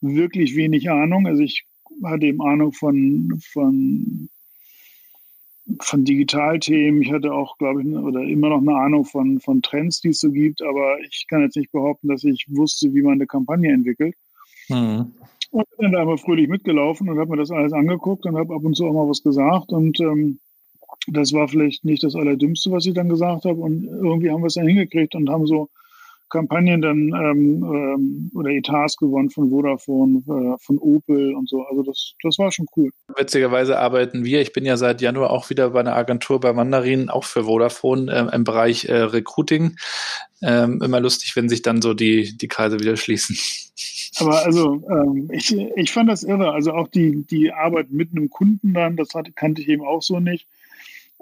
wirklich 0.00 0.56
wenig 0.56 0.90
Ahnung. 0.90 1.26
Also 1.26 1.42
ich 1.42 1.64
hatte 2.04 2.26
eben 2.26 2.42
Ahnung 2.42 2.72
von, 2.72 3.40
von 3.52 4.28
von 5.80 6.04
Digitalthemen. 6.04 7.02
Ich 7.02 7.12
hatte 7.12 7.32
auch, 7.32 7.56
glaube 7.58 7.82
ich, 7.82 7.88
oder 7.88 8.22
immer 8.22 8.50
noch 8.50 8.60
eine 8.60 8.74
Ahnung 8.74 9.04
von, 9.04 9.40
von 9.40 9.62
Trends, 9.62 10.00
die 10.00 10.08
es 10.08 10.20
so 10.20 10.30
gibt, 10.30 10.62
aber 10.62 10.98
ich 11.00 11.26
kann 11.28 11.42
jetzt 11.42 11.56
nicht 11.56 11.72
behaupten, 11.72 12.08
dass 12.08 12.24
ich 12.24 12.46
wusste, 12.48 12.92
wie 12.94 13.02
man 13.02 13.14
eine 13.14 13.26
Kampagne 13.26 13.72
entwickelt. 13.72 14.14
Mhm. 14.68 15.12
Und 15.50 15.68
bin 15.70 15.82
dann 15.82 15.92
da 15.92 16.02
aber 16.02 16.18
fröhlich 16.18 16.48
mitgelaufen 16.48 17.08
und 17.08 17.18
habe 17.18 17.30
mir 17.30 17.36
das 17.36 17.50
alles 17.50 17.72
angeguckt 17.72 18.24
und 18.26 18.36
habe 18.36 18.54
ab 18.54 18.64
und 18.64 18.76
zu 18.76 18.86
auch 18.86 18.92
mal 18.92 19.08
was 19.08 19.22
gesagt. 19.22 19.72
Und 19.72 19.98
ähm, 20.00 20.38
das 21.08 21.32
war 21.32 21.48
vielleicht 21.48 21.84
nicht 21.84 22.04
das 22.04 22.14
Allerdümmste, 22.14 22.70
was 22.70 22.86
ich 22.86 22.94
dann 22.94 23.08
gesagt 23.08 23.44
habe. 23.44 23.60
Und 23.60 23.84
irgendwie 23.84 24.30
haben 24.30 24.42
wir 24.42 24.46
es 24.46 24.54
dann 24.54 24.68
hingekriegt 24.68 25.14
und 25.14 25.28
haben 25.28 25.46
so 25.46 25.68
Kampagnen 26.30 26.80
dann 26.80 26.98
ähm, 27.14 27.62
ähm, 27.64 28.30
oder 28.34 28.50
Etats 28.50 28.96
gewonnen 28.96 29.30
von 29.30 29.50
Vodafone, 29.50 30.22
äh, 30.26 30.56
von 30.64 30.78
Opel 30.78 31.34
und 31.34 31.48
so. 31.48 31.62
Also 31.64 31.82
das, 31.82 32.14
das 32.22 32.38
war 32.38 32.50
schon 32.50 32.66
cool. 32.76 32.90
Witzigerweise 33.16 33.78
arbeiten 33.78 34.24
wir, 34.24 34.40
ich 34.40 34.52
bin 34.52 34.64
ja 34.64 34.76
seit 34.76 35.00
Januar 35.00 35.30
auch 35.30 35.50
wieder 35.50 35.70
bei 35.70 35.80
einer 35.80 35.96
Agentur 35.96 36.40
bei 36.40 36.52
Mandarin, 36.52 37.10
auch 37.10 37.24
für 37.24 37.44
Vodafone 37.44 38.10
äh, 38.10 38.34
im 38.34 38.44
Bereich 38.44 38.86
äh, 38.86 38.94
Recruiting. 38.94 39.76
Ähm, 40.42 40.80
immer 40.82 41.00
lustig, 41.00 41.36
wenn 41.36 41.50
sich 41.50 41.60
dann 41.60 41.82
so 41.82 41.92
die, 41.92 42.36
die 42.38 42.48
Kreise 42.48 42.80
wieder 42.80 42.96
schließen. 42.96 43.36
Aber 44.18 44.44
also 44.44 44.82
ähm, 44.90 45.28
ich, 45.32 45.54
ich 45.54 45.92
fand 45.92 46.08
das 46.08 46.22
irre. 46.22 46.52
Also 46.52 46.72
auch 46.72 46.88
die, 46.88 47.24
die 47.26 47.52
Arbeit 47.52 47.90
mit 47.90 48.10
einem 48.10 48.30
Kunden 48.30 48.72
dann, 48.72 48.96
das 48.96 49.14
hatte, 49.14 49.32
kannte 49.32 49.60
ich 49.62 49.68
eben 49.68 49.84
auch 49.84 50.02
so 50.02 50.20
nicht. 50.20 50.46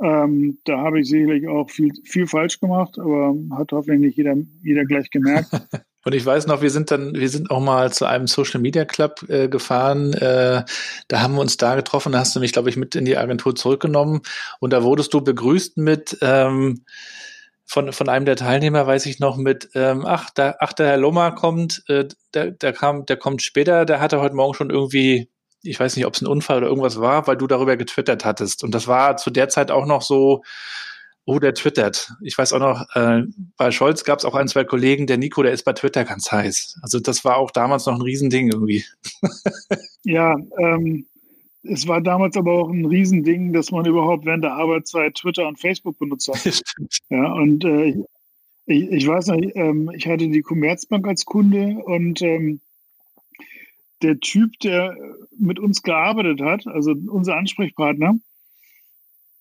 Ähm, 0.03 0.59
da 0.65 0.79
habe 0.79 1.01
ich 1.01 1.09
sicherlich 1.09 1.49
auch 1.49 1.69
viel, 1.71 1.93
viel 2.05 2.27
falsch 2.27 2.61
gemacht, 2.61 2.99
aber 2.99 3.35
hat 3.57 3.73
hoffentlich 3.73 4.01
nicht 4.01 4.17
jeder, 4.17 4.37
jeder 4.63 4.85
gleich 4.85 5.11
gemerkt. 5.11 5.51
Und 6.05 6.15
ich 6.15 6.25
weiß 6.25 6.47
noch, 6.47 6.63
wir 6.63 6.71
sind 6.71 6.91
dann, 6.91 7.15
wir 7.15 7.29
sind 7.29 7.51
auch 7.51 7.61
mal 7.61 7.93
zu 7.93 8.07
einem 8.07 8.29
Social 8.29 8.61
Media 8.61 8.85
Club 8.85 9.29
äh, 9.29 9.49
gefahren. 9.49 10.15
Äh, 10.15 10.65
da 11.09 11.21
haben 11.21 11.35
wir 11.35 11.41
uns 11.41 11.57
da 11.59 11.75
getroffen. 11.75 12.13
Da 12.13 12.21
hast 12.21 12.35
du 12.35 12.41
mich, 12.41 12.53
glaube 12.53 12.71
ich, 12.71 12.77
mit 12.77 12.95
in 12.95 13.05
die 13.05 13.19
Agentur 13.19 13.55
zurückgenommen. 13.55 14.23
Und 14.61 14.73
da 14.73 14.83
wurdest 14.85 15.13
du 15.13 15.21
begrüßt 15.21 15.77
mit 15.77 16.17
ähm, 16.23 16.85
von, 17.67 17.93
von 17.93 18.09
einem 18.09 18.25
der 18.25 18.37
Teilnehmer, 18.37 18.87
weiß 18.87 19.05
ich 19.05 19.19
noch, 19.19 19.37
mit 19.37 19.69
ähm, 19.75 20.07
ach, 20.07 20.31
da, 20.31 20.55
ach, 20.61 20.73
der 20.73 20.87
Herr 20.87 20.97
Lommer 20.97 21.33
kommt, 21.33 21.83
äh, 21.89 22.09
der, 22.33 22.53
der 22.53 22.73
kam, 22.73 23.05
der 23.05 23.19
kommt 23.19 23.43
später, 23.43 23.85
der 23.85 24.01
hatte 24.01 24.21
heute 24.21 24.35
Morgen 24.35 24.55
schon 24.55 24.71
irgendwie 24.71 25.29
ich 25.63 25.79
weiß 25.79 25.97
nicht, 25.97 26.07
ob 26.07 26.15
es 26.15 26.23
ein 26.23 26.27
Unfall 26.27 26.59
oder 26.59 26.69
irgendwas 26.69 27.01
war, 27.01 27.27
weil 27.27 27.37
du 27.37 27.47
darüber 27.47 27.77
getwittert 27.77 28.25
hattest. 28.25 28.65
Und 28.65 28.75
das 28.75 28.87
war 28.87 29.17
zu 29.17 29.31
der 29.31 29.49
Zeit 29.49 29.71
auch 29.71 29.87
noch 29.87 30.03
so, 30.03 30.43
oh, 31.25 31.39
der 31.39 31.55
twittert. 31.55 32.13
Ich 32.23 32.39
weiß 32.39 32.55
auch 32.55 32.61
noch, 32.61 32.87
äh, 32.95 33.23
bei 33.57 33.71
Scholz 33.71 34.05
gab 34.05 34.19
es 34.19 34.25
auch 34.25 34.35
ein, 34.35 34.49
zwei 34.49 34.65
Kollegen, 34.65 35.07
der 35.07 35.19
Nico, 35.19 35.43
der 35.43 35.53
ist 35.53 35.65
bei 35.65 35.75
Twitter 35.75 36.05
ganz 36.05 36.33
heiß. 36.33 36.79
Also 36.83 37.01
das 37.01 37.25
war 37.25 37.37
auch 37.37 37.51
damals 37.51 37.87
noch 37.87 37.95
ein 37.95 38.03
Riesending 38.03 38.51
irgendwie. 38.51 38.85
ja, 40.05 40.37
ähm, 40.59 41.07
es 41.65 41.87
war 41.87 42.01
damals 42.01 42.37
aber 42.37 42.53
auch 42.53 42.71
ein 42.71 42.87
Riesending, 42.87 43.53
dass 43.53 43.71
man 43.71 43.85
überhaupt 43.85 44.25
während 44.25 44.45
der 44.45 44.55
Arbeitszeit 44.55 45.17
Twitter 45.17 45.47
und 45.47 45.61
Facebook 45.61 45.99
benutzt 45.99 46.29
hat. 46.29 46.63
Ja, 47.11 47.33
und 47.33 47.65
äh, 47.65 48.05
ich, 48.67 48.91
ich 48.91 49.07
weiß 49.07 49.29
noch, 49.29 49.39
ähm, 49.55 49.91
ich 49.95 50.07
hatte 50.07 50.29
die 50.29 50.43
Commerzbank 50.43 51.07
als 51.07 51.25
Kunde 51.25 51.79
und 51.85 52.21
ähm, 52.23 52.61
der 54.03 54.21
Typ, 54.21 54.59
der 54.61 54.97
mit 55.39 55.59
uns 55.59 55.83
gearbeitet 55.83 56.41
hat, 56.41 56.67
also 56.67 56.95
unser 57.09 57.37
Ansprechpartner, 57.37 58.19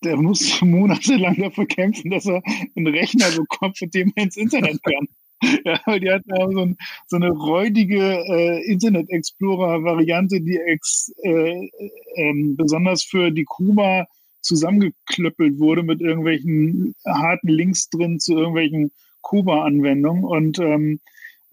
der 0.03 0.17
muss 0.17 0.61
monatelang 0.61 1.35
dafür 1.35 1.65
kämpfen, 1.65 2.11
dass 2.11 2.25
er 2.25 2.41
einen 2.75 2.87
Rechner 2.87 3.31
bekommt, 3.31 3.79
mit 3.81 3.93
dem 3.93 4.11
er 4.15 4.23
ins 4.23 4.37
Internet 4.37 4.81
kann. 4.83 5.07
Ja, 5.65 5.79
weil 5.85 5.99
die 5.99 6.09
hatten 6.09 6.33
auch 6.33 6.51
so, 6.51 6.61
ein, 6.61 6.77
so 7.05 7.15
eine 7.15 7.29
räudige 7.29 8.01
äh, 8.01 8.71
Internet 8.71 9.07
Explorer-Variante, 9.11 10.41
die 10.41 10.57
ex, 10.57 11.13
äh, 11.21 11.69
äh, 12.15 12.53
besonders 12.55 13.03
für 13.03 13.29
die 13.29 13.43
Kuba 13.43 14.07
zusammengeklöppelt 14.41 15.59
wurde 15.59 15.83
mit 15.83 16.01
irgendwelchen 16.01 16.95
harten 17.05 17.49
Links 17.49 17.89
drin 17.89 18.19
zu 18.19 18.33
irgendwelchen 18.33 18.91
Kuba-Anwendungen. 19.21 20.23
Und 20.23 20.57
ähm, 20.57 21.01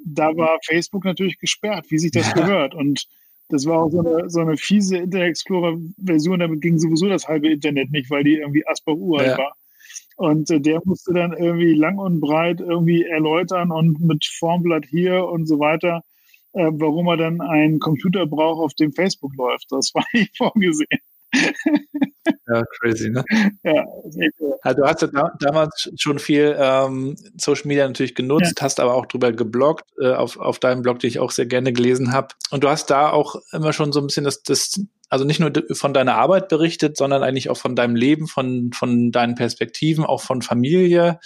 da 0.05 0.37
war 0.37 0.59
Facebook 0.65 1.05
natürlich 1.05 1.39
gesperrt, 1.39 1.87
wie 1.89 1.99
sich 1.99 2.13
das 2.13 2.29
ja. 2.29 2.35
gehört. 2.35 2.75
Und 2.75 3.07
das 3.49 3.67
war 3.67 3.85
auch 3.85 3.91
so 3.91 4.01
eine, 4.01 4.31
so 4.31 4.41
eine 4.41 4.57
fiese 4.57 4.99
Internet 4.99 5.31
Explorer-Version, 5.31 6.41
damit 6.41 6.61
ging 6.61 6.79
sowieso 6.79 7.09
das 7.09 7.27
halbe 7.27 7.49
Internet 7.49 7.91
nicht, 7.91 8.11
weil 8.11 8.25
die 8.25 8.37
irgendwie 8.37 8.67
Asper 8.67 8.95
uralt 8.95 9.29
ja. 9.29 9.39
war. 9.39 9.57
Und 10.17 10.51
äh, 10.51 10.61
der 10.61 10.81
musste 10.85 11.13
dann 11.13 11.33
irgendwie 11.33 11.75
lang 11.75 11.99
und 11.99 12.21
breit 12.21 12.61
irgendwie 12.61 13.05
erläutern 13.05 13.71
und 13.71 14.01
mit 14.01 14.25
Formblatt 14.25 14.85
hier 14.87 15.27
und 15.27 15.47
so 15.47 15.59
weiter, 15.59 16.03
äh, 16.53 16.71
warum 16.73 17.09
er 17.09 17.17
dann 17.17 17.41
einen 17.41 17.81
Computer 17.81 18.27
braucht, 18.27 18.63
auf 18.63 18.75
dem 18.75 18.93
Facebook 18.93 19.35
läuft. 19.37 19.67
Das 19.71 19.91
war 19.95 20.05
nicht 20.13 20.37
vorgesehen. 20.37 21.01
Ja, 22.47 22.63
crazy, 22.79 23.11
ne? 23.11 23.25
Ja, 23.63 23.85
also 24.63 24.81
du 24.81 24.87
hast 24.87 25.03
ja 25.03 25.09
da, 25.09 25.33
damals 25.41 25.91
schon 25.97 26.19
viel 26.19 26.55
ähm, 26.59 27.17
Social 27.39 27.67
Media 27.67 27.87
natürlich 27.87 28.15
genutzt, 28.15 28.55
ja. 28.59 28.63
hast 28.63 28.81
aber 28.81 28.95
auch 28.95 29.07
drüber 29.07 29.33
gebloggt, 29.33 29.85
äh, 29.99 30.13
auf, 30.13 30.39
auf 30.39 30.59
deinem 30.59 30.83
Blog, 30.83 30.99
den 30.99 31.09
ich 31.09 31.19
auch 31.19 31.31
sehr 31.31 31.47
gerne 31.47 31.73
gelesen 31.73 32.13
habe. 32.13 32.29
Und 32.51 32.65
du 32.65 32.69
hast 32.69 32.91
da 32.91 33.11
auch 33.11 33.37
immer 33.53 33.73
schon 33.73 33.93
so 33.93 34.01
ein 34.01 34.07
bisschen 34.07 34.25
das, 34.25 34.43
das 34.43 34.81
also 35.09 35.25
nicht 35.25 35.41
nur 35.41 35.53
von 35.73 35.95
deiner 35.95 36.17
Arbeit 36.17 36.49
berichtet, 36.49 36.97
sondern 36.97 37.23
eigentlich 37.23 37.51
auch 37.51 37.57
von 37.57 37.77
deinem 37.77 37.95
Leben, 37.95 38.27
von, 38.27 38.73
von 38.73 39.13
deinen 39.13 39.35
Perspektiven, 39.35 40.05
auch 40.05 40.23
von 40.23 40.43
Familie. 40.43 41.21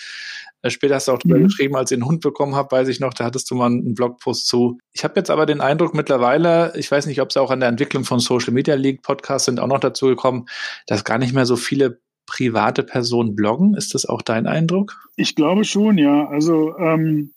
Äh, 0.62 0.70
später 0.70 0.96
hast 0.96 1.08
du 1.08 1.12
auch 1.12 1.18
drüber 1.18 1.38
mhm. 1.38 1.44
geschrieben, 1.44 1.76
als 1.76 1.90
ich 1.90 1.96
einen 1.96 2.06
Hund 2.06 2.20
bekommen 2.20 2.54
habe, 2.54 2.72
weiß 2.72 2.88
ich 2.88 3.00
noch, 3.00 3.14
da 3.14 3.24
hattest 3.24 3.50
du 3.50 3.54
mal 3.54 3.66
einen 3.66 3.94
Blogpost 3.94 4.46
zu. 4.46 4.78
Ich 4.92 5.04
habe 5.04 5.14
jetzt 5.16 5.30
aber 5.30 5.46
den 5.46 5.60
Eindruck 5.60 5.94
mittlerweile, 5.94 6.72
ich 6.76 6.90
weiß 6.90 7.06
nicht, 7.06 7.20
ob 7.20 7.30
es 7.30 7.36
auch 7.36 7.50
an 7.50 7.60
der 7.60 7.68
Entwicklung 7.68 8.04
von 8.04 8.20
Social 8.20 8.52
Media 8.52 8.74
liegt, 8.74 9.02
Podcasts 9.02 9.46
sind 9.46 9.60
auch 9.60 9.66
noch 9.66 9.80
dazu 9.80 10.06
gekommen, 10.06 10.46
dass 10.86 11.04
gar 11.04 11.18
nicht 11.18 11.34
mehr 11.34 11.46
so 11.46 11.56
viele 11.56 12.00
private 12.26 12.82
Personen 12.82 13.34
bloggen. 13.34 13.74
Ist 13.74 13.94
das 13.94 14.06
auch 14.06 14.22
dein 14.22 14.46
Eindruck? 14.46 15.08
Ich 15.16 15.34
glaube 15.34 15.64
schon, 15.64 15.96
ja. 15.98 16.28
Also 16.28 16.76
ähm, 16.78 17.32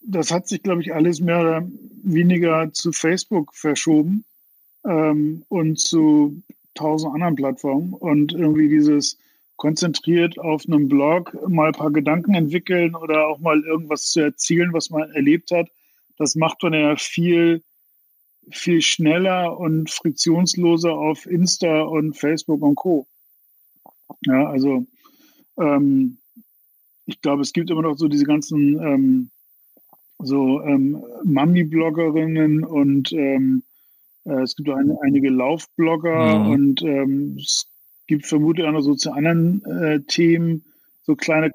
das 0.00 0.30
hat 0.30 0.48
sich, 0.48 0.62
glaube 0.62 0.82
ich, 0.82 0.94
alles 0.94 1.20
mehr 1.20 1.40
oder 1.40 1.68
weniger 2.02 2.72
zu 2.72 2.92
Facebook 2.92 3.54
verschoben 3.54 4.24
ähm, 4.86 5.42
und 5.48 5.80
zu 5.80 6.42
tausend 6.74 7.12
anderen 7.12 7.34
Plattformen. 7.34 7.92
Und 7.92 8.32
irgendwie 8.32 8.68
dieses 8.68 9.18
konzentriert 9.58 10.38
auf 10.38 10.64
einem 10.66 10.88
Blog 10.88 11.36
mal 11.46 11.66
ein 11.66 11.72
paar 11.72 11.90
Gedanken 11.90 12.34
entwickeln 12.34 12.94
oder 12.94 13.26
auch 13.26 13.40
mal 13.40 13.60
irgendwas 13.60 14.10
zu 14.10 14.20
erzielen, 14.20 14.72
was 14.72 14.88
man 14.88 15.10
erlebt 15.10 15.50
hat, 15.50 15.68
das 16.16 16.36
macht 16.36 16.62
man 16.62 16.72
ja 16.72 16.96
viel, 16.96 17.62
viel 18.50 18.80
schneller 18.80 19.58
und 19.58 19.90
friktionsloser 19.90 20.92
auf 20.92 21.26
Insta 21.26 21.82
und 21.82 22.16
Facebook 22.16 22.62
und 22.62 22.76
Co. 22.76 23.06
Ja, 24.22 24.48
also 24.48 24.86
ähm, 25.58 26.18
ich 27.06 27.20
glaube, 27.20 27.42
es 27.42 27.52
gibt 27.52 27.70
immer 27.70 27.82
noch 27.82 27.98
so 27.98 28.06
diese 28.06 28.24
ganzen 28.24 28.80
ähm, 28.80 29.30
so 30.20 30.62
ähm, 30.62 31.02
Mami-Bloggerinnen 31.24 32.64
und 32.64 33.12
ähm, 33.12 33.64
äh, 34.24 34.42
es 34.42 34.54
gibt 34.54 34.68
auch 34.68 34.76
eine, 34.76 34.96
einige 35.02 35.30
Laufblogger 35.30 36.38
mhm. 36.38 36.50
und 36.50 36.82
ähm, 36.82 37.36
es 37.38 37.66
gibt 38.08 38.26
vermutlich 38.26 38.66
auch 38.66 38.72
noch 38.72 38.80
so 38.80 38.94
zu 38.94 39.12
anderen 39.12 39.64
äh, 39.64 40.00
Themen 40.00 40.64
so 41.02 41.16
kleine 41.16 41.50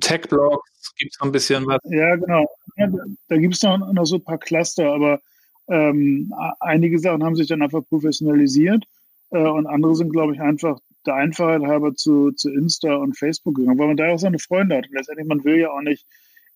Tech-Blogs 0.00 0.94
gibt 0.96 1.12
es 1.12 1.20
noch 1.20 1.26
ein 1.26 1.32
bisschen 1.32 1.66
was. 1.66 1.80
Ja, 1.84 2.16
genau. 2.16 2.48
Ja, 2.76 2.88
da, 2.88 2.98
da 3.28 3.36
gibt 3.36 3.54
es 3.54 3.62
noch, 3.62 3.92
noch 3.92 4.04
so 4.04 4.16
ein 4.16 4.24
paar 4.24 4.38
Cluster, 4.38 4.92
aber 4.92 5.20
ähm, 5.68 6.32
einige 6.58 6.98
Sachen 6.98 7.22
haben 7.22 7.36
sich 7.36 7.46
dann 7.46 7.62
einfach 7.62 7.82
professionalisiert 7.88 8.84
äh, 9.30 9.38
und 9.38 9.66
andere 9.66 9.94
sind, 9.94 10.10
glaube 10.10 10.34
ich, 10.34 10.40
einfach 10.40 10.78
der 11.06 11.14
Einfachheit 11.14 11.62
halber 11.62 11.94
zu, 11.94 12.32
zu 12.32 12.50
Insta 12.50 12.96
und 12.96 13.16
Facebook 13.16 13.56
gegangen, 13.56 13.78
weil 13.78 13.86
man 13.86 13.96
da 13.96 14.08
auch 14.08 14.18
seine 14.18 14.40
Freunde 14.40 14.76
hat. 14.76 14.86
Und 14.86 14.94
letztendlich, 14.94 15.28
man 15.28 15.44
will 15.44 15.58
ja 15.58 15.70
auch 15.70 15.82
nicht 15.82 16.04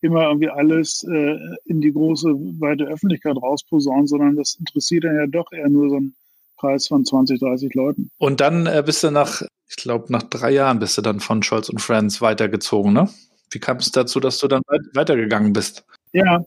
immer 0.00 0.24
irgendwie 0.24 0.50
alles 0.50 1.06
äh, 1.08 1.38
in 1.64 1.80
die 1.80 1.92
große, 1.92 2.28
weite 2.60 2.84
Öffentlichkeit 2.84 3.36
rausposaunen, 3.36 4.06
sondern 4.06 4.36
das 4.36 4.56
interessiert 4.58 5.04
dann 5.04 5.16
ja 5.16 5.26
doch 5.26 5.50
eher 5.52 5.68
nur 5.68 5.88
so 5.88 5.96
ein 5.96 6.14
Kreis 6.58 6.88
von 6.88 7.04
20, 7.04 7.40
30 7.40 7.74
Leuten. 7.74 8.10
Und 8.18 8.40
dann 8.40 8.66
äh, 8.66 8.82
bist 8.84 9.02
du 9.02 9.10
nach, 9.10 9.42
ich 9.68 9.76
glaube, 9.76 10.12
nach 10.12 10.22
drei 10.22 10.50
Jahren 10.50 10.78
bist 10.78 10.96
du 10.96 11.02
dann 11.02 11.20
von 11.20 11.42
Scholz 11.42 11.68
und 11.68 11.80
Friends 11.80 12.20
weitergezogen, 12.20 12.92
ne? 12.92 13.08
Wie 13.50 13.60
kam 13.60 13.76
es 13.76 13.92
dazu, 13.92 14.18
dass 14.20 14.38
du 14.38 14.48
dann 14.48 14.62
weitergegangen 14.94 15.52
bist? 15.52 15.84
Ja. 16.12 16.44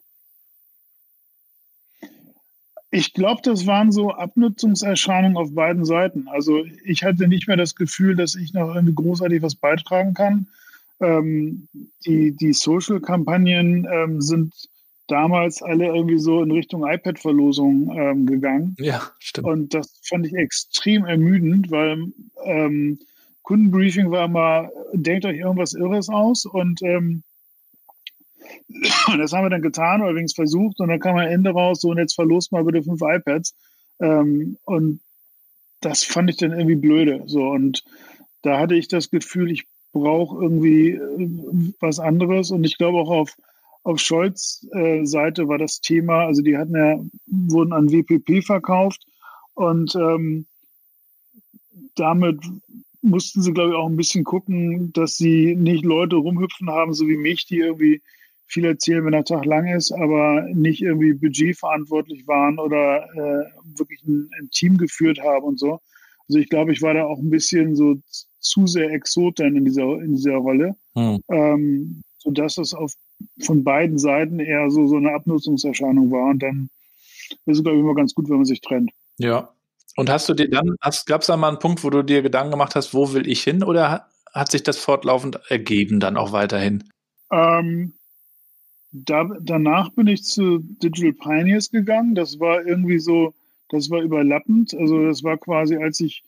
Ich 2.90 3.14
glaube, 3.14 3.42
das 3.44 3.66
waren 3.68 3.92
so 3.92 4.12
Abnutzungserscheinungen 4.12 5.38
auf 5.38 5.54
beiden 5.54 5.86
Seiten. 5.86 6.28
Also 6.28 6.66
ich 6.84 7.04
hatte 7.04 7.28
nicht 7.28 7.48
mehr 7.48 7.58
das 7.58 7.76
Gefühl, 7.76 8.16
dass 8.16 8.36
ich 8.36 8.54
noch 8.54 8.74
irgendwie 8.74 8.96
großartig 8.96 9.42
was 9.42 9.56
beitragen 9.56 10.14
kann. 10.14 10.48
Ähm, 11.00 11.68
die 12.06 12.32
die 12.32 12.54
Social-Kampagnen 12.54 13.88
ähm, 13.92 14.22
sind 14.22 14.54
damals 15.08 15.62
alle 15.62 15.86
irgendwie 15.88 16.20
so 16.20 16.44
in 16.44 16.52
Richtung 16.52 16.86
iPad-Verlosung 16.86 17.92
ähm, 17.98 18.26
gegangen. 18.26 18.76
Ja, 18.80 19.02
stimmt. 19.20 19.48
Und 19.48 19.74
das 19.74 20.00
fand 20.08 20.28
ich 20.28 20.34
extrem 20.34 21.06
ermüdend, 21.06 21.72
weil 21.72 22.12
ähm, 22.44 23.00
Kundenbriefing 23.44 24.12
war 24.12 24.28
mal, 24.28 24.70
denkt 24.94 25.26
euch 25.26 25.38
irgendwas 25.38 25.74
Irres 25.74 26.10
aus 26.10 26.46
und 26.46 26.82
ähm, 26.84 27.24
das 29.18 29.32
haben 29.32 29.46
wir 29.46 29.50
dann 29.50 29.62
getan 29.62 30.02
oder 30.02 30.16
wenigstens 30.16 30.36
versucht 30.36 30.80
und 30.80 30.90
dann 30.90 31.00
kam 31.00 31.18
am 31.18 31.28
Ende 31.28 31.52
raus, 31.52 31.80
so 31.82 31.90
und 31.90 31.98
jetzt 31.98 32.16
verlost 32.16 32.52
mal 32.52 32.64
bitte 32.64 32.84
fünf 32.84 33.02
iPads. 33.02 33.56
Ähm, 34.02 34.58
und 34.66 35.00
das 35.80 36.04
fand 36.04 36.30
ich 36.30 36.38
dann 36.38 36.52
irgendwie 36.52 36.76
blöde. 36.76 37.24
So 37.28 37.48
und 37.48 37.84
da 38.42 38.60
hatte 38.60 38.76
ich 38.76 38.90
das 38.90 39.10
Gefühl, 39.10 39.52
ich 39.52 39.66
brauche 39.94 40.42
irgendwie 40.42 40.92
äh, 40.92 41.74
was 41.80 42.00
anderes 42.00 42.52
und 42.52 42.66
ich 42.66 42.78
glaube 42.78 43.00
auch 43.00 43.10
auf 43.10 43.36
auf 43.88 44.00
Scholz 44.02 44.68
äh, 44.74 45.06
Seite 45.06 45.48
war 45.48 45.58
das 45.58 45.80
Thema, 45.80 46.26
also 46.26 46.42
die 46.42 46.58
hatten 46.58 46.76
ja, 46.76 47.00
wurden 47.26 47.72
an 47.72 47.90
WPP 47.90 48.44
verkauft 48.46 49.06
und 49.54 49.96
ähm, 49.96 50.46
damit 51.96 52.38
mussten 53.02 53.42
sie, 53.42 53.54
glaube 53.54 53.70
ich, 53.70 53.76
auch 53.78 53.88
ein 53.88 53.96
bisschen 53.96 54.26
gucken, 54.26 54.92
dass 54.92 55.16
sie 55.16 55.56
nicht 55.56 55.86
Leute 55.86 56.18
rumhüpfen 56.18 56.70
haben, 56.70 56.94
so 56.94 57.08
wie 57.08 57.16
mich, 57.16 57.46
die 57.46 57.60
irgendwie 57.60 58.02
viel 58.46 58.66
erzählen, 58.66 59.06
wenn 59.06 59.14
der 59.14 59.24
Tag 59.24 59.46
lang 59.46 59.68
ist, 59.68 59.94
aber 59.94 60.42
nicht 60.54 60.82
irgendwie 60.82 61.14
budgetverantwortlich 61.14 62.28
waren 62.28 62.60
oder 62.60 63.06
äh, 63.14 63.46
wirklich 63.78 64.04
ein, 64.04 64.30
ein, 64.38 64.50
Team 64.52 64.78
geführt 64.78 65.20
haben 65.22 65.46
und 65.46 65.60
so. 65.60 65.80
Also 66.28 66.40
ich 66.40 66.50
glaube, 66.50 66.74
ich 66.74 66.82
war 66.82 66.94
da 66.94 67.06
auch 67.06 67.20
ein 67.20 67.30
bisschen 67.30 67.78
so 67.78 67.96
zu 68.40 68.68
sehr 68.68 68.92
Exot 68.92 69.40
in 69.40 69.64
dieser, 69.64 70.02
in 70.02 70.16
dieser 70.16 70.36
Rolle, 70.36 70.76
hm. 70.94 71.20
ähm, 71.30 72.02
sodass 72.18 72.58
es 72.58 72.74
auf 72.74 72.92
von 73.40 73.64
beiden 73.64 73.98
Seiten 73.98 74.40
eher 74.40 74.70
so, 74.70 74.88
so 74.88 74.98
eine 74.98 75.14
Abnutzungserscheinung 75.14 76.12
war. 76.12 76.30
Und 76.30 76.44
dann 76.44 76.70
ist 77.46 77.58
es, 77.58 77.64
glaube 77.64 77.78
ich, 77.78 77.84
immer 77.84 77.96
ganz 77.96 78.14
gut, 78.14 78.30
wenn 78.30 78.38
man 78.38 78.46
sich 78.46 78.62
trennt. 78.62 78.92
Ja. 79.18 79.50
Und 79.96 80.10
hast 80.10 80.30
du 80.30 80.34
dir 80.34 80.50
dann, 80.50 80.76
gab 80.82 81.22
es 81.22 81.28
da 81.28 81.38
mal 81.38 81.50
einen 81.50 81.60
Punkt, 81.60 81.84
wo 81.84 81.90
du 81.90 82.04
dir 82.04 82.22
Gedanken 82.22 82.52
gemacht 82.52 82.76
hast, 82.76 82.94
wo 82.94 83.14
will 83.14 83.28
ich 83.28 83.44
hin? 83.44 83.64
Oder 83.64 84.08
hat, 84.34 84.52
sich 84.52 84.62
das 84.62 84.78
fortlaufend 84.78 85.40
ergeben 85.50 86.00
dann 86.00 86.18
auch 86.18 86.32
weiterhin? 86.32 86.84
Ähm, 87.32 87.94
da, 88.92 89.28
danach 89.42 89.90
bin 89.90 90.08
ich 90.08 90.24
zu 90.24 90.60
Digital 90.60 91.14
Pioneers 91.14 91.72
gegangen. 91.72 92.14
Das 92.14 92.40
war 92.40 92.66
irgendwie 92.66 93.00
so, 93.00 93.34
das 93.70 93.90
war 93.90 94.02
überlappend. 94.02 94.76
Also 94.76 95.04
das 95.06 95.24
war 95.24 95.38
quasi, 95.38 95.78
als 95.78 96.00
ich 96.00 96.24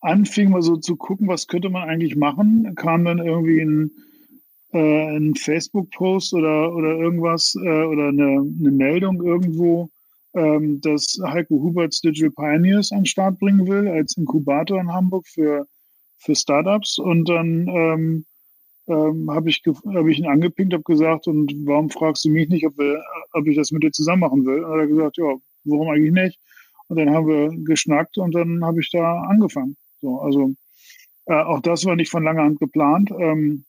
anfing, 0.00 0.50
mal 0.50 0.62
so 0.62 0.76
zu 0.76 0.96
gucken, 0.96 1.28
was 1.28 1.46
könnte 1.46 1.70
man 1.70 1.88
eigentlich 1.88 2.16
machen, 2.16 2.74
kam 2.74 3.04
dann 3.04 3.18
irgendwie 3.18 3.60
ein 3.60 3.90
äh, 4.74 5.16
ein 5.16 5.34
Facebook-Post 5.34 6.34
oder, 6.34 6.74
oder 6.74 6.96
irgendwas 6.98 7.54
äh, 7.56 7.84
oder 7.84 8.08
eine, 8.08 8.46
eine 8.60 8.70
Meldung 8.70 9.22
irgendwo 9.22 9.88
ähm, 10.34 10.80
dass 10.80 11.18
Heiko 11.24 11.54
Huberts 11.54 12.00
Digital 12.00 12.30
Pioneers 12.30 12.92
an 12.92 13.00
den 13.00 13.06
Start 13.06 13.38
bringen 13.38 13.66
will 13.66 13.88
als 13.88 14.16
Inkubator 14.16 14.80
in 14.80 14.92
Hamburg 14.92 15.26
für, 15.28 15.66
für 16.18 16.34
Startups. 16.34 16.98
Und 16.98 17.28
dann 17.28 17.68
ähm, 17.68 18.24
ähm, 18.88 19.30
habe 19.30 19.48
ich, 19.48 19.62
hab 19.66 20.06
ich 20.06 20.18
ihn 20.18 20.26
angepinkt, 20.26 20.74
habe 20.74 20.82
gesagt, 20.82 21.28
und 21.28 21.54
warum 21.64 21.88
fragst 21.88 22.24
du 22.24 22.30
mich 22.30 22.48
nicht, 22.48 22.66
ob, 22.66 22.76
wir, 22.78 23.02
ob 23.32 23.46
ich 23.46 23.56
das 23.56 23.70
mit 23.70 23.82
dir 23.82 23.92
zusammen 23.92 24.20
machen 24.20 24.44
will? 24.44 24.64
Und 24.64 24.72
er 24.72 24.82
hat 24.82 24.88
gesagt, 24.88 25.16
ja, 25.18 25.34
warum 25.64 25.88
eigentlich 25.88 26.12
nicht? 26.12 26.38
Und 26.88 26.98
dann 26.98 27.10
haben 27.10 27.26
wir 27.26 27.50
geschnackt 27.64 28.18
und 28.18 28.34
dann 28.34 28.62
habe 28.64 28.80
ich 28.80 28.90
da 28.90 29.22
angefangen. 29.22 29.76
So, 30.02 30.18
also 30.18 30.50
äh, 31.26 31.42
auch 31.42 31.60
das 31.60 31.86
war 31.86 31.96
nicht 31.96 32.10
von 32.10 32.24
langer 32.24 32.42
Hand 32.42 32.58
geplant. 32.58 33.10
Ähm, 33.18 33.64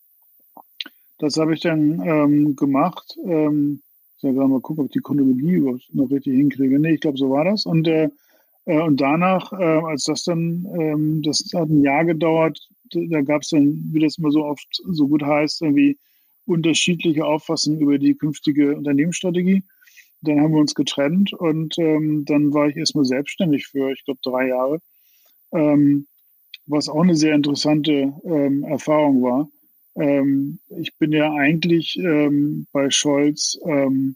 das 1.17 1.37
habe 1.37 1.53
ich 1.53 1.61
dann 1.61 2.01
ähm, 2.01 2.55
gemacht. 2.55 3.17
Ähm, 3.25 3.81
ich 4.15 4.21
soll 4.21 4.33
mal 4.33 4.61
gucken, 4.61 4.83
ob 4.83 4.87
ich 4.87 4.93
die 4.93 5.01
Chronologie 5.01 5.59
noch 5.91 6.09
richtig 6.09 6.35
hinkriege. 6.35 6.79
Nee, 6.79 6.95
ich 6.95 7.01
glaube, 7.01 7.17
so 7.17 7.29
war 7.29 7.45
das. 7.45 7.65
Und, 7.65 7.87
äh, 7.87 8.09
äh, 8.65 8.81
und 8.81 8.99
danach, 8.99 9.51
äh, 9.53 9.63
als 9.63 10.05
das 10.05 10.23
dann, 10.23 10.67
ähm, 10.77 11.21
das 11.21 11.51
hat 11.53 11.69
ein 11.69 11.83
Jahr 11.83 12.05
gedauert, 12.05 12.59
da 12.91 13.21
gab 13.21 13.41
es 13.41 13.49
dann, 13.49 13.89
wie 13.91 13.99
das 13.99 14.17
immer 14.17 14.31
so 14.31 14.45
oft 14.45 14.67
so 14.91 15.07
gut 15.07 15.23
heißt, 15.23 15.61
irgendwie 15.61 15.97
unterschiedliche 16.45 17.25
Auffassungen 17.25 17.79
über 17.79 17.97
die 17.97 18.15
künftige 18.15 18.75
Unternehmensstrategie. 18.75 19.63
Dann 20.21 20.39
haben 20.41 20.53
wir 20.53 20.61
uns 20.61 20.75
getrennt 20.75 21.33
und 21.33 21.77
ähm, 21.77 22.25
dann 22.25 22.53
war 22.53 22.67
ich 22.67 22.77
erstmal 22.77 23.05
selbstständig 23.05 23.67
für, 23.67 23.91
ich 23.91 24.03
glaube, 24.05 24.19
drei 24.23 24.47
Jahre, 24.47 24.79
ähm, 25.51 26.07
was 26.65 26.89
auch 26.89 27.01
eine 27.01 27.15
sehr 27.15 27.35
interessante 27.35 28.13
ähm, 28.23 28.63
Erfahrung 28.63 29.21
war. 29.21 29.49
Ähm, 29.95 30.59
ich 30.69 30.97
bin 30.97 31.11
ja 31.11 31.31
eigentlich 31.33 31.97
ähm, 31.97 32.67
bei 32.71 32.89
Scholz, 32.89 33.57
ähm, 33.65 34.15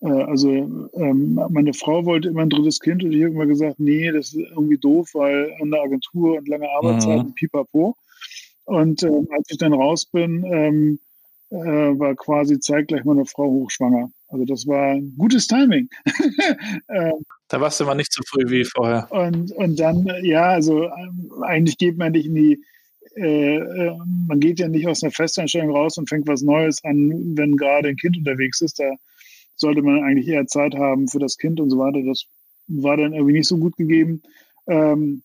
äh, 0.00 0.08
also 0.08 0.50
ähm, 0.94 1.40
meine 1.50 1.74
Frau 1.74 2.04
wollte 2.04 2.28
immer 2.28 2.42
ein 2.42 2.50
drittes 2.50 2.80
Kind 2.80 3.04
und 3.04 3.12
ich 3.12 3.22
habe 3.22 3.34
immer 3.34 3.46
gesagt, 3.46 3.78
nee, 3.78 4.10
das 4.10 4.34
ist 4.34 4.50
irgendwie 4.50 4.78
doof, 4.78 5.10
weil 5.14 5.54
eine 5.60 5.80
Agentur 5.80 6.38
und 6.38 6.48
lange 6.48 6.68
Arbeitszeiten, 6.70 7.28
mhm. 7.28 7.34
pipapo. 7.34 7.96
Und 8.64 9.02
ähm, 9.02 9.28
als 9.30 9.50
ich 9.50 9.58
dann 9.58 9.72
raus 9.72 10.06
bin, 10.06 10.44
ähm, 10.44 10.98
äh, 11.50 11.56
war 11.98 12.14
quasi 12.14 12.60
zeitgleich 12.60 13.04
meine 13.04 13.26
Frau 13.26 13.48
hochschwanger. 13.48 14.10
Also 14.28 14.44
das 14.44 14.66
war 14.66 14.96
gutes 15.18 15.48
Timing. 15.48 15.88
da 17.48 17.60
warst 17.60 17.80
du 17.80 17.84
mal 17.84 17.96
nicht 17.96 18.12
so 18.12 18.22
früh 18.28 18.48
wie 18.48 18.64
vorher. 18.64 19.08
Und, 19.10 19.50
und 19.52 19.80
dann, 19.80 20.08
ja, 20.22 20.50
also 20.50 20.88
eigentlich 21.42 21.78
geht 21.78 21.98
man 21.98 22.12
nicht 22.12 22.26
in 22.26 22.36
die 22.36 22.64
äh, 23.20 23.56
äh, 23.56 23.96
man 24.26 24.40
geht 24.40 24.58
ja 24.58 24.68
nicht 24.68 24.86
aus 24.86 25.02
einer 25.02 25.12
Festanstellung 25.12 25.70
raus 25.70 25.98
und 25.98 26.08
fängt 26.08 26.26
was 26.26 26.42
Neues 26.42 26.82
an, 26.84 27.36
wenn 27.36 27.56
gerade 27.56 27.88
ein 27.88 27.96
Kind 27.96 28.16
unterwegs 28.16 28.60
ist. 28.60 28.80
Da 28.80 28.94
sollte 29.56 29.82
man 29.82 30.02
eigentlich 30.02 30.28
eher 30.28 30.46
Zeit 30.46 30.74
haben 30.74 31.08
für 31.08 31.18
das 31.18 31.36
Kind 31.36 31.60
und 31.60 31.70
so 31.70 31.78
weiter. 31.78 32.02
Das 32.02 32.24
war 32.66 32.96
dann 32.96 33.12
irgendwie 33.12 33.34
nicht 33.34 33.48
so 33.48 33.58
gut 33.58 33.76
gegeben. 33.76 34.22
Ähm, 34.66 35.22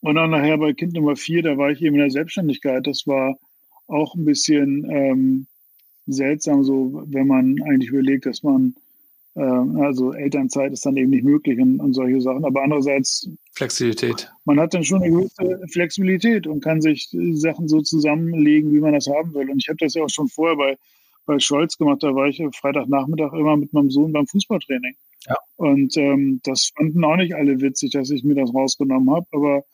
und 0.00 0.14
dann 0.14 0.30
nachher 0.30 0.58
bei 0.58 0.72
Kind 0.74 0.92
Nummer 0.94 1.16
vier, 1.16 1.42
da 1.42 1.58
war 1.58 1.70
ich 1.70 1.82
eben 1.82 1.96
in 1.96 2.02
der 2.02 2.10
Selbstständigkeit. 2.10 2.86
Das 2.86 3.06
war 3.06 3.36
auch 3.88 4.14
ein 4.14 4.24
bisschen 4.24 4.88
ähm, 4.90 5.46
seltsam, 6.06 6.62
so 6.62 7.02
wenn 7.06 7.26
man 7.26 7.56
eigentlich 7.62 7.90
überlegt, 7.90 8.26
dass 8.26 8.42
man 8.42 8.74
also 9.42 10.12
Elternzeit 10.12 10.72
ist 10.72 10.84
dann 10.84 10.96
eben 10.96 11.10
nicht 11.10 11.24
möglich 11.24 11.60
und, 11.60 11.80
und, 11.80 11.94
solche 11.94 12.20
Sachen. 12.20 12.44
Aber 12.44 12.62
andererseits 12.62 13.28
Flexibilität. 13.52 14.30
Man 14.44 14.58
hat 14.58 14.74
dann 14.74 14.84
schon 14.84 15.02
eine 15.02 15.12
gewisse 15.12 15.68
Flexibilität 15.72 16.46
und 16.46 16.62
kann 16.62 16.80
sich 16.80 17.08
Sachen 17.32 17.68
so 17.68 17.80
zusammenlegen, 17.80 18.72
wie 18.72 18.80
man 18.80 18.94
das 18.94 19.06
haben 19.06 19.34
will. 19.34 19.50
Und 19.50 19.62
ich 19.62 19.68
habe 19.68 19.78
das 19.78 19.94
ja 19.94 20.02
auch 20.02 20.10
schon 20.10 20.28
vorher 20.28 20.56
bei, 20.56 20.76
bei 21.26 21.38
Scholz 21.38 21.76
gemacht. 21.76 22.02
Da 22.02 22.14
war 22.14 22.26
ich 22.26 22.42
Freitagnachmittag 22.56 23.32
immer 23.32 23.56
mit 23.56 23.72
meinem 23.72 23.90
Sohn 23.90 24.12
beim 24.12 24.26
Fußballtraining. 24.26 24.94
Ja. 25.26 25.36
Und 25.56 25.96
ähm, 25.96 26.40
das 26.44 26.70
fanden 26.76 27.04
auch 27.04 27.16
nicht 27.16 27.34
alle 27.34 27.60
witzig, 27.60 27.90
dass 27.92 28.10
ich 28.10 28.24
mir 28.24 28.34
das 28.34 28.54
rausgenommen 28.54 29.14
habe. 29.14 29.26
Aber 29.32 29.64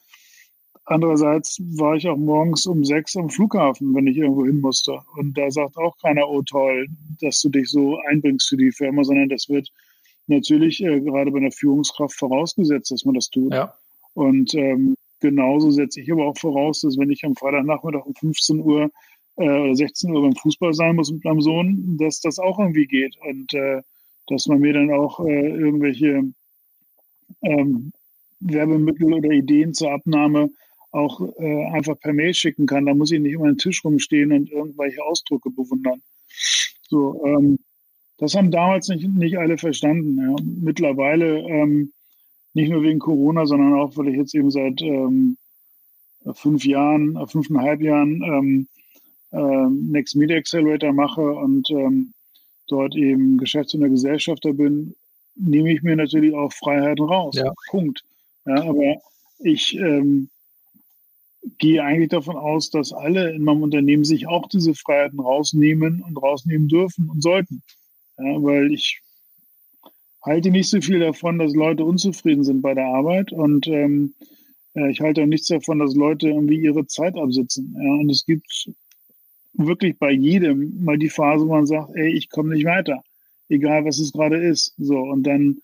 Andererseits 0.87 1.61
war 1.77 1.97
ich 1.97 2.07
auch 2.09 2.17
morgens 2.17 2.67
um 2.67 2.85
sechs 2.85 3.17
am 3.17 3.31
Flughafen, 3.31 3.95
wenn 3.95 4.07
ich 4.07 4.19
irgendwo 4.19 4.45
hin 4.45 4.61
musste. 4.61 4.99
Und 5.17 5.37
da 5.37 5.51
sagt 5.51 5.79
auch 5.79 5.97
keiner, 5.99 6.29
oh 6.29 6.43
toll, 6.43 6.87
dass 7.21 7.41
du 7.41 7.49
dich 7.49 7.71
so 7.71 7.99
einbringst 8.09 8.49
für 8.49 8.59
die 8.59 8.73
Firma, 8.73 9.03
sondern 9.03 9.31
das 9.31 9.49
wird 9.49 9.71
natürlich 10.27 10.83
äh, 10.85 11.01
gerade 11.01 11.31
bei 11.31 11.39
einer 11.39 11.51
Führungskraft 11.51 12.15
vorausgesetzt, 12.19 12.91
dass 12.91 13.05
man 13.05 13.15
das 13.15 13.31
tut. 13.31 13.53
Ja. 13.53 13.75
Und 14.13 14.55
ähm, 14.55 14.97
genauso 15.21 15.71
setze 15.71 16.03
ich 16.03 16.13
aber 16.13 16.27
auch 16.27 16.39
voraus, 16.39 16.83
dass 16.83 16.99
wenn 16.99 17.11
ich 17.11 17.25
am 17.25 17.35
Freitagnachmittag 17.35 18.05
um 18.05 18.15
15 18.15 18.61
Uhr 18.61 18.91
äh, 19.37 19.49
oder 19.49 19.75
16 19.75 20.15
Uhr 20.15 20.21
beim 20.21 20.37
Fußball 20.37 20.75
sein 20.75 20.97
muss 20.97 21.11
mit 21.11 21.25
meinem 21.25 21.41
Sohn, 21.41 21.97
dass 21.99 22.21
das 22.21 22.39
auch 22.39 22.59
irgendwie 22.59 22.87
geht. 22.87 23.17
Und 23.27 23.55
äh, 23.55 23.81
dass 24.29 24.47
man 24.47 24.61
mir 24.61 24.75
dann 24.75 24.93
auch 24.93 25.21
äh, 25.21 25.49
irgendwelche 25.49 26.25
ähm, 27.43 27.93
Werbemittel 28.41 29.13
oder 29.13 29.31
Ideen 29.31 29.73
zur 29.73 29.93
Abnahme 29.93 30.51
auch 30.95 31.21
äh, 31.39 31.65
einfach 31.67 31.99
per 31.99 32.13
Mail 32.13 32.33
schicken 32.35 32.67
kann. 32.67 32.87
Da 32.87 32.95
muss 32.95 33.11
ich 33.11 33.21
nicht 33.21 33.33
immer 33.33 33.45
an 33.45 33.53
den 33.53 33.59
Tisch 33.59 33.85
rumstehen 33.85 34.33
und 34.33 34.51
irgendwelche 34.51 35.03
Ausdrücke 35.03 35.51
bewundern. 35.51 36.01
So, 36.89 37.25
ähm, 37.27 37.59
das 38.19 38.35
haben 38.35 38.51
damals 38.51 38.89
nicht, 38.89 39.07
nicht 39.09 39.39
alle 39.39 39.59
verstanden. 39.59 40.19
Ja. 40.19 40.37
Mittlerweile, 40.43 41.41
ähm, 41.41 41.93
nicht 42.55 42.71
nur 42.71 42.83
wegen 42.83 43.01
Corona, 43.01 43.47
sondern 43.47 43.75
auch, 43.75 43.97
weil 43.97 44.09
ich 44.09 44.17
jetzt 44.17 44.35
eben 44.35 44.51
seit 44.51 44.81
ähm, 44.83 45.37
fünf 46.35 46.65
Jahren, 46.65 47.17
äh, 47.17 47.27
fünfeinhalb 47.27 47.81
Jahren 47.81 48.23
ähm, 48.23 48.69
äh, 49.33 49.69
Next 49.91 50.15
Media 50.15 50.37
Accelerator 50.37 50.93
mache 50.93 51.23
und 51.23 51.69
ähm, 51.71 52.13
dort 52.69 52.95
eben 52.95 53.39
Geschäftsführer 53.39 53.89
Gesellschafter 53.89 54.53
bin, 54.53 54.95
nehme 55.35 55.73
ich 55.73 55.83
mir 55.83 55.97
natürlich 55.97 56.35
auch 56.35 56.53
Freiheiten 56.53 57.05
raus. 57.05 57.35
Ja. 57.37 57.53
Punkt. 57.69 58.05
Ja, 58.47 58.63
aber 58.63 58.97
ich 59.41 59.75
ähm, 59.77 60.29
gehe 61.59 61.83
eigentlich 61.83 62.11
davon 62.11 62.37
aus, 62.37 62.71
dass 62.71 62.93
alle 62.93 63.33
in 63.33 63.43
meinem 63.43 63.63
Unternehmen 63.63 64.05
sich 64.05 64.27
auch 64.27 64.49
diese 64.49 64.75
Freiheiten 64.75 65.21
rausnehmen 65.21 66.03
und 66.03 66.17
rausnehmen 66.17 66.69
dürfen 66.69 67.09
und 67.09 67.23
sollten. 67.23 67.63
Ja, 68.19 68.43
weil 68.43 68.73
ich 68.73 69.01
halte 70.23 70.51
nicht 70.51 70.71
so 70.71 70.81
viel 70.81 71.01
davon, 71.01 71.39
dass 71.39 71.55
Leute 71.55 71.85
unzufrieden 71.85 72.45
sind 72.45 72.63
bei 72.63 72.75
der 72.75 72.87
Arbeit 72.87 73.33
und 73.33 73.67
ähm, 73.67 74.15
äh, 74.75 74.91
ich 74.91 75.01
halte 75.01 75.23
auch 75.23 75.27
nichts 75.27 75.49
davon, 75.49 75.79
dass 75.79 75.95
Leute 75.95 76.29
irgendwie 76.29 76.61
ihre 76.61 76.87
Zeit 76.87 77.17
absitzen. 77.17 77.77
Ja, 77.79 77.93
und 77.95 78.11
es 78.11 78.25
gibt 78.25 78.71
wirklich 79.53 79.99
bei 79.99 80.11
jedem 80.11 80.83
mal 80.83 80.99
die 80.99 81.11
Phase, 81.11 81.47
wo 81.47 81.53
man 81.53 81.67
sagt, 81.67 81.95
ey, 81.95 82.13
ich 82.13 82.31
komme 82.31 82.55
nicht 82.55 82.65
weiter, 82.65 83.03
egal 83.49 83.85
was 83.85 83.99
es 83.99 84.13
gerade 84.13 84.37
ist. 84.37 84.75
So 84.79 84.99
und 84.99 85.25
dann 85.25 85.59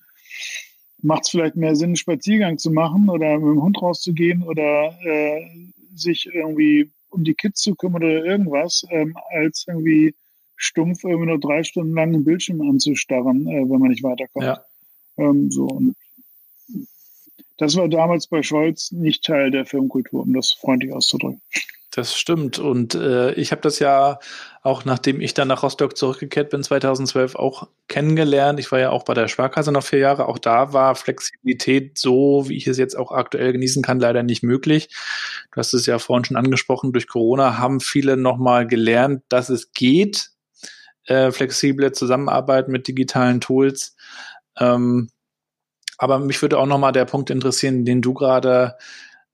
macht 1.03 1.25
es 1.25 1.31
vielleicht 1.31 1.57
mehr 1.57 1.77
Sinn, 1.77 1.91
einen 1.91 1.97
Spaziergang 1.97 2.59
zu 2.59 2.71
machen 2.71 3.09
oder 3.09 3.39
mit 3.39 3.49
dem 3.49 3.63
Hund 3.63 3.81
rauszugehen 3.81 4.43
oder 4.43 4.95
äh, 5.03 5.47
sich 5.95 6.29
irgendwie 6.33 6.91
um 7.11 7.25
die 7.25 7.35
Kids 7.35 7.61
zu 7.61 7.75
kümmern 7.75 8.05
oder 8.05 8.25
irgendwas, 8.25 8.85
ähm, 8.91 9.17
als 9.31 9.65
irgendwie 9.67 10.15
stumpf 10.57 11.05
irgendwie 11.05 11.27
nur 11.27 11.41
drei 11.41 11.65
Stunden 11.65 11.95
lang 11.95 12.15
einen 12.15 12.25
Bildschirm 12.25 12.61
anzustarren, 12.61 13.47
äh, 13.47 13.69
wenn 13.69 13.81
man 13.81 13.91
nicht 13.91 14.03
weiterkommt. 14.03 14.45
Ja. 14.45 14.65
Ähm, 15.17 15.51
so. 15.51 15.67
Und 15.67 15.97
das 17.57 17.77
war 17.77 17.89
damals 17.89 18.27
bei 18.27 18.43
Scholz 18.43 18.93
nicht 18.93 19.25
Teil 19.25 19.51
der 19.51 19.67
Firmenkultur, 19.67 20.23
um 20.23 20.33
das 20.33 20.53
freundlich 20.53 20.93
auszudrücken. 20.93 21.43
Das 21.91 22.17
stimmt. 22.17 22.61
Und 22.61 22.95
äh, 22.95 23.33
ich 23.33 23.51
habe 23.51 23.63
das 23.63 23.81
ja 23.81 24.21
auch, 24.63 24.85
nachdem 24.85 25.21
ich 25.21 25.35
dann 25.35 25.49
nach 25.49 25.65
Rostock 25.65 25.97
zurückgekehrt 25.97 26.51
bin, 26.51 26.63
2012 26.63 27.35
auch 27.35 27.69
kennengelernt. 27.89 28.61
Ich 28.61 28.71
war 28.71 28.79
ja 28.79 28.91
auch 28.91 29.03
bei 29.03 29.15
der 29.15 29.27
Sparkasse 29.27 29.73
noch 29.73 29.83
vier 29.83 29.99
Jahre. 29.99 30.29
Auch 30.29 30.39
da 30.39 30.73
war 30.73 30.95
Flexibilität 30.95 31.99
so, 31.99 32.49
wie 32.49 32.57
ich 32.57 32.69
es 32.69 32.79
jetzt 32.79 32.97
auch 32.97 33.11
aktuell 33.11 33.53
genießen 33.53 33.83
kann, 33.83 33.99
leider 33.99 34.23
nicht 34.23 34.45
möglich. 34.45 34.89
Du 35.53 35.57
hast 35.59 35.75
es 35.75 35.87
ja 35.87 35.99
vorhin 35.99 36.25
schon 36.25 36.37
angesprochen. 36.37 36.93
Durch 36.93 37.09
Corona 37.09 37.59
haben 37.59 37.81
viele 37.81 38.17
nochmal 38.17 38.69
gelernt, 38.69 39.25
dass 39.29 39.49
es 39.49 39.73
geht, 39.73 40.31
äh, 41.07 41.33
flexible 41.33 41.91
Zusammenarbeit 41.91 42.69
mit 42.69 42.87
digitalen 42.87 43.41
Tools. 43.41 43.97
Ähm, 44.59 45.11
aber 45.99 46.21
mich 46.21 46.41
würde 46.41 46.59
auch 46.59 46.67
nochmal 46.67 46.93
der 46.93 47.05
Punkt 47.05 47.31
interessieren, 47.31 47.85
den 47.85 48.01
du 48.01 48.15
gerade 48.15 48.77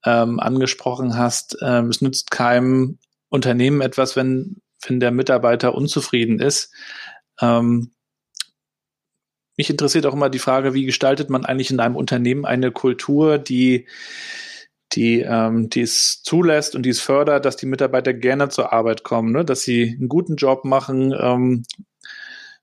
ähm, 0.07 0.41
angesprochen 0.41 1.19
hast, 1.19 1.59
ähm, 1.61 1.89
es 1.91 2.01
nützt 2.01 2.31
keinem 2.31 2.99
Unternehmen 3.29 3.83
etwas, 3.83 4.17
wenn, 4.17 4.63
wenn 4.87 5.01
der 5.01 5.11
Mitarbeiter 5.11 5.75
unzufrieden 5.75 6.39
ist. 6.39 6.73
Ähm, 7.41 7.91
mich 9.57 9.69
interessiert 9.69 10.07
auch 10.07 10.15
immer 10.15 10.31
die 10.31 10.39
Frage, 10.39 10.75
wie 10.75 10.85
gestaltet 10.87 11.29
man 11.29 11.45
eigentlich 11.45 11.71
in 11.71 11.81
einem 11.81 11.97
Unternehmen 11.97 12.45
eine 12.45 12.73
Kultur, 12.73 13.39
die 13.39 13.87
die, 14.93 15.21
ähm, 15.21 15.69
die 15.69 15.81
es 15.81 16.23
zulässt 16.23 16.77
und 16.77 16.85
die 16.85 16.91
es 16.91 17.01
fördert, 17.01 17.45
dass 17.45 17.57
die 17.57 17.67
Mitarbeiter 17.67 18.15
gerne 18.15 18.49
zur 18.51 18.73
Arbeit 18.73 19.03
kommen, 19.03 19.33
ne? 19.33 19.45
dass 19.45 19.63
sie 19.63 19.97
einen 19.99 20.09
guten 20.09 20.37
Job 20.37 20.65
machen, 20.65 21.13
ähm, 21.19 21.65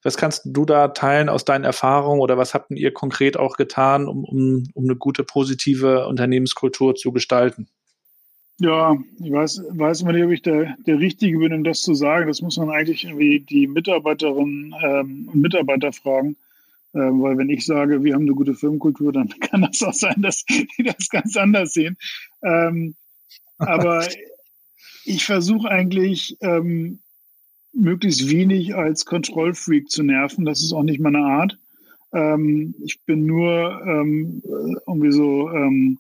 was 0.04 0.18
kannst 0.18 0.44
du 0.46 0.66
da 0.66 0.90
teilen 0.90 1.30
aus 1.30 1.46
deinen 1.46 1.64
Erfahrungen 1.64 2.22
oder 2.22 2.38
was 2.38 2.54
habt 2.54 2.72
ihr 2.72 2.94
konkret 2.94 3.38
auch 3.38 3.56
getan, 3.56 4.08
um, 4.08 4.24
um, 4.24 4.68
um 4.74 4.84
eine 4.84 4.96
gute, 4.96 5.24
positive 5.24 6.08
Unternehmenskultur 6.08 6.96
zu 6.96 7.12
gestalten? 7.12 7.68
Ja, 8.60 8.96
ich 9.20 9.32
weiß, 9.32 9.64
weiß 9.70 10.02
immer 10.02 10.14
nicht, 10.14 10.26
ob 10.26 10.32
ich 10.32 10.42
der, 10.42 10.76
der 10.86 11.00
Richtige 11.00 11.40
bin, 11.40 11.54
um 11.54 11.64
das 11.64 11.82
zu 11.82 11.96
sagen. 11.96 12.28
Das 12.28 12.42
muss 12.42 12.58
man 12.58 12.70
eigentlich 12.70 13.04
irgendwie 13.04 13.40
die 13.40 13.68
Mitarbeiterinnen 13.68 14.76
ähm, 14.84 15.30
und 15.34 15.42
Mitarbeiter 15.42 15.92
fragen. 15.92 16.38
Ähm, 16.94 17.22
weil 17.24 17.38
wenn 17.38 17.50
ich 17.50 17.66
sage, 17.66 18.04
wir 18.04 18.14
haben 18.14 18.22
eine 18.22 18.36
gute 18.36 18.54
Firmenkultur, 18.54 19.12
dann 19.12 19.30
kann 19.42 19.64
das 19.64 19.82
auch 19.82 19.94
sein, 19.94 20.22
dass 20.22 20.46
die 20.46 20.68
das 20.84 21.10
ganz 21.10 21.36
anders 21.36 21.74
sehen. 21.74 21.98
Ähm, 22.44 22.96
aber 23.58 24.08
ich 25.06 25.26
versuche 25.26 25.70
eigentlich 25.70 26.38
ähm, 26.42 27.00
möglichst 27.74 28.30
wenig 28.30 28.76
als 28.76 29.06
Kontrollfreak 29.06 29.90
zu 29.90 30.04
nerven. 30.04 30.46
Das 30.46 30.62
ist 30.62 30.74
auch 30.74 30.84
nicht 30.84 31.00
meine 31.00 31.26
Art. 31.26 31.58
Ähm, 32.14 32.76
ich 32.84 33.04
bin 33.06 33.26
nur 33.26 33.82
ähm, 33.86 34.42
irgendwie 34.88 35.12
so 35.12 35.50
ähm, 35.50 35.98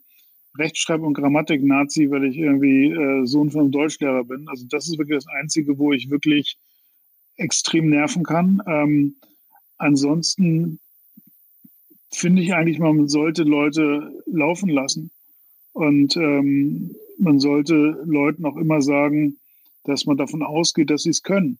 Rechtschreib- 0.57 1.01
und 1.01 1.15
Grammatik-Nazi, 1.15 2.11
weil 2.11 2.25
ich 2.25 2.37
irgendwie 2.37 2.91
äh, 2.91 3.25
Sohn 3.25 3.49
von 3.49 3.61
einem 3.61 3.71
Deutschlehrer 3.71 4.23
bin. 4.23 4.47
Also 4.47 4.65
das 4.69 4.87
ist 4.87 4.99
wirklich 4.99 5.17
das 5.17 5.27
Einzige, 5.27 5.79
wo 5.79 5.91
ich 5.91 6.11
wirklich 6.11 6.57
extrem 7.37 7.89
nerven 7.89 8.23
kann. 8.23 8.61
Ähm, 8.67 9.15
ansonsten 9.77 10.79
finde 12.11 12.43
ich 12.43 12.53
eigentlich, 12.53 12.77
man 12.77 13.07
sollte 13.07 13.43
Leute 13.43 14.11
laufen 14.27 14.69
lassen. 14.69 15.09
Und 15.71 16.15
ähm, 16.17 16.95
man 17.17 17.39
sollte 17.39 17.99
Leuten 18.05 18.45
auch 18.45 18.57
immer 18.57 18.81
sagen, 18.83 19.37
dass 19.85 20.05
man 20.05 20.17
davon 20.17 20.43
ausgeht, 20.43 20.91
dass 20.91 21.03
sie 21.03 21.09
es 21.09 21.23
können. 21.23 21.57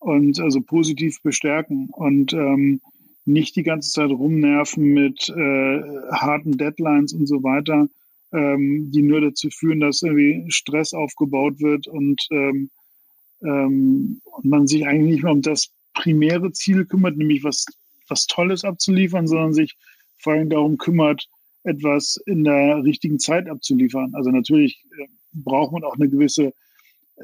Und 0.00 0.40
also 0.40 0.60
positiv 0.60 1.22
bestärken 1.22 1.88
und 1.92 2.32
ähm, 2.32 2.80
nicht 3.26 3.54
die 3.56 3.62
ganze 3.62 3.90
Zeit 3.90 4.10
rumnerven 4.10 4.84
mit 4.84 5.28
äh, 5.28 5.82
harten 6.10 6.56
Deadlines 6.56 7.12
und 7.12 7.26
so 7.26 7.42
weiter, 7.42 7.86
ähm, 8.32 8.90
die 8.92 9.02
nur 9.02 9.20
dazu 9.20 9.50
führen, 9.50 9.80
dass 9.80 10.02
irgendwie 10.02 10.50
Stress 10.50 10.94
aufgebaut 10.94 11.60
wird 11.60 11.86
und, 11.86 12.26
ähm, 12.30 12.70
ähm, 13.42 14.20
man 14.42 14.66
sich 14.66 14.86
eigentlich 14.86 15.14
nicht 15.14 15.22
mehr 15.22 15.32
um 15.32 15.42
das 15.42 15.70
primäre 15.94 16.52
Ziel 16.52 16.84
kümmert, 16.86 17.16
nämlich 17.16 17.44
was, 17.44 17.66
was 18.08 18.26
Tolles 18.26 18.64
abzuliefern, 18.64 19.26
sondern 19.26 19.52
sich 19.52 19.76
vor 20.18 20.34
allem 20.34 20.50
darum 20.50 20.78
kümmert, 20.78 21.28
etwas 21.62 22.18
in 22.26 22.44
der 22.44 22.82
richtigen 22.84 23.18
Zeit 23.18 23.48
abzuliefern. 23.48 24.14
Also 24.14 24.30
natürlich 24.30 24.82
äh, 24.98 25.06
braucht 25.34 25.72
man 25.72 25.84
auch 25.84 25.96
eine 25.96 26.08
gewisse 26.08 26.52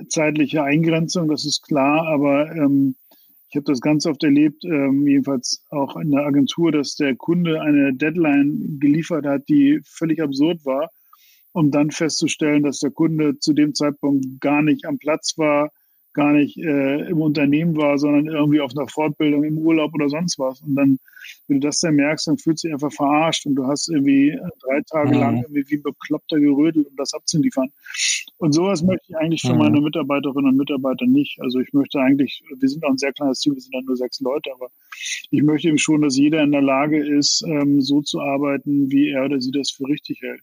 zeitliche 0.08 0.62
Eingrenzung, 0.62 1.28
das 1.28 1.44
ist 1.44 1.62
klar, 1.62 2.06
aber 2.06 2.50
ähm, 2.52 2.94
ich 3.48 3.56
habe 3.56 3.64
das 3.64 3.80
ganz 3.80 4.06
oft 4.06 4.22
erlebt, 4.24 4.64
ähm, 4.64 5.06
jedenfalls 5.06 5.64
auch 5.70 5.96
in 5.96 6.10
der 6.10 6.26
Agentur, 6.26 6.72
dass 6.72 6.96
der 6.96 7.14
Kunde 7.16 7.60
eine 7.60 7.94
Deadline 7.94 8.78
geliefert 8.80 9.24
hat, 9.24 9.48
die 9.48 9.80
völlig 9.84 10.20
absurd 10.20 10.64
war, 10.64 10.90
um 11.52 11.70
dann 11.70 11.90
festzustellen, 11.90 12.62
dass 12.62 12.80
der 12.80 12.90
Kunde 12.90 13.38
zu 13.38 13.52
dem 13.52 13.74
Zeitpunkt 13.74 14.40
gar 14.40 14.62
nicht 14.62 14.84
am 14.84 14.98
Platz 14.98 15.34
war, 15.38 15.70
gar 16.16 16.32
nicht 16.32 16.56
äh, 16.56 17.08
im 17.10 17.20
Unternehmen 17.20 17.76
war, 17.76 17.98
sondern 17.98 18.26
irgendwie 18.26 18.60
auf 18.60 18.72
einer 18.76 18.88
Fortbildung 18.88 19.44
im 19.44 19.58
Urlaub 19.58 19.94
oder 19.94 20.08
sonst 20.08 20.38
was. 20.38 20.62
Und 20.62 20.74
dann, 20.74 20.98
wenn 21.46 21.60
du 21.60 21.66
das 21.66 21.78
dann 21.80 21.94
merkst, 21.94 22.26
dann 22.26 22.38
fühlst 22.38 22.64
du 22.64 22.68
dich 22.68 22.74
einfach 22.74 22.92
verarscht 22.92 23.44
und 23.46 23.54
du 23.54 23.66
hast 23.66 23.88
irgendwie 23.88 24.30
äh, 24.30 24.40
drei 24.62 24.80
Tage 24.90 25.14
mhm. 25.14 25.20
lang 25.20 25.36
irgendwie 25.42 25.64
wie 25.68 25.76
bekloppter 25.76 26.40
gerödelt, 26.40 26.86
um 26.88 26.96
das 26.96 27.12
abzuliefern. 27.12 27.68
Und 28.38 28.52
sowas 28.52 28.82
möchte 28.82 29.04
ich 29.10 29.16
eigentlich 29.16 29.42
für 29.42 29.52
mhm. 29.52 29.58
meine 29.58 29.80
Mitarbeiterinnen 29.80 30.50
und 30.52 30.56
Mitarbeiter 30.56 31.06
nicht. 31.06 31.38
Also 31.42 31.60
ich 31.60 31.72
möchte 31.74 32.00
eigentlich, 32.00 32.42
wir 32.58 32.68
sind 32.68 32.84
auch 32.84 32.90
ein 32.90 32.98
sehr 32.98 33.12
kleines 33.12 33.40
Team, 33.40 33.54
wir 33.54 33.60
sind 33.60 33.74
dann 33.74 33.84
nur 33.84 33.96
sechs 33.96 34.18
Leute, 34.20 34.50
aber 34.54 34.70
ich 35.30 35.42
möchte 35.42 35.68
eben 35.68 35.78
schon, 35.78 36.00
dass 36.00 36.16
jeder 36.16 36.42
in 36.42 36.52
der 36.52 36.62
Lage 36.62 37.06
ist, 37.06 37.44
ähm, 37.46 37.82
so 37.82 38.00
zu 38.00 38.20
arbeiten, 38.20 38.90
wie 38.90 39.10
er 39.10 39.26
oder 39.26 39.40
sie 39.40 39.50
das 39.50 39.70
für 39.70 39.86
richtig 39.86 40.22
hält. 40.22 40.40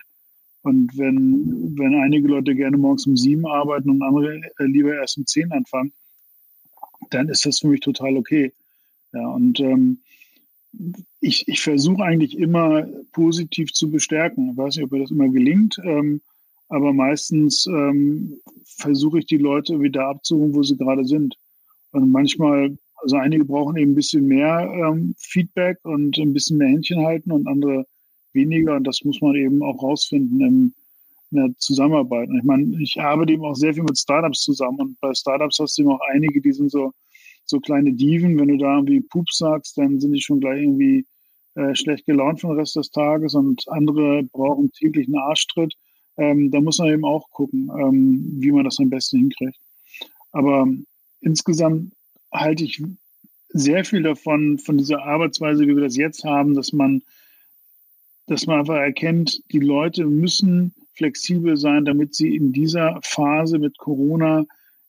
Und 0.63 0.97
wenn, 0.97 1.77
wenn 1.77 1.95
einige 1.95 2.27
Leute 2.27 2.55
gerne 2.55 2.77
morgens 2.77 3.05
um 3.05 3.17
sieben 3.17 3.45
arbeiten 3.45 3.89
und 3.89 4.01
andere 4.01 4.41
äh, 4.59 4.63
lieber 4.63 4.95
erst 4.95 5.17
um 5.17 5.25
zehn 5.25 5.51
anfangen, 5.51 5.91
dann 7.09 7.27
ist 7.29 7.45
das 7.45 7.59
für 7.59 7.67
mich 7.67 7.81
total 7.81 8.15
okay. 8.15 8.53
Ja, 9.11 9.27
und 9.27 9.59
ähm, 9.59 9.99
ich, 11.19 11.47
ich 11.47 11.61
versuche 11.61 12.03
eigentlich 12.03 12.37
immer 12.37 12.87
positiv 13.11 13.73
zu 13.73 13.91
bestärken. 13.91 14.51
Ich 14.51 14.57
weiß 14.57 14.75
nicht, 14.75 14.85
ob 14.85 14.91
mir 14.91 15.01
das 15.01 15.11
immer 15.11 15.29
gelingt, 15.29 15.79
ähm, 15.83 16.21
aber 16.69 16.93
meistens 16.93 17.67
ähm, 17.67 18.39
versuche 18.63 19.19
ich 19.19 19.25
die 19.25 19.37
Leute 19.37 19.79
wieder 19.81 20.07
abzuholen, 20.07 20.55
wo 20.55 20.63
sie 20.63 20.77
gerade 20.77 21.05
sind. 21.05 21.35
Und 21.91 22.09
manchmal, 22.09 22.77
also 22.95 23.17
einige 23.17 23.45
brauchen 23.45 23.77
eben 23.77 23.91
ein 23.91 23.95
bisschen 23.95 24.27
mehr 24.27 24.71
ähm, 24.73 25.13
Feedback 25.17 25.77
und 25.83 26.17
ein 26.17 26.33
bisschen 26.33 26.57
mehr 26.57 26.69
Händchen 26.69 27.05
halten 27.05 27.31
und 27.31 27.47
andere 27.47 27.85
weniger. 28.33 28.75
Und 28.75 28.85
das 28.85 29.03
muss 29.03 29.21
man 29.21 29.35
eben 29.35 29.63
auch 29.63 29.81
rausfinden 29.81 30.41
im, 30.41 30.73
in 31.31 31.37
der 31.37 31.49
Zusammenarbeit. 31.57 32.29
Und 32.29 32.37
ich 32.37 32.43
meine, 32.43 32.81
ich 32.81 32.99
arbeite 32.99 33.33
eben 33.33 33.45
auch 33.45 33.55
sehr 33.55 33.73
viel 33.73 33.83
mit 33.83 33.97
Startups 33.97 34.41
zusammen. 34.41 34.79
Und 34.79 34.99
bei 34.99 35.13
Startups 35.13 35.59
hast 35.59 35.77
du 35.77 35.83
eben 35.83 35.91
auch 35.91 36.01
einige, 36.11 36.41
die 36.41 36.53
sind 36.53 36.71
so, 36.71 36.93
so 37.45 37.59
kleine 37.59 37.93
Diven. 37.93 38.39
Wenn 38.39 38.49
du 38.49 38.57
da 38.57 38.75
irgendwie 38.75 39.01
Pups 39.01 39.37
sagst, 39.37 39.77
dann 39.77 39.99
sind 39.99 40.13
die 40.13 40.21
schon 40.21 40.39
gleich 40.39 40.61
irgendwie 40.61 41.05
äh, 41.55 41.75
schlecht 41.75 42.05
gelaunt 42.05 42.41
für 42.41 42.47
den 42.47 42.57
Rest 42.57 42.75
des 42.75 42.91
Tages. 42.91 43.35
Und 43.35 43.67
andere 43.69 44.23
brauchen 44.23 44.71
täglich 44.71 45.07
einen 45.07 45.17
Arschtritt. 45.17 45.73
Ähm, 46.17 46.51
da 46.51 46.61
muss 46.61 46.77
man 46.77 46.89
eben 46.89 47.05
auch 47.05 47.29
gucken, 47.31 47.71
ähm, 47.77 48.37
wie 48.39 48.51
man 48.51 48.65
das 48.65 48.79
am 48.79 48.89
besten 48.89 49.19
hinkriegt. 49.19 49.57
Aber 50.31 50.67
insgesamt 51.21 51.91
halte 52.31 52.63
ich 52.63 52.83
sehr 53.49 53.85
viel 53.85 54.01
davon, 54.01 54.57
von 54.57 54.77
dieser 54.77 55.03
Arbeitsweise, 55.03 55.67
wie 55.67 55.75
wir 55.75 55.83
das 55.83 55.95
jetzt 55.95 56.23
haben, 56.23 56.55
dass 56.55 56.73
man 56.73 57.03
dass 58.27 58.47
man 58.47 58.59
einfach 58.59 58.77
erkennt, 58.77 59.41
die 59.51 59.59
Leute 59.59 60.05
müssen 60.05 60.73
flexibel 60.93 61.57
sein, 61.57 61.85
damit 61.85 62.15
sie 62.15 62.35
in 62.35 62.53
dieser 62.53 62.99
Phase 63.03 63.59
mit 63.59 63.77
Corona 63.77 64.45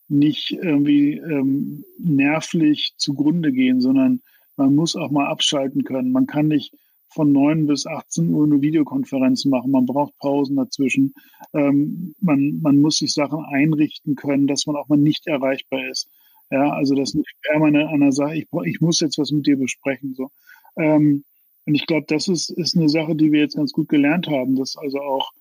nicht 0.09 0.51
irgendwie 0.51 1.16
ähm, 1.16 1.85
nervlich 1.99 2.95
zugrunde 2.97 3.53
gehen, 3.53 3.80
sondern 3.80 4.20
man 4.57 4.74
muss 4.74 4.97
auch 4.97 5.11
mal 5.11 5.26
abschalten 5.26 5.85
können. 5.85 6.12
Man 6.12 6.26
kann 6.26 6.49
nicht 6.49 6.72
von 7.09 7.32
9 7.32 7.66
bis 7.66 7.87
18 7.87 8.32
Uhr 8.35 8.45
eine 8.45 8.61
Videokonferenzen 8.61 9.51
machen. 9.51 9.70
Man 9.70 9.87
braucht 9.87 10.18
Pausen 10.18 10.57
dazwischen. 10.57 11.14
Ähm, 11.53 12.14
man, 12.20 12.61
man 12.61 12.80
muss 12.80 12.99
sich 12.99 13.14
Sachen 13.14 13.45
einrichten 13.45 14.16
können, 14.16 14.47
dass 14.47 14.66
man 14.66 14.76
auch 14.76 14.89
mal 14.89 14.99
nicht 14.99 15.26
erreichbar 15.26 15.89
ist. 15.89 16.09
Ja, 16.51 16.70
also 16.70 16.95
das 16.95 17.14
nicht 17.14 17.32
permanent 17.43 17.91
einer 17.91 18.12
sagt, 18.12 18.35
ich, 18.35 18.47
ich 18.64 18.80
muss 18.80 19.01
jetzt 19.01 19.18
was 19.18 19.30
mit 19.30 19.47
dir 19.47 19.57
besprechen. 19.57 20.14
So. 20.14 20.30
Ähm, 20.76 21.24
und 21.67 21.75
ich 21.75 21.87
glaube, 21.87 22.07
das 22.09 22.29
ist, 22.29 22.51
ist 22.51 22.77
eine 22.77 22.89
Sache, 22.89 23.15
die 23.15 23.33
wir 23.33 23.41
jetzt 23.41 23.57
ganz 23.57 23.73
gut 23.73 23.89
gelernt 23.89 24.29
haben, 24.29 24.57
dass 24.57 24.77
also 24.77 25.01
auch, 25.01 25.33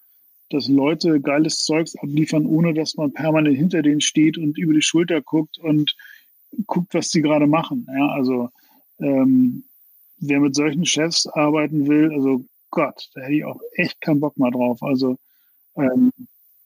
dass 0.50 0.68
Leute 0.68 1.20
geiles 1.20 1.64
Zeugs 1.64 1.96
abliefern, 1.98 2.46
ohne 2.46 2.74
dass 2.74 2.96
man 2.96 3.12
permanent 3.12 3.58
hinter 3.58 3.82
denen 3.82 4.02
steht 4.02 4.38
und 4.38 4.58
über 4.58 4.74
die 4.74 4.82
Schulter 4.82 5.22
guckt 5.22 5.58
und 5.58 5.96
guckt, 6.68 6.94
was 6.94 7.10
sie 7.10 7.22
gerade 7.22 7.48
machen. 7.48 7.88
Ja, 7.94 8.10
also 8.10 8.50
ähm, 9.00 9.64
wer 10.18 10.40
mit 10.40 10.56
solchen 10.56 10.86
Chefs 10.86 11.28
arbeiten 11.28 11.88
will, 11.88 12.12
also 12.14 12.46
Gott, 12.70 13.10
da 13.14 13.22
hätte 13.22 13.34
ich 13.34 13.46
auch 13.46 13.60
echt 13.74 14.00
keinen 14.02 14.20
Bock 14.20 14.38
mal 14.38 14.52
drauf. 14.52 14.82
Also 14.82 15.18
ähm, 15.76 16.12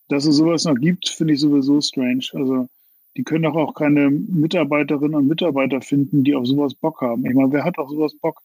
dass 0.09 0.25
es 0.25 0.37
sowas 0.37 0.65
noch 0.65 0.75
gibt, 0.75 1.09
finde 1.09 1.33
ich 1.33 1.39
sowieso 1.39 1.81
strange. 1.81 2.25
Also 2.33 2.67
die 3.15 3.23
können 3.23 3.43
doch 3.43 3.55
auch 3.55 3.73
keine 3.73 4.09
Mitarbeiterinnen 4.09 5.15
und 5.15 5.27
Mitarbeiter 5.27 5.81
finden, 5.81 6.23
die 6.23 6.35
auf 6.35 6.45
sowas 6.45 6.75
Bock 6.75 7.01
haben. 7.01 7.25
Ich 7.25 7.33
meine, 7.33 7.51
wer 7.51 7.63
hat 7.63 7.77
auf 7.77 7.89
sowas 7.89 8.13
Bock? 8.21 8.41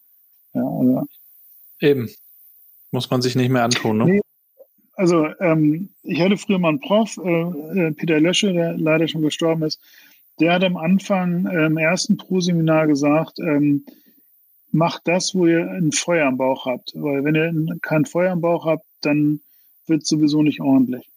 Ja, 0.54 0.62
also. 0.62 1.06
Eben. 1.80 2.10
Muss 2.90 3.10
man 3.10 3.22
sich 3.22 3.36
nicht 3.36 3.48
mehr 3.48 3.64
antun, 3.64 3.98
ne? 3.98 4.04
Nee. 4.04 4.20
Also 4.94 5.26
ähm, 5.40 5.88
ich 6.02 6.20
hatte 6.20 6.36
früher 6.36 6.58
mal 6.58 6.68
einen 6.68 6.80
Prof, 6.80 7.18
äh, 7.24 7.30
äh, 7.30 7.92
Peter 7.92 8.20
Lösche, 8.20 8.52
der 8.52 8.76
leider 8.76 9.08
schon 9.08 9.22
gestorben 9.22 9.62
ist, 9.62 9.80
der 10.38 10.52
hat 10.52 10.64
am 10.64 10.76
Anfang 10.76 11.46
äh, 11.46 11.66
im 11.66 11.78
ersten 11.78 12.18
Pro-Seminar 12.18 12.86
gesagt, 12.86 13.38
ähm, 13.38 13.86
macht 14.70 15.02
das, 15.06 15.34
wo 15.34 15.46
ihr 15.46 15.70
ein 15.70 15.92
Feuer 15.92 16.26
am 16.26 16.36
Bauch 16.36 16.66
habt. 16.66 16.92
Weil 16.94 17.24
wenn 17.24 17.34
ihr 17.34 17.78
kein 17.80 18.04
Feuer 18.04 18.32
am 18.32 18.40
Bauch 18.40 18.66
habt, 18.66 18.84
dann 19.00 19.40
wird 19.86 20.02
es 20.02 20.08
sowieso 20.08 20.42
nicht 20.42 20.60
ordentlich. 20.60 21.08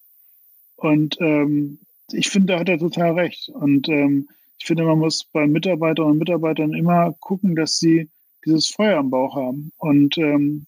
Und 0.75 1.17
ähm, 1.19 1.79
ich 2.11 2.29
finde, 2.29 2.53
da 2.53 2.59
hat 2.59 2.69
er 2.69 2.79
total 2.79 3.13
recht. 3.13 3.49
Und 3.49 3.89
ähm, 3.89 4.29
ich 4.59 4.65
finde, 4.65 4.83
man 4.83 4.99
muss 4.99 5.25
bei 5.25 5.47
Mitarbeiterinnen 5.47 6.13
und 6.13 6.19
Mitarbeitern 6.19 6.73
immer 6.73 7.13
gucken, 7.19 7.55
dass 7.55 7.77
sie 7.77 8.09
dieses 8.45 8.69
Feuer 8.69 8.99
am 8.99 9.09
Bauch 9.09 9.35
haben. 9.35 9.71
Und 9.77 10.17
ähm, 10.17 10.65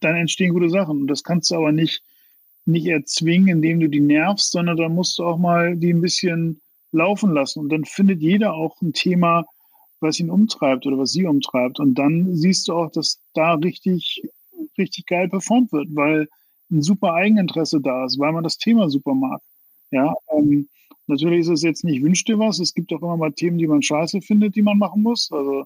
dann 0.00 0.16
entstehen 0.16 0.52
gute 0.52 0.70
Sachen. 0.70 1.02
Und 1.02 1.06
das 1.06 1.22
kannst 1.24 1.50
du 1.50 1.56
aber 1.56 1.72
nicht, 1.72 2.02
nicht 2.64 2.86
erzwingen, 2.86 3.48
indem 3.48 3.80
du 3.80 3.88
die 3.88 4.00
nervst, 4.00 4.50
sondern 4.50 4.76
dann 4.76 4.94
musst 4.94 5.18
du 5.18 5.24
auch 5.24 5.38
mal 5.38 5.76
die 5.76 5.92
ein 5.92 6.00
bisschen 6.00 6.60
laufen 6.92 7.32
lassen. 7.32 7.60
Und 7.60 7.68
dann 7.70 7.84
findet 7.84 8.20
jeder 8.20 8.54
auch 8.54 8.80
ein 8.80 8.92
Thema, 8.92 9.46
was 10.00 10.18
ihn 10.18 10.30
umtreibt 10.30 10.86
oder 10.86 10.98
was 10.98 11.12
sie 11.12 11.26
umtreibt. 11.26 11.78
Und 11.78 11.94
dann 11.94 12.34
siehst 12.34 12.68
du 12.68 12.72
auch, 12.72 12.90
dass 12.90 13.20
da 13.34 13.54
richtig, 13.54 14.22
richtig 14.78 15.06
geil 15.06 15.28
performt 15.28 15.72
wird, 15.72 15.88
weil 15.94 16.28
ein 16.70 16.82
super 16.82 17.14
Eigeninteresse 17.14 17.80
da 17.80 18.04
ist, 18.04 18.18
weil 18.18 18.32
man 18.32 18.44
das 18.44 18.56
Thema 18.56 18.88
super 18.88 19.14
mag. 19.14 19.40
Ja, 19.90 20.14
ähm, 20.36 20.68
natürlich 21.06 21.40
ist 21.40 21.48
es 21.48 21.62
jetzt 21.62 21.84
nicht 21.84 22.02
wünscht 22.02 22.28
dir 22.28 22.38
was. 22.38 22.60
Es 22.60 22.74
gibt 22.74 22.92
auch 22.92 23.02
immer 23.02 23.16
mal 23.16 23.32
Themen, 23.32 23.58
die 23.58 23.66
man 23.66 23.82
scheiße 23.82 24.20
findet, 24.20 24.54
die 24.54 24.62
man 24.62 24.78
machen 24.78 25.02
muss. 25.02 25.30
Also 25.32 25.64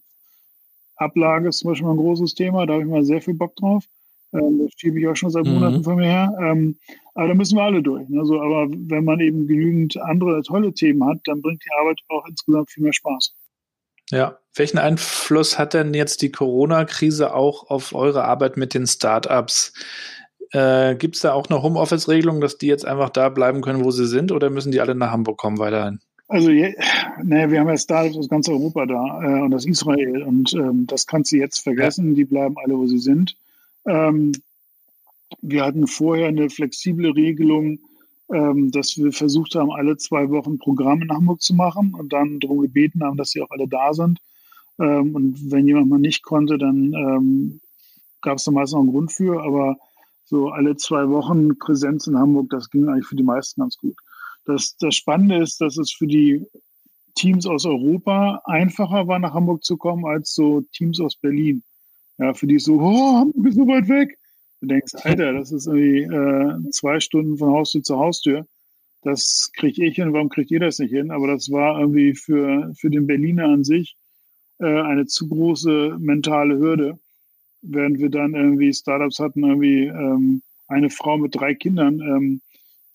Ablage 0.97 1.49
ist 1.49 1.59
zum 1.59 1.71
Beispiel 1.71 1.89
ein 1.89 1.97
großes 1.97 2.35
Thema, 2.35 2.67
da 2.67 2.75
habe 2.75 2.83
ich 2.85 2.89
mal 2.89 3.05
sehr 3.05 3.21
viel 3.21 3.35
Bock 3.35 3.57
drauf. 3.57 3.85
Ähm, 4.33 4.61
das 4.65 4.73
schiebe 4.77 5.01
ich 5.01 5.07
auch 5.09 5.17
schon 5.17 5.31
seit 5.31 5.47
Monaten 5.47 5.79
mhm. 5.79 5.85
von 5.85 5.97
mir 5.97 6.07
her. 6.07 6.37
Ähm, 6.41 6.77
aber 7.15 7.29
da 7.29 7.35
müssen 7.35 7.57
wir 7.57 7.63
alle 7.63 7.83
durch. 7.83 8.09
Ne? 8.09 8.25
So, 8.25 8.41
aber 8.41 8.67
wenn 8.71 9.05
man 9.05 9.21
eben 9.21 9.47
genügend 9.47 9.97
andere 10.01 10.43
tolle 10.43 10.73
Themen 10.73 11.05
hat, 11.05 11.19
dann 11.25 11.41
bringt 11.41 11.63
die 11.65 11.71
Arbeit 11.81 12.01
auch 12.09 12.27
insgesamt 12.27 12.71
viel 12.71 12.83
mehr 12.83 12.93
Spaß. 12.93 13.35
Ja, 14.11 14.39
welchen 14.55 14.79
Einfluss 14.79 15.59
hat 15.59 15.73
denn 15.73 15.95
jetzt 15.95 16.21
die 16.23 16.31
Corona-Krise 16.31 17.35
auch 17.35 17.71
auf 17.71 17.95
eure 17.95 18.25
Arbeit 18.25 18.57
mit 18.57 18.75
den 18.75 18.87
Startups? 18.87 19.73
Äh, 20.51 20.95
Gibt 20.97 21.17
es 21.17 21.23
da 21.23 21.33
auch 21.33 21.49
eine 21.49 21.63
Homeoffice-Regelung, 21.63 22.41
dass 22.41 22.59
die 22.59 22.67
jetzt 22.67 22.85
einfach 22.85 23.11
da 23.11 23.29
bleiben 23.29 23.63
können, 23.63 23.85
wo 23.85 23.91
sie 23.91 24.07
sind, 24.07 24.31
oder 24.31 24.51
müssen 24.51 24.73
die 24.73 24.81
alle 24.81 24.95
nach 24.95 25.11
Hamburg 25.11 25.39
kommen 25.39 25.59
weiterhin? 25.59 26.01
Also, 26.27 26.51
naja, 26.51 27.51
wir 27.51 27.61
haben 27.61 27.69
ja 27.69 27.77
Startups 27.77 28.17
aus 28.17 28.29
ganz 28.29 28.49
Europa 28.49 28.87
da 28.87 29.23
äh, 29.23 29.43
und 29.43 29.55
aus 29.55 29.67
Israel 29.67 30.23
und 30.23 30.55
ähm, 30.55 30.87
das 30.87 31.07
kannst 31.07 31.33
du 31.33 31.37
jetzt 31.37 31.61
vergessen. 31.61 32.11
Ja. 32.11 32.15
Die 32.15 32.25
bleiben 32.25 32.57
alle, 32.65 32.77
wo 32.79 32.87
sie 32.87 32.99
sind. 32.99 33.37
Ähm, 33.87 34.33
wir 35.43 35.65
hatten 35.65 35.87
vorher 35.87 36.29
eine 36.29 36.49
flexible 36.49 37.11
Regelung, 37.11 37.79
ähm, 38.33 38.71
dass 38.71 38.97
wir 38.97 39.13
versucht 39.13 39.55
haben, 39.55 39.71
alle 39.71 39.97
zwei 39.99 40.31
Wochen 40.31 40.59
Programm 40.59 41.03
in 41.03 41.13
Hamburg 41.13 41.43
zu 41.43 41.55
machen 41.55 41.95
und 41.95 42.13
dann 42.13 42.41
darum 42.41 42.61
gebeten 42.61 43.05
haben, 43.05 43.19
dass 43.19 43.31
sie 43.31 43.43
auch 43.43 43.51
alle 43.51 43.69
da 43.69 43.93
sind. 43.93 44.19
Ähm, 44.79 45.15
und 45.15 45.51
wenn 45.51 45.69
jemand 45.69 45.91
mal 45.91 45.99
nicht 45.99 46.23
konnte, 46.23 46.57
dann 46.57 46.95
ähm, 46.95 47.61
gab 48.23 48.39
es 48.39 48.45
da 48.45 48.51
meist 48.51 48.73
noch 48.73 48.81
einen 48.81 48.91
Grund 48.91 49.13
für, 49.13 49.43
aber 49.43 49.77
so 50.25 50.49
alle 50.49 50.77
zwei 50.77 51.09
Wochen 51.11 51.59
Präsenz 51.59 52.07
in 52.07 52.17
Hamburg, 52.17 52.49
das 52.49 52.71
ging 52.71 52.89
eigentlich 52.89 53.07
für 53.07 53.17
die 53.17 53.23
meisten 53.23 53.61
ganz 53.61 53.77
gut. 53.77 53.97
Das, 54.47 54.77
das 54.79 54.95
Spannende 54.97 55.43
ist, 55.43 55.61
dass 55.61 55.77
es 55.79 55.93
für 55.93 56.07
die 56.07 56.45
Teams 57.15 57.47
aus 57.47 57.65
Europa 57.65 58.43
einfacher 58.45 59.07
war, 59.07 59.19
nach 59.19 59.35
Hamburg 59.35 59.65
zu 59.65 59.77
kommen, 59.77 60.05
als 60.05 60.35
so 60.35 60.63
Teams 60.73 61.01
aus 61.01 61.17
Berlin. 61.17 61.63
Ja, 62.19 62.35
für 62.35 62.47
die 62.47 62.59
so, 62.59 62.81
oh, 62.81 63.17
Hamburg 63.17 63.47
ist 63.47 63.57
so 63.57 63.67
weit 63.67 63.89
weg. 63.89 64.19
Du 64.61 64.67
denkst, 64.67 64.93
Alter, 65.03 65.33
das 65.33 65.53
ist 65.53 65.67
irgendwie 65.67 66.03
äh, 66.03 66.71
zwei 66.71 67.01
Stunden 67.01 67.39
von 67.39 67.51
Haustür 67.53 67.83
zu 67.83 67.99
Haustür. 67.99 68.47
Das 69.03 69.51
kriege 69.55 69.85
ich 69.85 69.97
hin, 69.97 70.13
warum 70.13 70.31
kriegt 70.31 70.51
ihr 70.51 70.61
das 70.61 70.79
nicht 70.79 70.91
hin? 70.91 71.11
Aber 71.11 71.27
das 71.27 71.51
war 71.51 71.79
irgendwie 71.79 72.15
für, 72.15 72.73
für 72.75 72.91
den 72.91 73.07
Berliner 73.07 73.45
an 73.45 73.63
sich 73.63 73.97
äh, 74.59 74.81
eine 74.81 75.07
zu 75.07 75.29
große 75.29 75.97
mentale 75.99 76.59
Hürde. 76.59 76.99
Während 77.61 77.99
wir 77.99 78.11
dann 78.11 78.35
irgendwie 78.35 78.73
Startups 78.73 79.19
hatten, 79.19 79.45
irgendwie 79.45 79.87
ähm, 79.87 80.43
eine 80.69 80.91
Frau 80.91 81.19
mit 81.19 81.35
drei 81.35 81.55
Kindern, 81.55 82.01
ähm, 82.01 82.41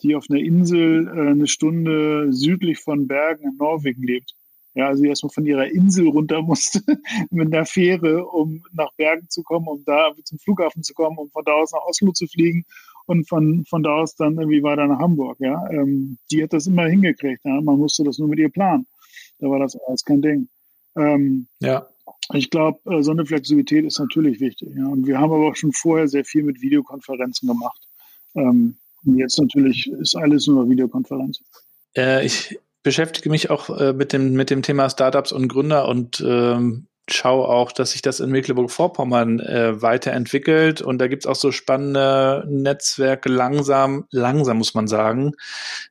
die 0.01 0.15
auf 0.15 0.25
einer 0.29 0.39
Insel 0.39 1.07
äh, 1.07 1.31
eine 1.31 1.47
Stunde 1.47 2.31
südlich 2.31 2.79
von 2.79 3.07
Bergen 3.07 3.43
in 3.43 3.57
Norwegen 3.57 4.03
lebt. 4.03 4.33
Ja, 4.75 4.87
also 4.87 5.01
die 5.01 5.09
erstmal 5.09 5.31
von 5.31 5.45
ihrer 5.45 5.67
Insel 5.67 6.07
runter 6.07 6.41
musste 6.41 6.81
mit 7.31 7.53
einer 7.53 7.65
Fähre, 7.65 8.25
um 8.25 8.63
nach 8.71 8.93
Bergen 8.93 9.27
zu 9.29 9.43
kommen, 9.43 9.67
um 9.67 9.83
da 9.83 10.11
zum 10.23 10.39
Flughafen 10.39 10.83
zu 10.83 10.93
kommen, 10.93 11.17
um 11.17 11.29
von 11.31 11.43
da 11.43 11.53
aus 11.53 11.71
nach 11.71 11.81
Oslo 11.81 12.11
zu 12.11 12.27
fliegen 12.27 12.65
und 13.05 13.27
von, 13.27 13.65
von 13.65 13.81
da 13.81 13.95
aus 13.95 14.15
dann 14.15 14.37
irgendwie 14.37 14.61
weiter 14.61 14.85
nach 14.85 14.99
Hamburg. 14.99 15.37
Ja, 15.39 15.67
ähm, 15.71 16.17
die 16.31 16.43
hat 16.43 16.53
das 16.53 16.67
immer 16.67 16.85
hingekriegt. 16.85 17.43
Ja? 17.43 17.59
Man 17.59 17.79
musste 17.79 18.03
das 18.03 18.19
nur 18.19 18.29
mit 18.29 18.39
ihr 18.39 18.49
planen. 18.49 18.85
Da 19.39 19.49
war 19.49 19.59
das 19.59 19.75
alles 19.87 20.05
kein 20.05 20.21
Ding. 20.21 20.47
Ähm, 20.95 21.47
ja. 21.59 21.87
Ich 22.33 22.51
glaube, 22.51 22.79
äh, 22.91 23.01
so 23.01 23.11
eine 23.11 23.25
Flexibilität 23.25 23.85
ist 23.85 23.99
natürlich 23.99 24.39
wichtig. 24.39 24.69
Ja? 24.75 24.87
Und 24.87 25.07
wir 25.07 25.17
haben 25.17 25.31
aber 25.31 25.49
auch 25.49 25.55
schon 25.55 25.73
vorher 25.73 26.07
sehr 26.07 26.23
viel 26.23 26.43
mit 26.43 26.61
Videokonferenzen 26.61 27.47
gemacht. 27.47 27.81
Ähm, 28.35 28.77
und 29.05 29.17
jetzt 29.17 29.39
natürlich 29.39 29.87
ist 29.87 30.15
alles 30.15 30.47
nur 30.47 30.69
Videokonferenz. 30.69 31.39
Äh, 31.95 32.25
ich 32.25 32.59
beschäftige 32.83 33.29
mich 33.29 33.49
auch 33.49 33.69
äh, 33.69 33.93
mit, 33.93 34.13
dem, 34.13 34.33
mit 34.33 34.49
dem 34.49 34.61
Thema 34.61 34.89
Startups 34.89 35.31
und 35.31 35.47
Gründer 35.47 35.87
und 35.87 36.23
ähm, 36.25 36.87
schaue 37.11 37.47
auch, 37.47 37.71
dass 37.71 37.91
sich 37.91 38.01
das 38.01 38.19
in 38.19 38.29
Mecklenburg-Vorpommern 38.29 39.39
äh, 39.39 39.81
weiterentwickelt. 39.81 40.81
Und 40.81 40.99
da 40.99 41.07
gibt 41.07 41.23
es 41.23 41.27
auch 41.27 41.35
so 41.35 41.51
spannende 41.51 42.45
Netzwerke 42.47 43.29
langsam, 43.29 44.05
langsam 44.11 44.57
muss 44.57 44.73
man 44.73 44.87
sagen. 44.87 45.33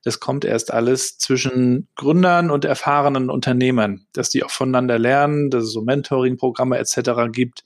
Das 0.04 0.20
kommt 0.20 0.44
erst 0.44 0.72
alles 0.72 1.18
zwischen 1.18 1.88
Gründern 1.96 2.50
und 2.50 2.64
erfahrenen 2.64 3.30
Unternehmern, 3.30 4.06
dass 4.12 4.30
die 4.30 4.44
auch 4.44 4.50
voneinander 4.50 4.98
lernen, 4.98 5.50
dass 5.50 5.64
es 5.64 5.72
so 5.72 5.82
Mentoring-Programme 5.82 6.78
etc. 6.78 7.30
gibt. 7.32 7.64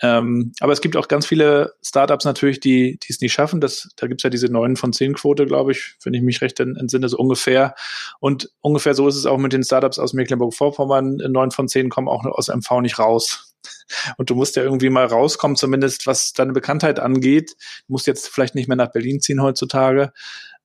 Ähm, 0.00 0.52
aber 0.60 0.72
es 0.72 0.80
gibt 0.80 0.96
auch 0.96 1.08
ganz 1.08 1.26
viele 1.26 1.74
Startups 1.82 2.24
natürlich, 2.24 2.60
die, 2.60 2.98
die 2.98 3.12
es 3.12 3.20
nicht 3.20 3.32
schaffen. 3.32 3.60
Das, 3.60 3.88
da 3.96 4.06
gibt 4.06 4.20
es 4.20 4.22
ja 4.22 4.30
diese 4.30 4.46
neun 4.46 4.76
von 4.76 4.92
zehn 4.92 5.14
Quote, 5.14 5.46
glaube 5.46 5.72
ich, 5.72 5.96
wenn 6.04 6.14
ich 6.14 6.22
mich 6.22 6.40
recht 6.40 6.60
entsinne, 6.60 7.08
so 7.08 7.16
ungefähr. 7.18 7.74
Und 8.20 8.50
ungefähr 8.60 8.94
so 8.94 9.08
ist 9.08 9.16
es 9.16 9.26
auch 9.26 9.38
mit 9.38 9.52
den 9.52 9.64
Startups 9.64 9.98
aus 9.98 10.12
Mecklenburg-Vorpommern. 10.12 11.16
Neun 11.16 11.50
von 11.50 11.68
zehn 11.68 11.88
kommen 11.88 12.08
auch 12.08 12.24
aus 12.24 12.48
MV 12.48 12.80
nicht 12.80 12.98
raus. 12.98 13.54
Und 14.18 14.30
du 14.30 14.34
musst 14.34 14.54
ja 14.56 14.62
irgendwie 14.62 14.90
mal 14.90 15.06
rauskommen, 15.06 15.56
zumindest 15.56 16.06
was 16.06 16.32
deine 16.32 16.52
Bekanntheit 16.52 17.00
angeht. 17.00 17.56
Du 17.86 17.92
musst 17.92 18.06
jetzt 18.06 18.28
vielleicht 18.28 18.54
nicht 18.54 18.68
mehr 18.68 18.76
nach 18.76 18.92
Berlin 18.92 19.20
ziehen 19.20 19.42
heutzutage, 19.42 20.12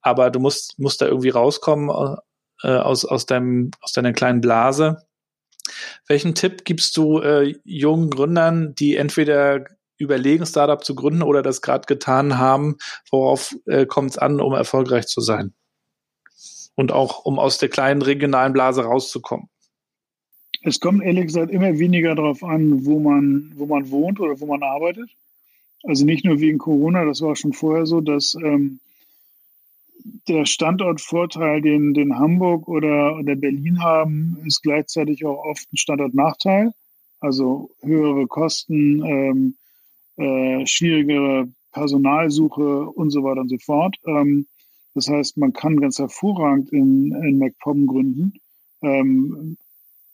aber 0.01 0.29
du 0.29 0.39
musst, 0.39 0.77
musst 0.77 1.01
da 1.01 1.07
irgendwie 1.07 1.29
rauskommen 1.29 1.89
äh, 2.61 2.67
aus, 2.67 3.05
aus, 3.05 3.25
deinem, 3.25 3.71
aus 3.81 3.93
deiner 3.93 4.13
kleinen 4.13 4.41
Blase. 4.41 5.03
Welchen 6.07 6.36
Tipp 6.36 6.66
gibst 6.66 6.97
du 6.97 7.20
äh, 7.20 7.55
jungen 7.64 8.09
Gründern, 8.09 8.76
die 8.76 8.95
entweder 8.95 9.66
überlegen, 9.97 10.45
Startup 10.45 10.84
zu 10.84 10.95
gründen 10.95 11.24
oder 11.24 11.41
das 11.41 11.61
gerade 11.61 11.86
getan 11.86 12.38
haben? 12.38 12.78
Worauf 13.09 13.55
äh, 13.66 13.86
kommt 13.86 14.11
es 14.11 14.18
an, 14.18 14.39
um 14.39 14.53
erfolgreich 14.53 15.07
zu 15.07 15.22
sein? 15.22 15.53
Und 16.76 16.91
auch, 16.91 17.26
um 17.26 17.39
aus 17.39 17.57
der 17.57 17.70
kleinen 17.70 18.01
regionalen 18.01 18.53
Blase 18.53 18.84
rauszukommen? 18.84 19.49
Es 20.64 20.80
kommt 20.80 21.03
ehrlich 21.03 21.28
gesagt 21.28 21.51
immer 21.51 21.78
weniger 21.78 22.16
darauf 22.16 22.43
an, 22.43 22.86
wo 22.86 22.99
man, 22.99 23.51
wo 23.55 23.66
man 23.66 23.89
wohnt 23.91 24.20
oder 24.20 24.39
wo 24.39 24.45
man 24.45 24.64
arbeitet. 24.64 25.09
Also 25.84 26.05
nicht 26.05 26.24
nur 26.24 26.39
wegen 26.39 26.57
Corona, 26.57 27.03
das 27.03 27.22
war 27.22 27.36
schon 27.36 27.51
vorher 27.51 27.86
so, 27.86 27.99
dass 27.99 28.36
ähm, 28.36 28.80
der 30.28 30.46
Standortvorteil, 30.46 31.62
den, 31.62 31.94
den 31.94 32.18
Hamburg 32.18 32.68
oder, 32.68 33.18
oder 33.18 33.36
Berlin 33.36 33.82
haben, 33.82 34.38
ist 34.46 34.62
gleichzeitig 34.62 35.26
auch 35.26 35.44
oft 35.46 35.72
ein 35.72 35.78
Standortnachteil. 35.78 36.72
Also 37.20 37.72
höhere 37.82 38.28
Kosten, 38.28 39.04
ähm, 39.06 39.56
äh, 40.18 40.66
schwierigere 40.66 41.48
Personalsuche 41.72 42.89
und 42.89 43.12
so 43.12 43.24
weiter 43.24 43.41
und 43.41 43.50
so 43.50 43.58
fort. 43.58 43.96
Ähm, 44.06 44.48
das 44.94 45.08
heißt, 45.08 45.38
man 45.38 45.54
kann 45.54 45.80
ganz 45.80 46.00
hervorragend 46.00 46.72
in, 46.72 47.12
in 47.14 47.39
MacPom 47.39 47.88
gründen. 47.88 48.34
Ähm, 48.82 49.58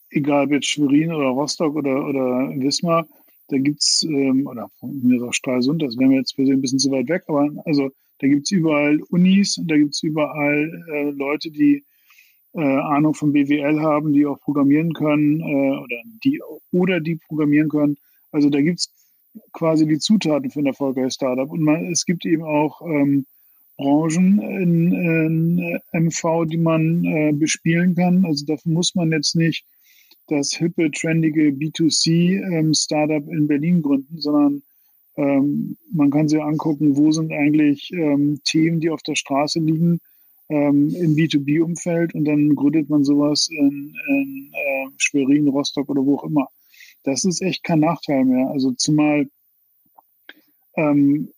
egal 0.09 0.45
ob 0.45 0.51
jetzt 0.51 0.67
Schwerin 0.67 1.11
oder 1.11 1.27
Rostock 1.29 1.75
oder, 1.75 2.05
oder 2.05 2.53
Wismar, 2.55 3.07
da 3.49 3.57
gibt's 3.57 4.03
ähm, 4.03 4.47
oder 4.47 4.69
auch 4.81 5.33
Stralsund, 5.33 5.81
das 5.81 5.97
wäre 5.97 6.09
mir 6.09 6.17
jetzt 6.17 6.35
persönlich 6.35 6.59
ein 6.59 6.61
bisschen 6.61 6.79
zu 6.79 6.91
weit 6.91 7.09
weg, 7.09 7.23
aber 7.27 7.49
also 7.65 7.89
da 8.19 8.27
gibt 8.27 8.43
es 8.43 8.51
überall 8.51 8.99
Unis 9.09 9.57
und 9.57 9.69
da 9.69 9.77
gibt 9.77 9.93
es 9.93 10.03
überall 10.03 10.83
äh, 10.91 11.09
Leute, 11.11 11.51
die 11.51 11.83
äh, 12.53 12.61
Ahnung 12.61 13.13
von 13.13 13.31
BWL 13.31 13.79
haben, 13.79 14.13
die 14.13 14.25
auch 14.25 14.39
programmieren 14.39 14.93
können 14.93 15.39
äh, 15.41 15.77
oder 15.77 15.95
die 16.23 16.41
oder 16.71 16.99
die 16.99 17.15
programmieren 17.15 17.69
können. 17.69 17.97
Also 18.31 18.49
da 18.49 18.61
gibt 18.61 18.79
es 18.79 18.93
quasi 19.53 19.87
die 19.87 19.99
Zutaten 19.99 20.49
für 20.49 20.59
ein 20.59 20.65
erfolgreiches 20.65 21.15
Startup. 21.15 21.49
Und 21.49 21.61
man, 21.61 21.85
es 21.91 22.05
gibt 22.05 22.25
eben 22.25 22.43
auch 22.43 22.81
ähm, 22.81 23.25
Branchen 23.77 24.39
in, 24.41 24.91
in, 24.91 25.79
MV, 25.93 26.45
die 26.47 26.57
man 26.57 27.05
äh, 27.05 27.31
bespielen 27.31 27.95
kann. 27.95 28.25
Also 28.25 28.45
dafür 28.45 28.71
muss 28.71 28.95
man 28.95 29.11
jetzt 29.11 29.35
nicht 29.35 29.65
das 30.27 30.51
hippe, 30.53 30.91
trendige 30.91 31.49
B2C-Startup 31.49 33.23
ähm, 33.23 33.37
in 33.37 33.47
Berlin 33.47 33.81
gründen, 33.81 34.19
sondern 34.19 34.63
ähm, 35.19 35.75
man 35.91 36.11
kann 36.11 36.29
sich 36.29 36.41
angucken, 36.41 36.95
wo 36.95 37.11
sind 37.11 37.33
eigentlich 37.33 37.91
ähm, 37.91 38.39
Themen, 38.45 38.79
die 38.79 38.89
auf 38.89 39.01
der 39.01 39.15
Straße 39.15 39.59
liegen 39.59 39.99
ähm, 40.47 40.95
im 40.95 41.15
B2B-Umfeld 41.15 42.15
und 42.15 42.23
dann 42.23 42.55
gründet 42.55 42.89
man 42.89 43.03
sowas 43.03 43.49
in, 43.51 43.93
in 44.07 44.51
äh, 44.53 44.87
Schwerin, 44.97 45.49
Rostock 45.49 45.89
oder 45.89 46.05
wo 46.05 46.15
auch 46.15 46.23
immer. 46.23 46.47
Das 47.03 47.25
ist 47.25 47.41
echt 47.41 47.63
kein 47.63 47.81
Nachteil 47.81 48.23
mehr. 48.23 48.47
Also 48.47 48.71
zumal 48.71 49.27
ähm, 50.77 51.29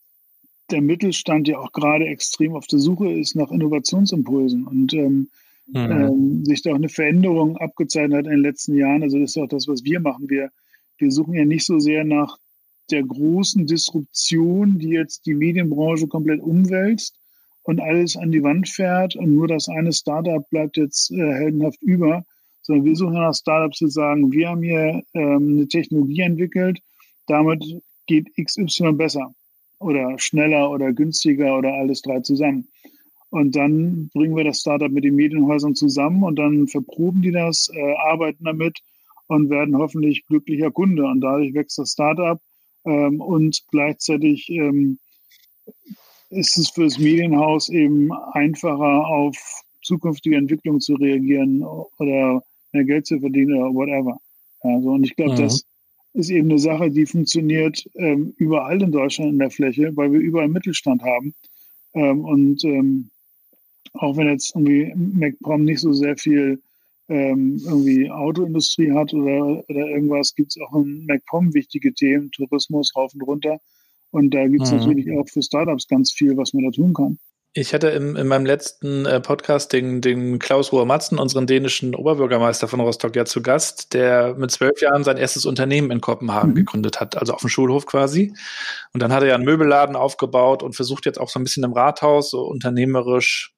der 0.69 0.81
Mittelstand 0.81 1.47
ja 1.47 1.57
auch 1.57 1.71
gerade 1.71 2.05
extrem 2.05 2.55
auf 2.55 2.67
der 2.67 2.79
Suche 2.79 3.11
ist 3.11 3.35
nach 3.35 3.49
Innovationsimpulsen 3.49 4.67
und 4.67 4.93
ähm, 4.93 5.29
mhm. 5.65 6.45
sich 6.45 6.61
da 6.61 6.71
auch 6.71 6.75
eine 6.75 6.89
Veränderung 6.89 7.57
abgezeichnet 7.57 8.19
hat 8.19 8.25
in 8.25 8.31
den 8.31 8.41
letzten 8.41 8.75
Jahren. 8.75 9.01
Also 9.01 9.17
das 9.17 9.31
ist 9.31 9.37
auch 9.37 9.49
das, 9.49 9.67
was 9.67 9.83
wir 9.83 9.99
machen. 9.99 10.29
Wir, 10.29 10.51
wir 10.99 11.11
suchen 11.11 11.33
ja 11.33 11.45
nicht 11.45 11.65
so 11.65 11.79
sehr 11.79 12.03
nach 12.03 12.37
der 12.91 13.03
großen 13.03 13.65
Disruption, 13.65 14.77
die 14.79 14.89
jetzt 14.89 15.25
die 15.25 15.33
Medienbranche 15.33 16.07
komplett 16.07 16.41
umwälzt 16.41 17.15
und 17.63 17.79
alles 17.79 18.17
an 18.17 18.31
die 18.31 18.43
Wand 18.43 18.67
fährt 18.67 19.15
und 19.15 19.33
nur 19.33 19.47
das 19.47 19.69
eine 19.69 19.93
Startup 19.93 20.47
bleibt 20.49 20.77
jetzt 20.77 21.11
äh, 21.11 21.15
heldenhaft 21.15 21.81
über, 21.81 22.23
sondern 22.61 22.85
wir 22.85 22.95
suchen 22.95 23.13
nach 23.13 23.33
Startups, 23.33 23.79
die 23.79 23.89
sagen, 23.89 24.31
wir 24.31 24.49
haben 24.49 24.63
hier 24.63 25.03
ähm, 25.13 25.55
eine 25.55 25.67
Technologie 25.67 26.21
entwickelt, 26.21 26.79
damit 27.27 27.63
geht 28.07 28.29
XY 28.35 28.93
besser 28.93 29.33
oder 29.79 30.17
schneller 30.19 30.69
oder 30.69 30.93
günstiger 30.93 31.57
oder 31.57 31.73
alles 31.73 32.01
drei 32.01 32.19
zusammen. 32.19 32.67
Und 33.29 33.55
dann 33.55 34.09
bringen 34.13 34.35
wir 34.35 34.43
das 34.43 34.59
Startup 34.59 34.91
mit 34.91 35.05
den 35.05 35.15
Medienhäusern 35.15 35.73
zusammen 35.73 36.23
und 36.23 36.35
dann 36.37 36.67
verproben 36.67 37.21
die 37.21 37.31
das, 37.31 37.69
äh, 37.73 37.95
arbeiten 37.95 38.43
damit 38.43 38.79
und 39.27 39.49
werden 39.49 39.77
hoffentlich 39.77 40.25
glücklicher 40.27 40.71
Kunde. 40.71 41.05
Und 41.05 41.21
dadurch 41.21 41.53
wächst 41.53 41.77
das 41.77 41.93
Startup 41.93 42.39
ähm, 42.85 43.21
und 43.21 43.63
gleichzeitig 43.69 44.49
ähm, 44.49 44.99
ist 46.29 46.57
es 46.57 46.69
für 46.69 46.85
das 46.85 46.97
Medienhaus 46.97 47.69
eben 47.69 48.11
einfacher, 48.33 49.07
auf 49.07 49.35
zukünftige 49.83 50.37
Entwicklungen 50.37 50.79
zu 50.79 50.95
reagieren 50.95 51.63
oder 51.63 52.43
mehr 52.71 52.83
Geld 52.85 53.05
zu 53.05 53.19
verdienen 53.19 53.61
oder 53.61 53.73
whatever. 53.73 54.17
Also, 54.61 54.91
und 54.91 55.03
ich 55.03 55.15
glaube, 55.15 55.33
mhm. 55.33 55.37
das 55.37 55.65
ist 56.13 56.29
eben 56.29 56.49
eine 56.49 56.59
Sache, 56.59 56.91
die 56.91 57.05
funktioniert 57.05 57.89
ähm, 57.95 58.33
überall 58.37 58.81
in 58.81 58.91
Deutschland 58.91 59.31
in 59.31 59.39
der 59.39 59.51
Fläche, 59.51 59.95
weil 59.95 60.11
wir 60.11 60.19
überall 60.19 60.47
Mittelstand 60.47 61.01
haben. 61.03 61.33
Ähm, 61.93 62.23
und 62.23 62.63
ähm, 62.63 63.09
auch 63.93 64.15
wenn 64.17 64.27
jetzt 64.27 64.55
irgendwie 64.55 64.93
MacPom 64.95 65.63
nicht 65.63 65.79
so 65.79 65.93
sehr 65.93 66.17
viel 66.17 66.61
ähm, 67.11 67.61
irgendwie 67.65 68.09
Autoindustrie 68.09 68.91
hat 68.93 69.13
oder, 69.13 69.63
oder 69.69 69.87
irgendwas, 69.87 70.33
gibt 70.33 70.51
es 70.55 70.61
auch 70.61 70.73
in 70.75 71.05
MacPom 71.05 71.53
wichtige 71.53 71.93
Themen, 71.93 72.31
Tourismus 72.31 72.95
rauf 72.95 73.13
und 73.13 73.21
runter. 73.23 73.59
Und 74.11 74.33
da 74.33 74.47
gibt 74.47 74.63
es 74.63 74.71
mhm. 74.71 74.77
natürlich 74.77 75.11
auch 75.11 75.27
für 75.27 75.41
Startups 75.41 75.87
ganz 75.87 76.11
viel, 76.11 76.37
was 76.37 76.53
man 76.53 76.63
da 76.63 76.71
tun 76.71 76.93
kann. 76.93 77.19
Ich 77.53 77.73
hatte 77.73 77.89
im, 77.89 78.15
in 78.15 78.27
meinem 78.27 78.45
letzten 78.45 79.05
äh, 79.05 79.19
Podcast 79.19 79.73
den, 79.73 79.99
den 79.99 80.39
Klaus 80.39 80.71
Ruhr-Matzen, 80.71 81.19
unseren 81.19 81.47
dänischen 81.47 81.95
Oberbürgermeister 81.95 82.69
von 82.69 82.79
Rostock, 82.79 83.13
ja 83.17 83.25
zu 83.25 83.41
Gast, 83.41 83.93
der 83.93 84.35
mit 84.35 84.51
zwölf 84.51 84.81
Jahren 84.81 85.03
sein 85.03 85.17
erstes 85.17 85.45
Unternehmen 85.45 85.91
in 85.91 85.99
Kopenhagen 85.99 86.51
mhm. 86.51 86.55
gegründet 86.55 87.01
hat, 87.01 87.17
also 87.17 87.33
auf 87.33 87.41
dem 87.41 87.49
Schulhof 87.49 87.85
quasi. 87.85 88.33
Und 88.93 89.03
dann 89.03 89.11
hat 89.11 89.23
er 89.23 89.29
ja 89.29 89.35
einen 89.35 89.43
Möbelladen 89.43 89.97
aufgebaut 89.97 90.63
und 90.63 90.77
versucht 90.77 91.05
jetzt 91.05 91.19
auch 91.19 91.27
so 91.27 91.41
ein 91.41 91.43
bisschen 91.43 91.65
im 91.65 91.73
Rathaus 91.73 92.29
so 92.29 92.43
unternehmerisch, 92.43 93.53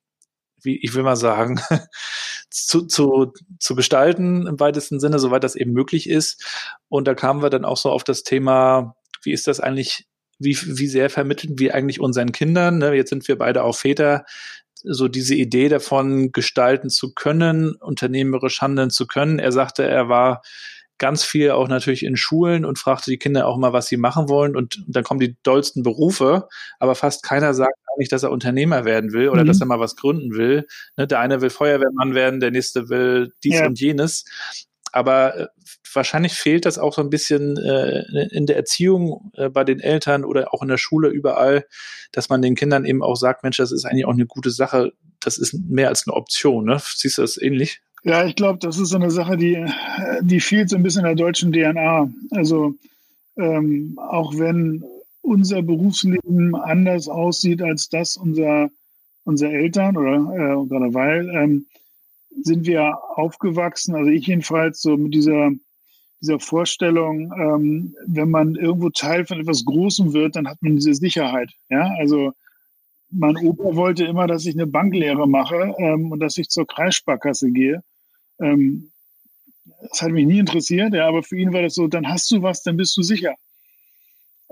wie 0.64 0.80
ich 0.82 0.94
will 0.96 1.04
mal 1.04 1.16
sagen, 1.16 1.60
zu, 2.50 2.86
zu, 2.86 3.34
zu 3.60 3.76
gestalten 3.76 4.48
im 4.48 4.60
weitesten 4.60 5.00
Sinne, 5.00 5.20
soweit 5.20 5.44
das 5.44 5.56
eben 5.56 5.72
möglich 5.72 6.10
ist. 6.10 6.44
Und 6.90 7.08
da 7.08 7.16
kamen 7.16 7.42
wir 7.42 7.50
dann 7.50 7.66
auch 7.66 7.78
so 7.78 7.90
auf 7.92 8.04
das 8.04 8.24
Thema, 8.24 8.96
wie 9.24 9.32
ist 9.32 9.48
das 9.48 9.60
eigentlich 9.60 10.08
wie, 10.40 10.58
wie 10.66 10.88
sehr 10.88 11.10
vermitteln 11.10 11.58
wir 11.58 11.76
eigentlich 11.76 12.00
unseren 12.00 12.32
Kindern, 12.32 12.80
ne? 12.80 12.94
jetzt 12.94 13.10
sind 13.10 13.28
wir 13.28 13.38
beide 13.38 13.64
auch 13.64 13.76
Väter, 13.76 14.26
so 14.84 15.08
diese 15.08 15.36
Idee 15.36 15.70
davon 15.70 16.32
gestalten 16.32 16.90
zu 16.90 17.14
können, 17.14 17.76
unternehmerisch 17.76 18.62
handeln 18.62 18.90
zu 18.90 19.08
können. 19.08 19.40
Er 19.40 19.54
sagte, 19.54 19.84
er 19.84 20.10
war 20.10 20.42
ganz 21.04 21.26
viel 21.26 21.52
auch 21.52 21.68
natürlich 21.68 22.04
in 22.04 22.16
Schulen 22.16 22.64
und 22.64 22.80
fragte 22.80 23.12
die 23.12 23.18
Kinder 23.18 23.46
auch 23.46 23.58
mal, 23.58 23.74
was 23.74 23.88
sie 23.88 23.98
machen 23.98 24.30
wollen. 24.30 24.56
Und, 24.56 24.78
und 24.78 24.96
dann 24.96 25.04
kommen 25.04 25.20
die 25.20 25.36
dollsten 25.44 25.84
Berufe, 25.84 26.48
aber 26.80 26.96
fast 26.96 27.24
keiner 27.24 27.54
sagt 27.54 27.74
eigentlich, 27.92 28.08
dass 28.08 28.24
er 28.24 28.32
Unternehmer 28.32 28.86
werden 28.86 29.12
will 29.12 29.28
oder 29.28 29.44
mhm. 29.44 29.48
dass 29.48 29.60
er 29.60 29.66
mal 29.66 29.82
was 29.82 29.98
gründen 29.98 30.34
will. 30.34 30.66
Ne, 30.96 31.06
der 31.06 31.20
eine 31.20 31.42
will 31.42 31.50
Feuerwehrmann 31.50 32.16
werden, 32.16 32.40
der 32.40 32.52
nächste 32.52 32.88
will 32.88 33.34
dies 33.44 33.60
ja. 33.60 33.66
und 33.66 33.82
jenes. 33.82 34.24
Aber 34.94 35.38
äh, 35.38 35.48
wahrscheinlich 35.94 36.36
fehlt 36.36 36.66
das 36.66 36.80
auch 36.80 36.94
so 36.94 37.02
ein 37.02 37.10
bisschen 37.10 37.58
äh, 37.58 38.04
in 38.32 38.46
der 38.46 38.56
Erziehung 38.56 39.34
äh, 39.36 39.50
bei 39.50 39.66
den 39.66 39.82
Eltern 39.82 40.24
oder 40.24 40.54
auch 40.54 40.62
in 40.62 40.70
der 40.70 40.78
Schule 40.78 41.10
überall, 41.10 41.66
dass 42.14 42.30
man 42.30 42.42
den 42.42 42.56
Kindern 42.56 42.86
eben 42.86 43.04
auch 43.04 43.16
sagt, 43.16 43.44
Mensch, 43.44 43.58
das 43.58 43.74
ist 43.74 43.84
eigentlich 43.84 44.06
auch 44.06 44.14
eine 44.14 44.26
gute 44.26 44.52
Sache. 44.52 44.94
Das 45.20 45.38
ist 45.38 45.54
mehr 45.54 45.90
als 45.90 46.08
eine 46.08 46.16
Option. 46.16 46.64
Ne? 46.64 46.78
Siehst 46.82 47.18
du 47.18 47.24
das 47.24 47.36
ähnlich? 47.36 47.82
Ja, 48.04 48.26
ich 48.26 48.36
glaube, 48.36 48.60
das 48.60 48.78
ist 48.78 48.90
so 48.90 48.98
eine 48.98 49.12
Sache, 49.12 49.38
die, 49.38 49.66
die 50.22 50.42
fehlt 50.42 50.70
so 50.70 50.76
ein 50.76 50.84
bisschen 50.84 51.06
in 51.06 51.16
der 51.16 51.26
deutschen 51.26 51.54
DNA. 51.54 52.12
Also 52.32 52.76
ähm, 53.38 53.98
auch 53.98 54.38
wenn 54.38 54.84
unser 55.22 55.62
Berufsleben 55.62 56.54
anders 56.54 57.08
aussieht 57.08 57.62
als 57.62 57.88
das 57.88 58.18
unserer, 58.18 58.70
unserer 59.24 59.52
Eltern 59.52 59.96
oder 59.96 60.16
äh, 60.16 60.68
gerade 60.68 60.94
weil, 60.94 61.30
ähm, 61.30 61.66
sind 62.42 62.66
wir 62.66 63.00
aufgewachsen, 63.16 63.96
also 63.96 64.10
ich 64.10 64.28
jedenfalls, 64.28 64.82
so 64.82 64.98
mit 64.98 65.14
dieser, 65.14 65.52
dieser 66.22 66.40
Vorstellung, 66.42 67.32
ähm, 67.38 67.96
wenn 68.06 68.30
man 68.30 68.56
irgendwo 68.56 68.90
Teil 68.90 69.26
von 69.26 69.40
etwas 69.40 69.64
Großem 69.64 70.12
wird, 70.12 70.36
dann 70.36 70.48
hat 70.48 70.58
man 70.62 70.76
diese 70.76 70.94
Sicherheit. 70.94 71.52
Ja, 71.70 71.90
also 72.00 72.34
mein 73.12 73.38
Opa 73.38 73.76
wollte 73.76 74.04
immer, 74.06 74.28
dass 74.28 74.46
ich 74.46 74.56
eine 74.56 74.68
Banklehre 74.68 75.28
mache 75.28 75.74
ähm, 75.78 76.12
und 76.12 76.20
dass 76.20 76.38
ich 76.38 76.50
zur 76.50 76.68
Kreissparkasse 76.68 77.52
gehe. 77.52 77.82
Ähm, 78.44 78.92
das 79.90 80.02
hat 80.02 80.12
mich 80.12 80.26
nie 80.26 80.40
interessiert, 80.40 80.94
ja, 80.94 81.08
aber 81.08 81.24
für 81.24 81.38
ihn 81.38 81.54
war 81.54 81.62
das 81.62 81.76
so, 81.76 81.88
dann 81.88 82.08
hast 82.08 82.30
du 82.32 82.42
was, 82.42 82.64
dann 82.64 82.78
bist 82.78 82.96
du 82.98 83.04
sicher. 83.04 83.36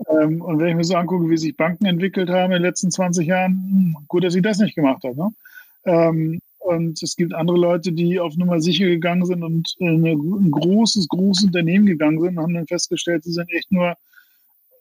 Ähm, 0.10 0.42
und 0.42 0.60
wenn 0.60 0.70
ich 0.70 0.76
mir 0.76 0.84
so 0.84 0.96
angucke, 0.96 1.30
wie 1.30 1.38
sich 1.38 1.56
Banken 1.56 1.86
entwickelt 1.86 2.30
haben 2.30 2.52
in 2.52 2.60
den 2.60 2.64
letzten 2.64 2.92
20 2.92 3.28
Jahren, 3.28 3.52
hm, 3.52 3.98
gut, 4.08 4.24
dass 4.24 4.36
ich 4.36 4.42
das 4.42 4.60
nicht 4.60 4.76
gemacht 4.76 5.04
habe. 5.04 5.16
Ne? 5.16 5.30
Ähm, 5.86 6.40
und 6.60 7.02
es 7.02 7.16
gibt 7.16 7.34
andere 7.34 7.58
Leute, 7.58 7.92
die 7.92 8.20
auf 8.20 8.36
Nummer 8.36 8.62
sicher 8.62 8.86
gegangen 8.86 9.26
sind 9.26 9.44
und 9.44 9.76
in 9.80 10.06
ein 10.06 10.52
großes, 10.52 11.08
großes 11.08 11.46
Unternehmen 11.46 11.86
gegangen 11.86 12.20
sind 12.20 12.38
und 12.38 12.44
haben 12.44 12.54
dann 12.54 12.68
festgestellt, 12.68 13.24
sie 13.24 13.32
sind 13.32 13.50
echt 13.52 13.72
nur 13.72 13.96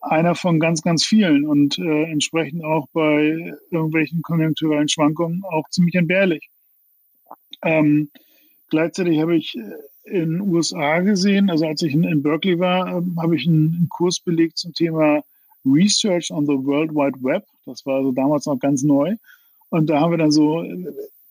einer 0.03 0.35
von 0.35 0.61
ganz, 0.61 0.83
ganz 0.83 1.05
vielen 1.05 1.47
und 1.47 1.79
äh, 1.79 2.05
entsprechend 2.05 2.65
auch 2.65 2.87
bei 2.93 3.55
irgendwelchen 3.71 4.23
konjunkturellen 4.23 4.89
Schwankungen 4.89 5.43
auch 5.45 5.69
ziemlich 5.71 5.95
entbehrlich. 5.95 6.49
Ähm, 7.63 8.11
gleichzeitig 8.71 9.21
habe 9.21 9.37
ich 9.37 9.57
in 10.05 10.31
den 10.33 10.41
USA 10.41 11.01
gesehen, 11.01 11.51
also 11.51 11.66
als 11.66 11.83
ich 11.83 11.95
in, 11.95 12.23
Berkeley 12.23 12.59
war, 12.59 12.89
äh, 12.89 13.03
habe 13.18 13.37
ich 13.37 13.47
einen, 13.47 13.89
Kurs 13.91 14.21
belegt 14.21 14.59
zum 14.59 14.73
Thema 14.73 15.23
Research 15.64 16.31
on 16.31 16.47
the 16.47 16.53
World 16.53 16.93
Wide 16.93 17.23
Web. 17.23 17.45
Das 17.66 17.85
war 17.85 17.97
also 17.97 18.12
damals 18.12 18.47
noch 18.47 18.59
ganz 18.59 18.83
neu. 18.83 19.16
Und 19.68 19.89
da 19.89 20.01
haben 20.01 20.11
wir 20.11 20.18
dann 20.18 20.33
so 20.33 20.64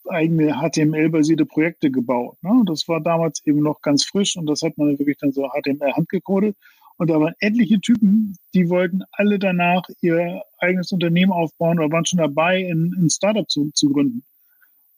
eigene 0.08 0.54
HTML-basierte 0.54 1.46
Projekte 1.46 1.92
gebaut. 1.92 2.38
Ne? 2.42 2.64
Das 2.66 2.88
war 2.88 3.02
damals 3.02 3.42
eben 3.46 3.62
noch 3.62 3.82
ganz 3.82 4.06
frisch 4.06 4.38
und 4.38 4.46
das 4.48 4.62
hat 4.62 4.78
man 4.78 4.98
wirklich 4.98 5.18
dann 5.18 5.32
so 5.32 5.50
HTML 5.50 5.94
handgecodet. 5.94 6.56
Und 6.98 7.10
da 7.10 7.20
waren 7.20 7.34
etliche 7.40 7.80
Typen, 7.80 8.36
die 8.54 8.70
wollten 8.70 9.04
alle 9.12 9.40
danach 9.40 9.84
ihr 10.02 10.42
eigenes 10.58 10.92
Unternehmen 10.92 11.32
aufbauen 11.32 11.80
oder 11.80 11.92
waren 11.92 12.06
schon 12.06 12.20
dabei, 12.20 12.70
ein, 12.70 12.94
ein 12.98 13.10
Startup 13.10 13.50
zu, 13.50 13.72
zu 13.74 13.90
gründen. 13.90 14.24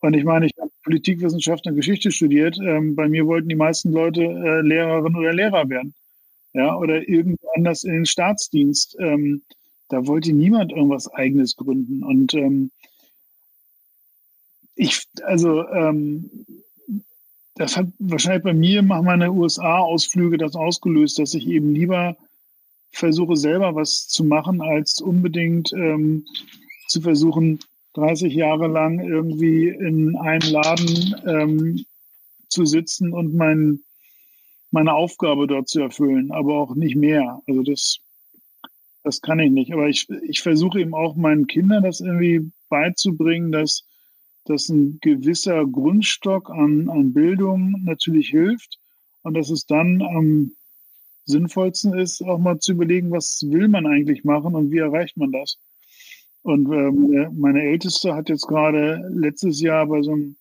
Und 0.02 0.16
ich 0.16 0.24
meine, 0.24 0.48
ich 0.48 0.54
habe 0.60 0.72
Politikwissenschaft 0.84 1.68
und 1.68 1.76
Geschichte 1.76 2.12
studiert. 2.12 2.58
Ähm, 2.60 2.96
bei 2.96 3.08
mir 3.08 3.28
wollten 3.28 3.50
die 3.50 3.56
meisten 3.56 3.92
Leute 3.92 4.24
äh, 4.24 4.62
Lehrerin 4.62 5.16
oder 5.16 5.32
Lehrer 5.32 5.70
werden. 5.70 5.94
Ja, 6.54 6.76
oder 6.76 7.08
irgendwo 7.08 7.48
anders 7.56 7.84
in 7.84 7.94
den 7.94 8.06
Staatsdienst. 8.06 8.98
Ähm, 9.00 9.44
da 9.90 10.06
wollte 10.08 10.34
niemand 10.34 10.72
irgendwas 10.72 11.08
Eigenes 11.14 11.56
gründen. 11.56 12.04
Und 12.04 12.34
ähm, 12.34 12.72
ich, 14.76 15.06
also, 15.24 15.68
ähm, 15.68 16.30
das 17.56 17.78
hat 17.78 17.88
wahrscheinlich 18.00 18.44
bei 18.44 18.54
mir 18.54 18.82
nach 18.82 19.04
meiner 19.04 19.32
USA-Ausflüge 19.32 20.38
das 20.38 20.56
ausgelöst, 20.56 21.20
dass 21.20 21.36
ich 21.36 21.48
eben 21.48 21.74
lieber 21.74 22.18
versuche, 22.92 23.38
selber 23.38 23.76
was 23.76 24.08
zu 24.08 24.24
machen, 24.24 24.62
als 24.62 25.00
unbedingt 25.00 25.72
ähm, 25.74 26.26
zu 26.88 27.02
versuchen, 27.02 27.60
30 27.94 28.34
Jahre 28.34 28.68
lang 28.68 29.00
irgendwie 29.00 29.68
in 29.68 30.16
einem 30.18 30.52
Laden 30.52 31.16
ähm, 31.26 31.86
zu 32.48 32.66
sitzen 32.66 33.14
und 33.14 33.34
mein, 33.36 33.82
meine 34.72 34.94
Aufgabe 34.94 35.48
dort 35.48 35.68
zu 35.68 35.82
erfüllen, 35.82 36.32
aber 36.32 36.56
auch 36.56 36.76
nicht 36.76 36.96
mehr. 36.96 37.42
Also 37.48 37.64
das, 37.64 38.00
das 39.04 39.22
kann 39.22 39.40
ich 39.40 39.52
nicht. 39.52 39.74
Aber 39.74 39.88
ich, 39.88 40.10
ich 40.28 40.42
versuche 40.42 40.80
eben 40.80 40.94
auch 40.94 41.16
meinen 41.16 41.48
Kindern 41.48 41.84
das 41.84 42.02
irgendwie 42.02 42.52
beizubringen, 42.70 43.52
dass 43.52 43.84
dass 44.46 44.70
ein 44.70 45.00
gewisser 45.02 45.66
Grundstock 45.66 46.50
an, 46.50 46.90
an 46.90 47.14
Bildung 47.14 47.76
natürlich 47.84 48.30
hilft 48.30 48.80
und 49.24 49.36
dass 49.36 49.50
es 49.50 49.66
dann 49.66 50.02
am 50.02 50.52
sinnvollsten 51.26 51.98
ist, 51.98 52.22
auch 52.24 52.40
mal 52.40 52.60
zu 52.60 52.72
überlegen, 52.72 53.12
was 53.12 53.44
will 53.48 53.68
man 53.68 53.86
eigentlich 53.86 54.24
machen 54.24 54.56
und 54.56 54.72
wie 54.72 54.80
erreicht 54.80 55.18
man 55.18 55.32
das. 55.32 55.58
Und 56.44 56.72
äh, 56.72 57.30
meine 57.32 57.62
Älteste 57.62 58.16
hat 58.16 58.30
jetzt 58.30 58.48
gerade 58.48 59.08
letztes 59.14 59.62
Jahr 59.62 59.86
bei 59.88 60.02
so 60.02 60.12
einem 60.14 60.36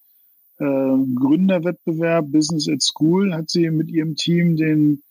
äh, 0.59 1.14
Gründerwettbewerb 1.14 2.30
Business 2.30 2.68
at 2.68 2.82
School 2.82 3.34
hat 3.34 3.51
sie 3.51 3.70
mit 3.70 3.90
ihrem 3.90 4.16
Team 4.16 4.57
den 4.57 5.03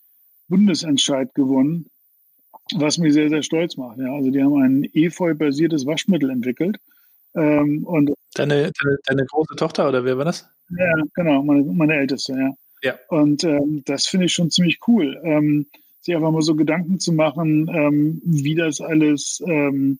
Bundesentscheid 0.48 1.32
gewonnen, 1.34 1.86
was 2.76 2.98
mich 2.98 3.14
sehr, 3.14 3.28
sehr 3.28 3.42
stolz 3.42 3.76
macht. 3.76 3.98
Ja, 3.98 4.12
also 4.12 4.30
die 4.30 4.42
haben 4.42 4.62
ein 4.62 4.84
Efeu-basiertes 4.92 5.86
Waschmittel 5.86 6.30
entwickelt 6.30 6.78
ähm, 7.34 7.84
und 7.84 8.12
deine, 8.34 8.72
deine, 8.82 8.98
deine, 9.06 9.26
große 9.26 9.54
Tochter 9.56 9.88
oder 9.88 10.04
wer 10.04 10.18
war 10.18 10.24
das? 10.24 10.48
Ja, 10.76 10.92
genau, 11.14 11.42
meine, 11.42 11.62
meine 11.62 11.94
älteste, 11.94 12.32
ja. 12.32 12.54
ja. 12.82 12.98
Und 13.08 13.44
ähm, 13.44 13.82
das 13.86 14.06
finde 14.06 14.26
ich 14.26 14.32
schon 14.32 14.50
ziemlich 14.50 14.78
cool, 14.88 15.20
ähm, 15.22 15.66
sich 16.00 16.14
einfach 16.14 16.32
mal 16.32 16.42
so 16.42 16.54
Gedanken 16.54 16.98
zu 16.98 17.12
machen, 17.12 17.68
ähm, 17.72 18.20
wie 18.24 18.54
das 18.54 18.80
alles 18.80 19.42
ähm, 19.46 19.98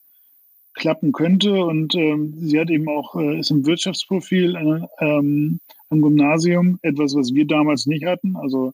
klappen 0.73 1.11
könnte. 1.11 1.63
Und 1.63 1.95
ähm, 1.95 2.33
sie 2.37 2.59
hat 2.59 2.69
eben 2.69 2.87
auch, 2.89 3.15
äh, 3.15 3.39
ist 3.39 3.51
im 3.51 3.65
Wirtschaftsprofil 3.65 4.55
äh, 4.55 5.05
am 5.05 5.59
Gymnasium, 5.89 6.79
etwas, 6.81 7.15
was 7.15 7.33
wir 7.33 7.45
damals 7.45 7.85
nicht 7.85 8.05
hatten. 8.05 8.35
Also 8.37 8.73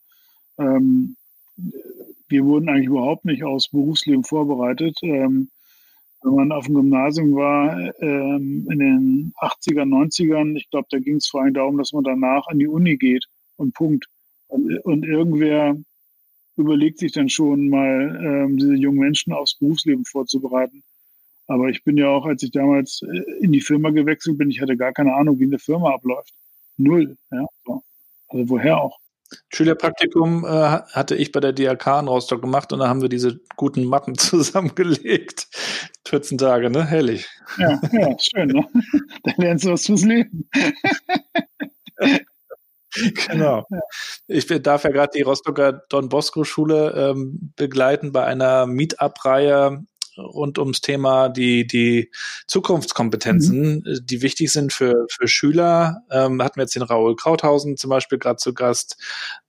wir 2.29 2.45
wurden 2.45 2.69
eigentlich 2.69 2.87
überhaupt 2.87 3.25
nicht 3.25 3.43
aus 3.43 3.69
Berufsleben 3.69 4.23
vorbereitet. 4.23 4.97
Ähm, 5.01 5.49
wenn 6.23 6.33
man 6.33 6.51
auf 6.51 6.65
dem 6.65 6.75
Gymnasium 6.75 7.35
war 7.35 7.79
ähm, 8.01 8.67
in 8.71 8.79
den 8.79 9.33
80er, 9.39 9.83
90ern, 9.83 10.55
ich 10.55 10.69
glaube, 10.69 10.87
da 10.89 10.99
ging 10.99 11.17
es 11.17 11.27
vor 11.27 11.41
allem 11.43 11.53
darum, 11.53 11.77
dass 11.77 11.93
man 11.93 12.03
danach 12.03 12.47
an 12.47 12.59
die 12.59 12.67
Uni 12.67 12.97
geht 12.97 13.25
und 13.55 13.73
Punkt. 13.73 14.07
Und, 14.47 14.77
und 14.79 15.05
irgendwer 15.05 15.77
überlegt 16.55 16.99
sich 16.99 17.11
dann 17.11 17.29
schon 17.29 17.69
mal, 17.69 18.19
ähm, 18.23 18.57
diese 18.57 18.73
jungen 18.73 18.99
Menschen 18.99 19.31
aufs 19.31 19.55
Berufsleben 19.55 20.05
vorzubereiten. 20.05 20.83
Aber 21.47 21.69
ich 21.69 21.83
bin 21.83 21.97
ja 21.97 22.09
auch, 22.09 22.25
als 22.25 22.43
ich 22.43 22.51
damals 22.51 23.01
äh, 23.01 23.23
in 23.41 23.51
die 23.51 23.61
Firma 23.61 23.89
gewechselt 23.89 24.37
bin, 24.37 24.51
ich 24.51 24.61
hatte 24.61 24.77
gar 24.77 24.91
keine 24.91 25.15
Ahnung, 25.15 25.39
wie 25.39 25.45
eine 25.45 25.59
Firma 25.59 25.93
abläuft. 25.93 26.33
Null. 26.77 27.17
Ja? 27.31 27.45
Also 28.27 28.49
woher 28.49 28.81
auch? 28.81 28.99
Schülerpraktikum 29.53 30.45
äh, 30.45 30.47
hatte 30.47 31.15
ich 31.15 31.31
bei 31.31 31.39
der 31.39 31.51
DRK 31.51 31.99
in 31.99 32.07
Rostock 32.07 32.41
gemacht 32.41 32.71
und 32.71 32.79
da 32.79 32.87
haben 32.87 33.01
wir 33.01 33.09
diese 33.09 33.39
guten 33.55 33.83
Mappen 33.85 34.15
zusammengelegt. 34.17 35.47
14 36.07 36.37
Tage, 36.37 36.69
ne? 36.69 36.85
Herrlich. 36.85 37.27
Ja, 37.57 37.79
ja 37.91 38.15
schön, 38.19 38.49
ne? 38.49 38.65
Da 39.23 39.31
lernst 39.37 39.65
du 39.65 39.71
was 39.71 39.85
fürs 39.85 40.03
Leben. 40.03 40.49
genau. 43.27 43.65
Ich 44.27 44.45
darf 44.47 44.83
ja 44.83 44.89
gerade 44.89 45.11
die 45.15 45.21
Rostocker 45.21 45.83
Don 45.89 46.09
Bosco 46.09 46.43
Schule 46.43 46.93
ähm, 47.11 47.53
begleiten 47.55 48.11
bei 48.11 48.25
einer 48.25 48.65
Meetup-Reihe 48.65 49.85
rund 50.17 50.59
ums 50.59 50.81
Thema 50.81 51.29
die, 51.29 51.65
die 51.65 52.11
Zukunftskompetenzen, 52.47 53.83
mhm. 53.85 53.99
die 54.03 54.21
wichtig 54.21 54.51
sind 54.51 54.73
für, 54.73 55.05
für 55.09 55.27
Schüler. 55.27 56.03
Ähm, 56.11 56.41
hatten 56.43 56.57
wir 56.57 56.63
jetzt 56.63 56.75
den 56.75 56.83
Raoul 56.83 57.15
Krauthausen 57.15 57.77
zum 57.77 57.89
Beispiel 57.89 58.17
gerade 58.17 58.37
zu 58.37 58.53
Gast. 58.53 58.97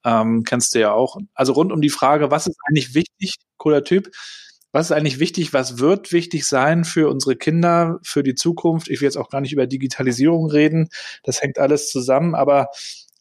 Ähm, 0.05 0.45
kennst 0.45 0.75
du 0.75 0.81
ja 0.81 0.93
auch. 0.93 1.17
Also 1.35 1.53
rund 1.53 1.73
um 1.73 1.81
die 1.81 1.91
Frage, 1.91 2.31
was 2.31 2.47
ist 2.47 2.59
eigentlich 2.69 2.95
wichtig, 2.95 3.37
cooler 3.57 3.85
Typ, 3.85 4.11
was 4.73 4.91
ist 4.91 4.93
eigentlich 4.93 5.19
wichtig, 5.19 5.53
was 5.53 5.79
wird 5.79 6.13
wichtig 6.13 6.47
sein 6.47 6.85
für 6.85 7.09
unsere 7.09 7.37
Kinder, 7.37 7.99
für 8.03 8.23
die 8.23 8.35
Zukunft? 8.35 8.89
Ich 8.89 9.01
will 9.01 9.07
jetzt 9.07 9.17
auch 9.17 9.31
gar 9.31 9.41
nicht 9.41 9.53
über 9.53 9.67
Digitalisierung 9.67 10.51
reden, 10.51 10.91
das 11.23 11.43
hängt 11.43 11.59
alles 11.59 11.91
zusammen, 11.91 12.35
aber 12.35 12.69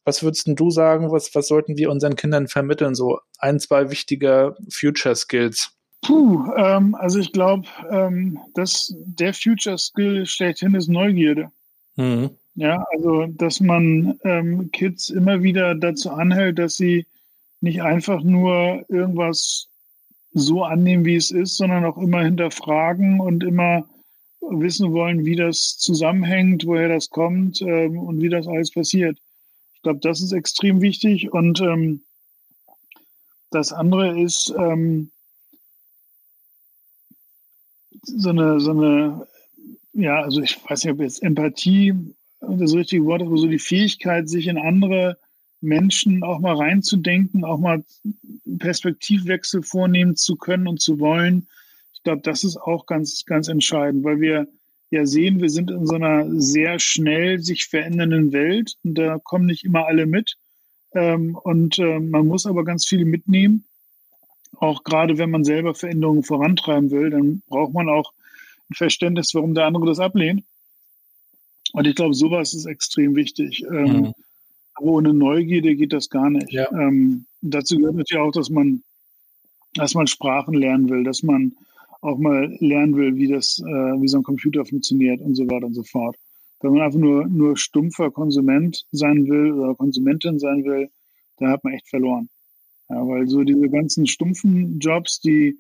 was 0.03 0.23
würdest 0.23 0.47
du 0.47 0.69
sagen, 0.69 1.11
was, 1.11 1.35
was 1.35 1.49
sollten 1.49 1.77
wir 1.77 1.91
unseren 1.91 2.15
Kindern 2.15 2.47
vermitteln? 2.47 2.95
So 2.95 3.19
ein, 3.39 3.59
zwei 3.59 3.89
wichtige 3.91 4.55
Future 4.69 5.15
Skills. 5.15 5.76
Puh, 6.01 6.51
ähm, 6.55 6.95
also 6.95 7.19
ich 7.19 7.31
glaube, 7.31 7.67
ähm, 7.89 8.39
dass 8.53 8.93
der 8.97 9.33
Future 9.33 9.77
Skill 9.77 10.25
schlechthin 10.25 10.75
ist 10.75 10.87
Neugierde. 10.87 11.51
Mhm. 11.95 12.29
Ja, 12.55 12.83
also 12.91 13.27
dass 13.27 13.59
man 13.59 14.19
ähm, 14.23 14.71
Kids 14.71 15.09
immer 15.09 15.43
wieder 15.43 15.75
dazu 15.75 16.09
anhält, 16.11 16.57
dass 16.59 16.75
sie 16.75 17.05
nicht 17.61 17.81
einfach 17.81 18.23
nur 18.23 18.85
irgendwas 18.89 19.67
so 20.33 20.63
annehmen, 20.63 21.05
wie 21.05 21.15
es 21.15 21.31
ist, 21.31 21.57
sondern 21.57 21.85
auch 21.85 21.97
immer 21.97 22.23
hinterfragen 22.23 23.19
und 23.19 23.43
immer 23.43 23.87
wissen 24.41 24.91
wollen, 24.93 25.25
wie 25.25 25.35
das 25.35 25.77
zusammenhängt, 25.77 26.65
woher 26.65 26.89
das 26.89 27.09
kommt 27.09 27.61
ähm, 27.61 27.97
und 27.97 28.21
wie 28.21 28.29
das 28.29 28.47
alles 28.47 28.71
passiert. 28.71 29.17
Ich 29.75 29.81
glaube, 29.81 29.99
das 30.01 30.21
ist 30.21 30.31
extrem 30.31 30.81
wichtig. 30.81 31.31
Und 31.31 31.61
ähm, 31.61 32.01
das 33.51 33.71
andere 33.71 34.19
ist 34.19 34.53
ähm, 34.57 35.11
so 38.07 38.29
eine, 38.29 38.59
so 38.59 38.71
eine, 38.71 39.27
ja, 39.93 40.21
also 40.21 40.41
ich 40.41 40.57
weiß 40.67 40.83
nicht, 40.83 40.93
ob 40.93 40.99
jetzt 41.01 41.23
Empathie 41.23 41.93
das 42.39 42.73
richtige 42.73 43.05
Wort 43.05 43.21
ist, 43.21 43.27
aber 43.27 43.37
so 43.37 43.47
die 43.47 43.59
Fähigkeit, 43.59 44.29
sich 44.29 44.47
in 44.47 44.57
andere 44.57 45.17
Menschen 45.61 46.23
auch 46.23 46.39
mal 46.39 46.55
reinzudenken, 46.55 47.43
auch 47.43 47.59
mal 47.59 47.83
Perspektivwechsel 48.59 49.63
vornehmen 49.63 50.15
zu 50.15 50.35
können 50.35 50.67
und 50.67 50.81
zu 50.81 50.99
wollen. 50.99 51.47
Ich 51.93 52.03
glaube, 52.03 52.21
das 52.21 52.43
ist 52.43 52.57
auch 52.57 52.85
ganz, 52.85 53.25
ganz 53.25 53.47
entscheidend, 53.47 54.03
weil 54.03 54.21
wir 54.21 54.47
ja 54.91 55.05
sehen, 55.05 55.41
wir 55.41 55.49
sind 55.49 55.71
in 55.71 55.85
so 55.85 55.95
einer 55.95 56.25
sehr 56.39 56.79
schnell 56.79 57.39
sich 57.39 57.65
verändernden 57.65 58.31
Welt 58.31 58.75
und 58.83 58.95
da 58.95 59.17
kommen 59.17 59.47
nicht 59.47 59.65
immer 59.65 59.85
alle 59.87 60.05
mit. 60.05 60.35
Ähm, 60.93 61.35
und 61.35 61.79
ähm, 61.79 62.11
man 62.11 62.27
muss 62.27 62.45
aber 62.45 62.63
ganz 62.63 62.85
viele 62.85 63.05
mitnehmen. 63.05 63.65
Auch 64.59 64.83
gerade 64.83 65.17
wenn 65.17 65.29
man 65.29 65.43
selber 65.43 65.73
Veränderungen 65.75 66.23
vorantreiben 66.23 66.91
will, 66.91 67.09
dann 67.09 67.41
braucht 67.47 67.73
man 67.73 67.89
auch 67.89 68.11
ein 68.69 68.75
Verständnis, 68.75 69.33
warum 69.33 69.53
der 69.53 69.65
andere 69.65 69.85
das 69.85 69.99
ablehnt. 69.99 70.43
Und 71.73 71.85
ich 71.85 71.95
glaube, 71.95 72.13
sowas 72.13 72.53
ist 72.53 72.65
extrem 72.65 73.15
wichtig. 73.15 73.63
Ähm, 73.69 73.83
mhm. 73.83 74.13
Aber 74.75 74.87
ohne 74.87 75.13
Neugierde 75.13 75.75
geht 75.75 75.93
das 75.93 76.09
gar 76.09 76.29
nicht. 76.29 76.51
Ja. 76.51 76.69
dazu 77.41 77.77
gehört 77.77 77.95
natürlich 77.95 78.21
auch, 78.21 78.31
dass 78.31 78.49
man, 78.49 78.83
dass 79.73 79.95
man 79.95 80.05
Sprachen 80.07 80.53
lernen 80.53 80.89
will, 80.89 81.03
dass 81.03 81.23
man 81.23 81.53
auch 82.01 82.17
mal 82.17 82.55
lernen 82.59 82.95
will, 82.95 83.15
wie 83.15 83.27
das, 83.27 83.59
äh, 83.59 83.63
wie 84.01 84.07
so 84.07 84.17
ein 84.17 84.23
Computer 84.23 84.65
funktioniert 84.65 85.19
und 85.21 85.35
so 85.35 85.45
weiter 85.49 85.65
und 85.65 85.73
so 85.73 85.83
fort. 85.83 86.15
Wenn 86.61 86.73
man 86.73 86.81
einfach 86.81 86.99
nur, 86.99 87.27
nur 87.27 87.57
stumpfer 87.57 88.11
Konsument 88.11 88.85
sein 88.91 89.27
will 89.27 89.53
oder 89.53 89.75
Konsumentin 89.75 90.39
sein 90.39 90.63
will, 90.63 90.89
da 91.37 91.49
hat 91.49 91.63
man 91.63 91.73
echt 91.73 91.87
verloren. 91.87 92.29
Ja, 92.89 93.07
weil 93.07 93.27
so 93.27 93.43
diese 93.43 93.69
ganzen 93.69 94.07
stumpfen 94.07 94.79
Jobs, 94.79 95.19
die, 95.19 95.57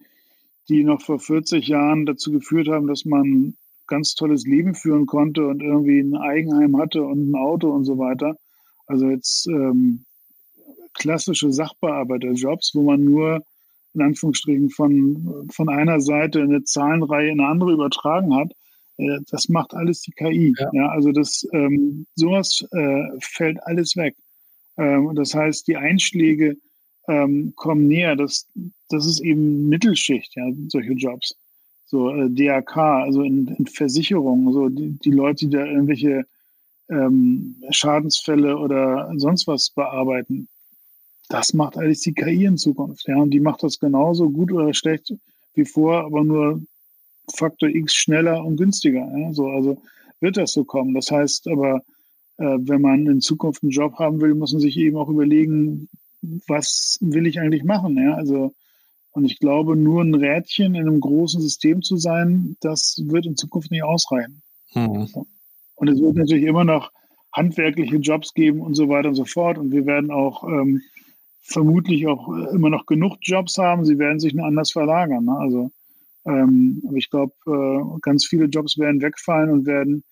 die 0.69 0.83
noch 0.83 1.01
vor 1.01 1.19
40 1.19 1.67
Jahren 1.67 2.05
dazu 2.05 2.31
geführt 2.31 2.67
haben, 2.69 2.87
dass 2.87 3.05
man 3.05 3.55
ganz 3.87 4.15
tolles 4.15 4.45
Leben 4.45 4.75
führen 4.75 5.05
konnte 5.05 5.47
und 5.47 5.61
irgendwie 5.61 5.99
ein 5.99 6.15
Eigenheim 6.15 6.77
hatte 6.77 7.03
und 7.03 7.31
ein 7.31 7.35
Auto 7.35 7.69
und 7.69 7.85
so 7.85 7.97
weiter. 7.97 8.35
Also 8.85 9.09
jetzt 9.09 9.47
ähm, 9.47 10.05
klassische 10.93 11.51
Sachbearbeiterjobs, 11.51 12.71
wo 12.75 12.83
man 12.83 13.03
nur 13.03 13.43
in 13.93 14.01
Anführungsstrichen 14.01 14.69
von, 14.69 15.47
von 15.51 15.69
einer 15.69 15.99
Seite 16.01 16.41
eine 16.41 16.63
Zahlenreihe 16.63 17.31
in 17.31 17.39
eine 17.39 17.49
andere 17.49 17.73
übertragen 17.73 18.35
hat, 18.35 18.51
äh, 18.97 19.19
das 19.29 19.49
macht 19.49 19.73
alles 19.73 20.01
die 20.01 20.11
KI. 20.11 20.53
Ja. 20.57 20.69
ja 20.73 20.89
also 20.89 21.11
das 21.11 21.47
ähm, 21.53 22.05
sowas 22.15 22.65
äh, 22.71 23.03
fällt 23.21 23.61
alles 23.63 23.95
weg. 23.95 24.15
Ähm, 24.77 25.13
das 25.15 25.33
heißt, 25.33 25.67
die 25.67 25.77
Einschläge 25.77 26.57
ähm, 27.07 27.53
kommen 27.55 27.87
näher. 27.87 28.15
Das, 28.15 28.47
das 28.89 29.05
ist 29.05 29.21
eben 29.21 29.69
Mittelschicht, 29.69 30.35
ja, 30.35 30.45
solche 30.67 30.93
Jobs. 30.93 31.35
So 31.85 32.09
äh, 32.09 32.29
DAK, 32.29 32.77
also 32.77 33.23
in, 33.23 33.47
in 33.47 33.65
Versicherungen, 33.65 34.51
so 34.51 34.69
die, 34.69 34.97
die 34.99 35.11
Leute, 35.11 35.45
die 35.45 35.51
da 35.51 35.65
irgendwelche 35.65 36.25
ähm, 36.89 37.55
Schadensfälle 37.69 38.57
oder 38.57 39.11
sonst 39.17 39.47
was 39.47 39.69
bearbeiten, 39.69 40.47
das 41.29 41.53
macht 41.53 41.77
alles 41.77 42.01
die 42.01 42.13
KI 42.13 42.45
in 42.45 42.57
Zukunft. 42.57 43.07
Ja, 43.07 43.17
und 43.17 43.31
die 43.31 43.39
macht 43.39 43.63
das 43.63 43.79
genauso 43.79 44.29
gut 44.29 44.51
oder 44.51 44.73
schlecht 44.73 45.13
wie 45.53 45.65
vor, 45.65 46.05
aber 46.05 46.23
nur 46.23 46.61
Faktor 47.33 47.69
X 47.69 47.93
schneller 47.93 48.43
und 48.43 48.57
günstiger. 48.57 49.11
Ja, 49.17 49.33
so, 49.33 49.47
also 49.47 49.81
wird 50.19 50.37
das 50.37 50.53
so 50.53 50.63
kommen. 50.63 50.93
Das 50.93 51.11
heißt 51.11 51.47
aber, 51.47 51.83
äh, 52.37 52.57
wenn 52.59 52.81
man 52.81 53.07
in 53.07 53.21
Zukunft 53.21 53.63
einen 53.63 53.71
Job 53.71 53.95
haben 53.99 54.21
will, 54.21 54.35
muss 54.35 54.53
man 54.53 54.61
sich 54.61 54.77
eben 54.77 54.97
auch 54.97 55.09
überlegen, 55.09 55.89
was 56.47 56.97
will 57.01 57.27
ich 57.27 57.39
eigentlich 57.39 57.63
machen? 57.63 57.97
Ja, 57.97 58.15
also, 58.15 58.53
und 59.11 59.25
ich 59.25 59.39
glaube, 59.39 59.75
nur 59.75 60.03
ein 60.03 60.15
Rädchen 60.15 60.75
in 60.75 60.87
einem 60.87 60.99
großen 60.99 61.41
System 61.41 61.81
zu 61.81 61.97
sein, 61.97 62.57
das 62.61 63.01
wird 63.05 63.25
in 63.25 63.37
Zukunft 63.37 63.71
nicht 63.71 63.83
ausreichen. 63.83 64.41
Mhm. 64.73 65.07
Und 65.75 65.87
es 65.87 65.99
wird 65.99 66.15
natürlich 66.15 66.45
immer 66.45 66.63
noch 66.63 66.91
handwerkliche 67.33 67.97
Jobs 67.97 68.33
geben 68.33 68.61
und 68.61 68.73
so 68.75 68.89
weiter 68.89 69.09
und 69.09 69.15
so 69.15 69.25
fort. 69.25 69.57
Und 69.57 69.71
wir 69.71 69.85
werden 69.85 70.11
auch 70.11 70.43
ähm, 70.43 70.81
vermutlich 71.41 72.07
auch 72.07 72.27
äh, 72.35 72.55
immer 72.55 72.69
noch 72.69 72.85
genug 72.85 73.17
Jobs 73.21 73.57
haben. 73.57 73.85
Sie 73.85 73.99
werden 73.99 74.19
sich 74.19 74.33
nur 74.33 74.45
anders 74.45 74.71
verlagern. 74.71 75.25
Ne? 75.25 75.37
Also, 75.37 75.71
ähm, 76.25 76.83
aber 76.87 76.97
ich 76.97 77.09
glaube, 77.09 77.33
äh, 77.45 77.99
ganz 78.01 78.25
viele 78.25 78.45
Jobs 78.45 78.77
werden 78.77 79.01
wegfallen 79.01 79.51
und 79.51 79.65
werden 79.65 80.03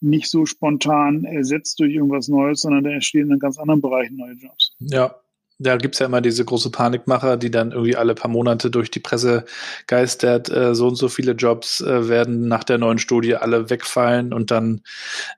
nicht 0.00 0.30
so 0.30 0.46
spontan 0.46 1.24
ersetzt 1.24 1.80
durch 1.80 1.94
irgendwas 1.94 2.28
Neues, 2.28 2.60
sondern 2.60 2.84
da 2.84 2.90
entstehen 2.90 3.30
in 3.30 3.38
ganz 3.38 3.58
anderen 3.58 3.80
Bereichen 3.80 4.16
neue 4.16 4.34
Jobs. 4.34 4.74
Ja, 4.78 5.14
da 5.58 5.76
gibt's 5.76 6.00
ja 6.00 6.06
immer 6.06 6.20
diese 6.20 6.44
große 6.44 6.70
Panikmacher, 6.70 7.36
die 7.36 7.50
dann 7.50 7.72
irgendwie 7.72 7.96
alle 7.96 8.14
paar 8.14 8.30
Monate 8.30 8.70
durch 8.70 8.90
die 8.90 9.00
Presse 9.00 9.44
geistert, 9.86 10.50
äh, 10.50 10.74
so 10.74 10.88
und 10.88 10.96
so 10.96 11.08
viele 11.08 11.32
Jobs 11.32 11.80
äh, 11.80 12.08
werden 12.08 12.48
nach 12.48 12.64
der 12.64 12.78
neuen 12.78 12.98
Studie 12.98 13.36
alle 13.36 13.70
wegfallen 13.70 14.32
und 14.32 14.50
dann 14.50 14.82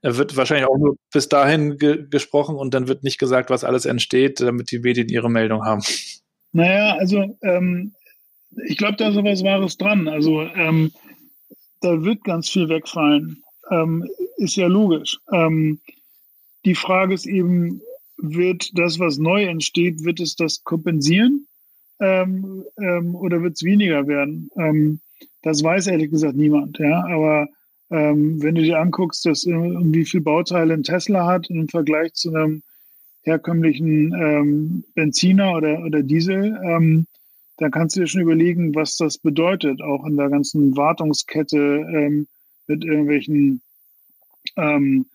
äh, 0.03 0.17
wird 0.17 0.37
wahrscheinlich 0.37 0.69
auch 0.69 0.79
nur 0.79 0.97
bis 1.13 1.29
dahin 1.29 1.77
ge 1.77 2.07
gesprochen 2.09 2.57
und 2.57 2.73
dann 2.73 2.89
wird 2.89 3.05
nicht 3.05 3.19
gesagt, 3.19 3.51
was 3.51 3.65
alles 3.65 3.85
entsteht, 3.85 4.41
damit 4.41 4.71
die 4.71 4.79
Medien 4.79 5.09
ihre 5.09 5.31
Meldung 5.31 5.65
haben. 5.65 5.83
Naja, 6.53 6.97
also 6.97 7.37
ähm, 7.43 7.93
ich 8.65 8.79
glaube, 8.79 8.97
da 8.97 9.09
ist 9.09 9.15
sowas 9.15 9.45
Wahres 9.45 9.77
dran. 9.77 10.09
Also 10.09 10.43
ähm, 10.43 10.93
da 11.81 12.03
wird 12.03 12.25
ganz 12.25 12.49
viel 12.49 12.69
wegfallen. 12.69 13.43
Ähm, 13.71 14.09
ist 14.39 14.57
ja 14.57 14.67
logisch. 14.67 15.19
Ähm, 15.33 15.81
die 16.65 16.75
Frage 16.75 17.15
ist 17.15 17.27
eben, 17.27 17.83
wird 18.19 18.71
das, 18.79 18.99
was 18.99 19.19
neu 19.19 19.45
entsteht, 19.45 20.05
wird 20.05 20.21
es 20.21 20.37
das 20.37 20.65
kompensieren 20.65 21.47
ähm, 22.01 22.65
ähm, 22.79 23.15
oder 23.15 23.43
wird 23.43 23.55
es 23.55 23.63
weniger 23.63 24.07
werden? 24.07 24.51
Ähm, 24.57 25.01
das 25.43 25.63
weiß 25.63 25.87
ehrlich 25.89 26.11
gesagt 26.11 26.37
niemand. 26.37 26.79
Ja, 26.79 27.05
aber 27.05 27.49
ähm, 27.91 28.43
wenn 28.43 28.55
du 28.55 28.63
dir 28.63 28.81
anguckst, 28.81 29.25
dass 29.27 29.47
wie 29.47 30.05
viel 30.05 30.21
Bauteile 30.21 30.75
ein 30.75 30.83
Tesla 30.83 31.27
hat 31.27 31.49
im 31.51 31.69
Vergleich 31.69 32.15
zu 32.15 32.35
einem 32.35 32.63
herkömmlichen 33.23 34.13
ähm, 34.15 34.85
Benziner 34.95 35.53
oder, 35.53 35.85
oder 35.85 36.03
Diesel, 36.03 36.59
ähm, 36.65 37.07
dann 37.59 37.71
kannst 37.71 37.97
du 37.97 38.01
dir 38.01 38.07
schon 38.07 38.21
überlegen, 38.21 38.75
was 38.75 38.97
das 38.97 39.19
bedeutet, 39.19 39.81
auch 39.83 40.05
in 40.05 40.17
der 40.17 40.29
ganzen 40.29 40.77
Wartungskette 40.77 42.27
mit 42.67 42.85
irgendwelchen 42.85 43.63
ähm, 44.57 45.07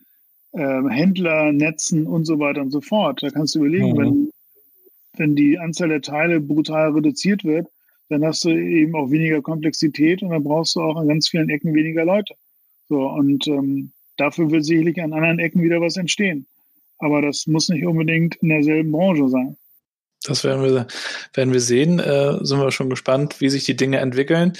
äh, 0.52 0.88
Händlernetzen 0.88 2.06
und 2.06 2.24
so 2.24 2.38
weiter 2.38 2.62
und 2.62 2.70
so 2.70 2.80
fort. 2.80 3.22
Da 3.22 3.30
kannst 3.30 3.54
du 3.54 3.60
überlegen, 3.60 3.92
mhm. 3.92 3.98
wenn, 3.98 4.30
wenn 5.16 5.36
die 5.36 5.58
Anzahl 5.58 5.88
der 5.88 6.02
Teile 6.02 6.40
brutal 6.40 6.92
reduziert 6.92 7.44
wird, 7.44 7.68
dann 8.08 8.24
hast 8.24 8.44
du 8.44 8.50
eben 8.50 8.94
auch 8.94 9.10
weniger 9.10 9.40
Komplexität 9.40 10.22
und 10.22 10.30
dann 10.30 10.44
brauchst 10.44 10.76
du 10.76 10.80
auch 10.80 10.96
an 10.96 11.08
ganz 11.08 11.28
vielen 11.28 11.48
Ecken 11.48 11.74
weniger 11.74 12.04
Leute. 12.04 12.34
So, 12.88 13.08
und 13.08 13.46
ähm, 13.46 13.92
dafür 14.16 14.50
wird 14.50 14.64
sicherlich 14.64 15.00
an 15.02 15.12
anderen 15.12 15.38
Ecken 15.38 15.62
wieder 15.62 15.80
was 15.80 15.96
entstehen. 15.96 16.46
Aber 16.98 17.22
das 17.22 17.46
muss 17.46 17.68
nicht 17.68 17.86
unbedingt 17.86 18.36
in 18.36 18.50
derselben 18.50 18.92
Branche 18.92 19.28
sein. 19.28 19.56
Das 20.24 20.44
werden 20.44 20.62
wir, 20.62 20.86
werden 21.34 21.52
wir 21.52 21.60
sehen. 21.60 21.98
Äh, 21.98 22.44
sind 22.44 22.60
wir 22.60 22.70
schon 22.70 22.90
gespannt, 22.90 23.40
wie 23.40 23.48
sich 23.48 23.64
die 23.64 23.76
Dinge 23.76 23.98
entwickeln. 23.98 24.52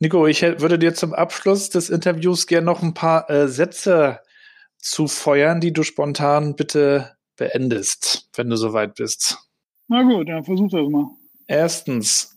Nico, 0.00 0.26
ich 0.26 0.42
würde 0.42 0.78
dir 0.78 0.94
zum 0.94 1.12
Abschluss 1.12 1.70
des 1.70 1.90
Interviews 1.90 2.46
gerne 2.46 2.64
noch 2.64 2.82
ein 2.82 2.94
paar 2.94 3.30
äh, 3.30 3.48
Sätze 3.48 4.20
zufeuern, 4.78 5.60
die 5.60 5.72
du 5.72 5.82
spontan 5.82 6.56
bitte 6.56 7.16
beendest, 7.36 8.28
wenn 8.34 8.50
du 8.50 8.56
soweit 8.56 8.94
bist. 8.94 9.38
Na 9.88 10.02
gut, 10.02 10.28
dann 10.28 10.44
versuch 10.44 10.70
das 10.70 10.88
mal. 10.88 11.10
Erstens, 11.46 12.36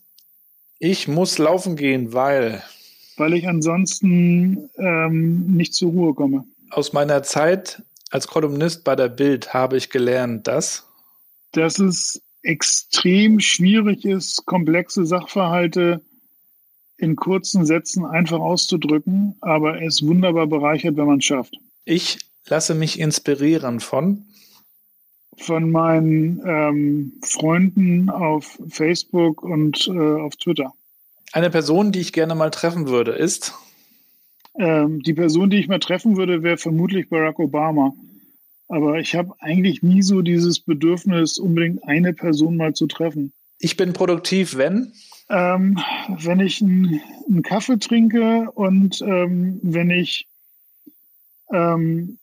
ich 0.78 1.06
muss 1.06 1.38
laufen 1.38 1.76
gehen, 1.76 2.12
weil. 2.12 2.62
Weil 3.16 3.34
ich 3.34 3.46
ansonsten 3.46 4.70
ähm, 4.76 5.46
nicht 5.54 5.74
zur 5.74 5.90
Ruhe 5.90 6.14
komme. 6.14 6.44
Aus 6.70 6.92
meiner 6.92 7.22
Zeit 7.22 7.82
als 8.10 8.26
Kolumnist 8.26 8.84
bei 8.84 8.96
der 8.96 9.08
Bild 9.08 9.52
habe 9.52 9.76
ich 9.76 9.90
gelernt, 9.90 10.46
dass. 10.46 10.86
Dass 11.52 11.78
es 11.78 12.22
extrem 12.42 13.40
schwierig 13.40 14.04
ist, 14.04 14.44
komplexe 14.46 15.06
Sachverhalte 15.06 16.00
in 16.96 17.16
kurzen 17.16 17.66
Sätzen 17.66 18.04
einfach 18.04 18.40
auszudrücken, 18.40 19.36
aber 19.40 19.82
es 19.82 20.02
wunderbar 20.02 20.46
bereichert, 20.46 20.96
wenn 20.96 21.06
man 21.06 21.18
es 21.18 21.24
schafft. 21.24 21.54
Ich 21.84 22.18
lasse 22.46 22.74
mich 22.74 22.98
inspirieren 22.98 23.80
von 23.80 24.26
von 25.38 25.70
meinen 25.70 26.40
ähm, 26.44 27.12
Freunden 27.22 28.10
auf 28.10 28.58
Facebook 28.68 29.42
und 29.42 29.88
äh, 29.88 30.20
auf 30.20 30.36
Twitter. 30.36 30.72
Eine 31.32 31.50
Person, 31.50 31.92
die 31.92 32.00
ich 32.00 32.12
gerne 32.12 32.34
mal 32.34 32.50
treffen 32.50 32.88
würde, 32.88 33.12
ist? 33.12 33.54
Ähm, 34.58 35.00
die 35.00 35.14
Person, 35.14 35.48
die 35.48 35.58
ich 35.58 35.68
mal 35.68 35.78
treffen 35.78 36.16
würde, 36.16 36.42
wäre 36.42 36.58
vermutlich 36.58 37.08
Barack 37.08 37.38
Obama. 37.38 37.94
Aber 38.68 38.98
ich 38.98 39.14
habe 39.14 39.34
eigentlich 39.40 39.82
nie 39.82 40.02
so 40.02 40.22
dieses 40.22 40.60
Bedürfnis, 40.60 41.38
unbedingt 41.38 41.82
eine 41.84 42.12
Person 42.12 42.56
mal 42.56 42.74
zu 42.74 42.86
treffen. 42.86 43.32
Ich 43.58 43.76
bin 43.76 43.92
produktiv, 43.92 44.56
wenn? 44.56 44.92
Ähm, 45.30 45.78
wenn 46.08 46.40
ich 46.40 46.60
einen 46.60 47.42
Kaffee 47.42 47.78
trinke 47.78 48.50
und 48.50 49.00
ähm, 49.02 49.60
wenn 49.62 49.90
ich 49.90 50.26
ähm, 51.50 52.18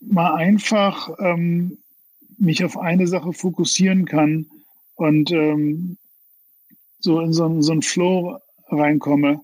mal 0.00 0.34
einfach 0.34 1.10
ähm, 1.18 1.78
mich 2.38 2.64
auf 2.64 2.78
eine 2.78 3.06
Sache 3.06 3.32
fokussieren 3.32 4.06
kann 4.06 4.46
und 4.94 5.30
ähm, 5.30 5.96
so 7.00 7.20
in 7.20 7.32
so, 7.32 7.60
so 7.60 7.72
einen 7.72 7.82
Flow 7.82 8.38
reinkomme, 8.68 9.40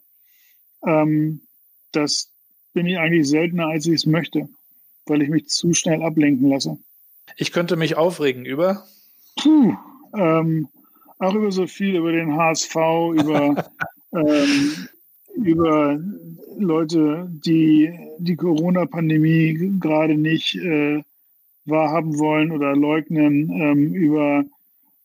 ähm, 0.87 1.41
das 1.93 2.30
bin 2.72 2.87
ich 2.87 2.99
eigentlich 2.99 3.28
seltener, 3.28 3.68
als 3.68 3.87
ich 3.87 3.95
es 3.95 4.07
möchte, 4.07 4.49
weil 5.07 5.22
ich 5.22 5.28
mich 5.28 5.49
zu 5.49 5.72
schnell 5.72 6.03
ablenken 6.03 6.51
lasse. 6.51 6.78
Ich 7.37 7.53
könnte 7.53 7.76
mich 7.76 7.97
aufregen 7.97 8.45
über? 8.45 8.87
Puh, 9.37 9.74
ähm, 10.14 10.68
auch 11.18 11.34
über 11.34 11.51
so 11.51 11.66
viel, 11.66 11.97
über 11.97 12.12
den 12.12 12.37
HSV, 12.37 12.74
über, 13.14 13.70
ähm, 14.12 14.89
über 15.37 16.01
Leute, 16.59 17.30
die 17.45 17.93
die 18.18 18.37
Corona-Pandemie 18.37 19.78
gerade 19.80 20.16
nicht 20.16 20.57
äh, 20.57 21.03
wahrhaben 21.66 22.18
wollen 22.18 22.53
oder 22.53 22.74
leugnen, 22.74 23.51
ähm, 23.51 23.95
über 23.95 24.45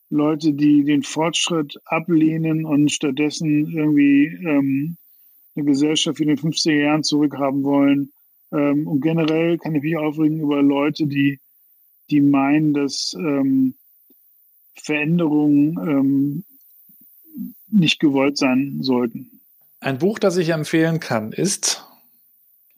Leute, 0.10 0.54
die 0.54 0.84
den 0.84 1.04
Fortschritt 1.04 1.78
ablehnen 1.86 2.66
und 2.66 2.92
stattdessen 2.92 3.72
irgendwie 3.72 4.26
ähm, 4.26 4.98
eine 5.56 5.66
Gesellschaft 5.66 6.20
in 6.20 6.28
den 6.30 6.38
50er 6.38 6.74
Jahren 6.74 7.04
zurückhaben 7.04 7.64
wollen. 7.64 8.12
Ähm, 8.52 8.88
und 8.88 9.02
generell 9.02 9.58
kann 9.58 9.76
ich 9.76 9.84
mich 9.84 9.98
aufregen 9.98 10.40
über 10.40 10.62
Leute, 10.62 11.08
die, 11.08 11.40
die 12.10 12.22
meinen, 12.22 12.74
dass 12.74 13.16
ähm, 13.18 13.74
Veränderungen 14.76 15.78
ähm, 15.78 16.44
nicht 17.70 18.00
gewollt 18.00 18.38
sein 18.38 18.80
sollten. 18.82 19.41
Ein 19.82 19.98
Buch, 19.98 20.20
das 20.20 20.38
ich 20.38 20.50
empfehlen 20.50 21.00
kann, 21.00 21.34
ist 21.34 21.86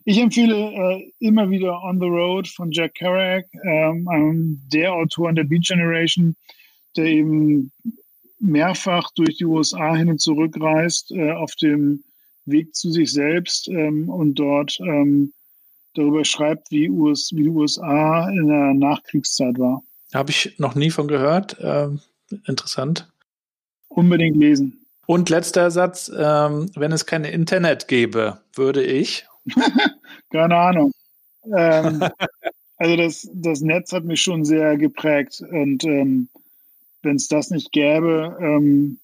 ich 0.06 0.18
empfehle 0.18 0.56
äh, 0.56 1.12
immer 1.20 1.50
wieder 1.50 1.82
On 1.82 1.98
the 2.00 2.08
Road 2.08 2.48
von 2.48 2.72
Jack 2.72 2.96
Kerouac, 2.96 3.46
ähm, 3.64 4.60
der 4.72 4.92
Autor 4.92 5.30
in 5.30 5.36
der 5.36 5.46
Beat 5.46 5.64
Generation, 5.64 6.36
der 6.98 7.06
eben 7.06 7.72
mehrfach 8.40 9.10
durch 9.16 9.38
die 9.38 9.46
USA 9.46 9.96
hin 9.96 10.10
und 10.10 10.20
zurück 10.20 10.56
reist, 10.60 11.12
äh, 11.12 11.32
auf 11.32 11.56
dem 11.56 12.04
Weg 12.46 12.76
zu 12.76 12.92
sich 12.92 13.14
selbst 13.14 13.70
ähm, 13.70 14.10
und 14.10 14.36
dort 14.36 14.78
ähm, 14.82 15.32
darüber 15.94 16.26
schreibt, 16.26 16.70
wie, 16.72 16.90
US, 16.90 17.32
wie 17.34 17.44
die 17.44 17.50
USA 17.50 18.28
in 18.30 18.48
der 18.48 18.74
Nachkriegszeit 18.74 19.58
war. 19.58 19.84
Habe 20.14 20.32
ich 20.32 20.56
noch 20.58 20.76
nie 20.76 20.90
von 20.90 21.08
gehört. 21.08 21.56
Ähm, 21.62 22.02
interessant. 22.46 23.10
Unbedingt 23.88 24.36
lesen. 24.36 24.83
Und 25.06 25.30
letzter 25.30 25.70
Satz, 25.70 26.12
ähm, 26.16 26.72
wenn 26.76 26.92
es 26.92 27.06
kein 27.06 27.26
Internet 27.26 27.88
gäbe, 27.88 28.40
würde 28.56 28.84
ich 28.84 29.26
Keine 30.32 30.56
Ahnung. 30.56 30.92
Ähm, 31.46 32.04
also 32.78 32.96
das, 32.96 33.30
das 33.34 33.62
Netz 33.62 33.92
hat 33.92 34.04
mich 34.04 34.22
schon 34.22 34.46
sehr 34.46 34.78
geprägt 34.78 35.42
und 35.42 35.84
ähm, 35.84 36.30
wenn 37.02 37.18
es 37.18 37.28
das 37.28 37.50
nicht 37.50 37.72
gäbe, 37.72 38.38
ähm, 38.40 39.00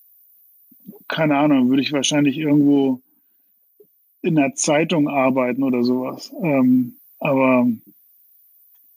keine 1.08 1.38
Ahnung, 1.38 1.70
würde 1.70 1.82
ich 1.82 1.92
wahrscheinlich 1.92 2.38
irgendwo 2.38 3.02
in 4.22 4.36
der 4.36 4.56
Zeitung 4.56 5.10
arbeiten 5.10 5.64
oder 5.64 5.84
sowas. 5.84 6.32
Ähm, 6.42 6.96
aber 7.20 7.68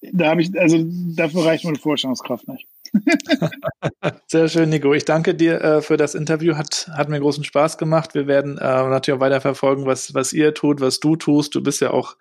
da 0.00 0.30
habe 0.30 0.42
ich, 0.42 0.58
also 0.58 0.84
dafür 1.16 1.44
reicht 1.44 1.64
meine 1.64 1.78
Vorstellungskraft 1.78 2.48
nicht. 2.48 2.66
Sehr 4.26 4.48
schön, 4.48 4.68
Nico. 4.68 4.92
Ich 4.92 5.04
danke 5.04 5.34
dir 5.34 5.60
äh, 5.60 5.82
für 5.82 5.96
das 5.96 6.14
Interview. 6.14 6.56
Hat, 6.56 6.90
hat 6.92 7.08
mir 7.08 7.20
großen 7.20 7.44
Spaß 7.44 7.78
gemacht. 7.78 8.14
Wir 8.14 8.26
werden 8.26 8.58
äh, 8.58 8.60
natürlich 8.60 9.18
auch 9.18 9.22
weiter 9.22 9.40
verfolgen, 9.40 9.86
was, 9.86 10.14
was 10.14 10.32
ihr 10.32 10.54
tut, 10.54 10.80
was 10.80 11.00
du 11.00 11.16
tust. 11.16 11.54
Du 11.54 11.62
bist 11.62 11.80
ja 11.80 11.90
auch 11.90 12.16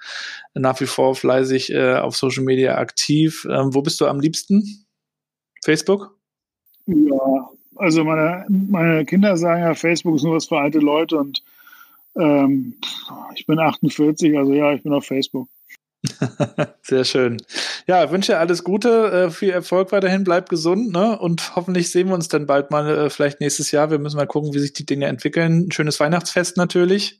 nach 0.54 0.80
wie 0.80 0.86
vor 0.86 1.16
fleißig 1.16 1.72
äh, 1.74 1.96
auf 1.96 2.16
Social 2.16 2.44
Media 2.44 2.78
aktiv. 2.78 3.46
Ähm, 3.50 3.74
wo 3.74 3.82
bist 3.82 4.00
du 4.02 4.08
am 4.08 4.20
liebsten? 4.20 4.86
Facebook? 5.64 6.18
Ja, 6.88 7.50
also 7.76 8.04
meine, 8.04 8.46
meine 8.50 9.06
Kinder 9.06 9.38
sagen 9.38 9.62
ja, 9.62 9.74
Facebook 9.74 10.16
ist 10.16 10.24
nur 10.24 10.36
was 10.36 10.48
für 10.48 10.58
alte 10.58 10.80
Leute 10.80 11.18
und 11.18 11.44
ähm, 12.16 12.76
ich 13.36 13.46
bin 13.46 13.60
48, 13.60 14.38
also 14.38 14.54
ja, 14.54 14.74
ich 14.74 14.84
bin 14.84 14.94
auf 14.94 15.06
Facebook. 15.06 15.48
Sehr 16.82 17.04
schön. 17.06 17.38
Ja, 17.88 18.10
wünsche 18.12 18.40
alles 18.40 18.64
Gute, 18.64 19.12
äh, 19.12 19.32
viel 19.32 19.52
Erfolg 19.52 19.92
weiterhin, 19.92 20.24
bleib 20.24 20.50
gesund, 20.50 20.92
ne? 20.92 21.18
Und 21.20 21.56
hoffentlich 21.56 21.92
sehen 21.92 22.08
wir 22.08 22.16
uns 22.16 22.28
dann 22.28 22.48
bald 22.48 22.72
mal, 22.72 22.88
äh, 22.90 23.10
vielleicht 23.10 23.40
nächstes 23.40 23.72
Jahr. 23.72 23.92
Wir 23.92 24.00
müssen 24.00 24.18
mal 24.18 24.26
gucken, 24.26 24.54
wie 24.54 24.60
sich 24.60 24.74
die 24.74 24.86
Dinge 24.86 25.06
entwickeln. 25.06 25.68
Ein 25.68 25.72
schönes 25.72 26.00
Weihnachtsfest 26.00 26.58
natürlich 26.58 27.20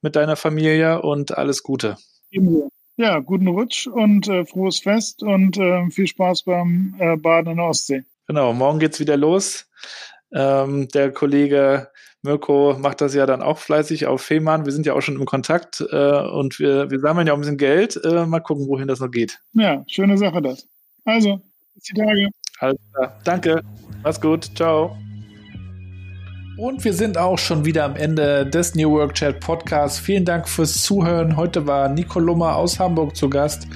mit 0.00 0.14
deiner 0.14 0.36
Familie 0.36 1.02
und 1.02 1.36
alles 1.36 1.62
Gute. 1.62 1.96
Ja, 2.96 3.18
guten 3.18 3.48
Rutsch 3.48 3.86
und 3.86 4.28
äh, 4.28 4.44
frohes 4.44 4.80
Fest 4.80 5.22
und 5.22 5.56
äh, 5.56 5.90
viel 5.90 6.06
Spaß 6.06 6.44
beim 6.44 6.94
äh, 6.98 7.16
Baden 7.16 7.52
in 7.52 7.56
der 7.56 7.66
Ostsee. 7.66 8.04
Genau, 8.26 8.52
morgen 8.52 8.78
geht's 8.78 9.00
wieder 9.00 9.16
los. 9.16 9.66
Ähm, 10.32 10.86
der 10.88 11.10
Kollege 11.10 11.88
Mirko 12.22 12.76
macht 12.78 13.00
das 13.00 13.14
ja 13.14 13.26
dann 13.26 13.42
auch 13.42 13.58
fleißig 13.58 14.06
auf 14.06 14.22
Fehmarn. 14.22 14.66
Wir 14.66 14.72
sind 14.72 14.86
ja 14.86 14.94
auch 14.94 15.00
schon 15.00 15.16
im 15.16 15.24
Kontakt 15.24 15.80
äh, 15.90 16.20
und 16.28 16.58
wir, 16.58 16.90
wir 16.90 17.00
sammeln 17.00 17.26
ja 17.26 17.32
auch 17.32 17.38
ein 17.38 17.40
bisschen 17.40 17.56
Geld. 17.56 17.98
Äh, 18.04 18.26
mal 18.26 18.40
gucken, 18.40 18.66
wohin 18.68 18.88
das 18.88 19.00
noch 19.00 19.10
geht. 19.10 19.38
Ja, 19.54 19.82
schöne 19.88 20.18
Sache 20.18 20.42
das. 20.42 20.66
Also, 21.04 21.40
bis 21.74 21.84
die 21.84 21.94
Tage. 21.94 22.28
Alles 22.58 22.78
klar. 22.92 23.18
Danke. 23.24 23.62
Mach's 24.02 24.20
gut. 24.20 24.50
Ciao. 24.54 24.96
Und 26.60 26.84
wir 26.84 26.92
sind 26.92 27.16
auch 27.16 27.38
schon 27.38 27.64
wieder 27.64 27.84
am 27.84 27.96
Ende 27.96 28.44
des 28.44 28.74
New 28.74 28.90
Work 28.90 29.14
Chat 29.14 29.40
Podcasts. 29.40 29.98
Vielen 29.98 30.26
Dank 30.26 30.46
fürs 30.46 30.82
Zuhören. 30.82 31.38
Heute 31.38 31.66
war 31.66 31.88
Nico 31.88 32.20
Lummer 32.20 32.56
aus 32.56 32.78
Hamburg 32.78 33.16
zu 33.16 33.30
Gast. 33.30 33.66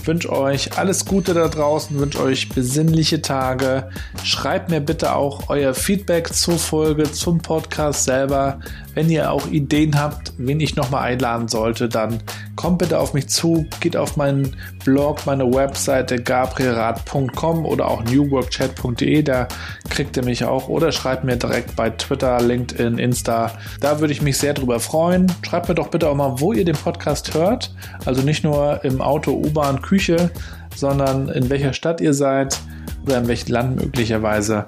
Ich 0.00 0.06
wünsche 0.06 0.32
euch 0.32 0.78
alles 0.78 1.04
Gute 1.04 1.34
da 1.34 1.48
draußen, 1.48 1.98
wünsche 1.98 2.22
euch 2.22 2.48
besinnliche 2.48 3.20
Tage. 3.20 3.90
Schreibt 4.24 4.70
mir 4.70 4.80
bitte 4.80 5.14
auch 5.14 5.50
euer 5.50 5.74
Feedback 5.74 6.32
zur 6.32 6.58
Folge, 6.58 7.12
zum 7.12 7.42
Podcast 7.42 8.04
selber. 8.04 8.60
Wenn 8.94 9.08
ihr 9.08 9.30
auch 9.30 9.46
Ideen 9.46 9.98
habt, 9.98 10.32
wen 10.36 10.60
ich 10.60 10.74
nochmal 10.74 11.02
einladen 11.02 11.48
sollte, 11.48 11.88
dann 11.88 12.18
kommt 12.56 12.78
bitte 12.78 12.98
auf 12.98 13.14
mich 13.14 13.28
zu, 13.28 13.66
geht 13.80 13.96
auf 13.96 14.16
meinen 14.16 14.56
Blog, 14.84 15.26
meine 15.26 15.44
Webseite 15.52 16.20
gabrielrad.com 16.20 17.66
oder 17.66 17.88
auch 17.88 18.02
newworkchat.de, 18.02 19.22
da 19.22 19.46
kriegt 19.88 20.16
ihr 20.16 20.24
mich 20.24 20.44
auch 20.44 20.68
oder 20.68 20.90
schreibt 20.90 21.24
mir 21.24 21.36
direkt 21.36 21.76
bei 21.76 21.90
Twitter, 21.90 22.40
LinkedIn, 22.40 22.98
Insta. 22.98 23.52
Da 23.80 24.00
würde 24.00 24.12
ich 24.12 24.22
mich 24.22 24.38
sehr 24.38 24.54
drüber 24.54 24.80
freuen. 24.80 25.30
Schreibt 25.42 25.68
mir 25.68 25.74
doch 25.74 25.88
bitte 25.88 26.08
auch 26.08 26.16
mal, 26.16 26.40
wo 26.40 26.52
ihr 26.52 26.64
den 26.64 26.76
Podcast 26.76 27.34
hört. 27.34 27.72
Also 28.04 28.22
nicht 28.22 28.42
nur 28.42 28.84
im 28.84 29.00
Auto, 29.00 29.32
U-Bahn, 29.32 29.82
Küche, 29.82 30.30
sondern 30.74 31.28
in 31.28 31.48
welcher 31.48 31.72
Stadt 31.72 32.00
ihr 32.00 32.14
seid 32.14 32.58
oder 33.06 33.18
in 33.18 33.28
welchem 33.28 33.52
Land 33.52 33.80
möglicherweise. 33.80 34.64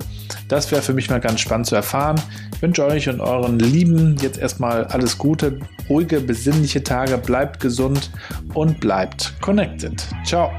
Das 0.49 0.71
wäre 0.71 0.83
für 0.83 0.95
mich 0.95 1.11
mal 1.11 1.21
ganz 1.21 1.41
spannend 1.41 1.67
zu 1.67 1.75
erfahren. 1.75 2.21
Ich 2.63 2.65
wünsche 2.65 2.85
euch 2.85 3.09
und 3.09 3.21
euren 3.21 3.59
Lieben 3.59 4.15
jetzt 4.21 4.39
erstmal 4.39 4.85
alles 4.85 5.19
Gute, 5.19 5.59
ruhige, 5.89 6.21
besinnliche 6.21 6.85
Tage, 6.85 7.19
bleibt 7.19 7.59
gesund 7.59 8.13
und 8.55 8.79
bleibt 8.79 9.35
connected. 9.41 10.07
Ciao. 10.25 10.53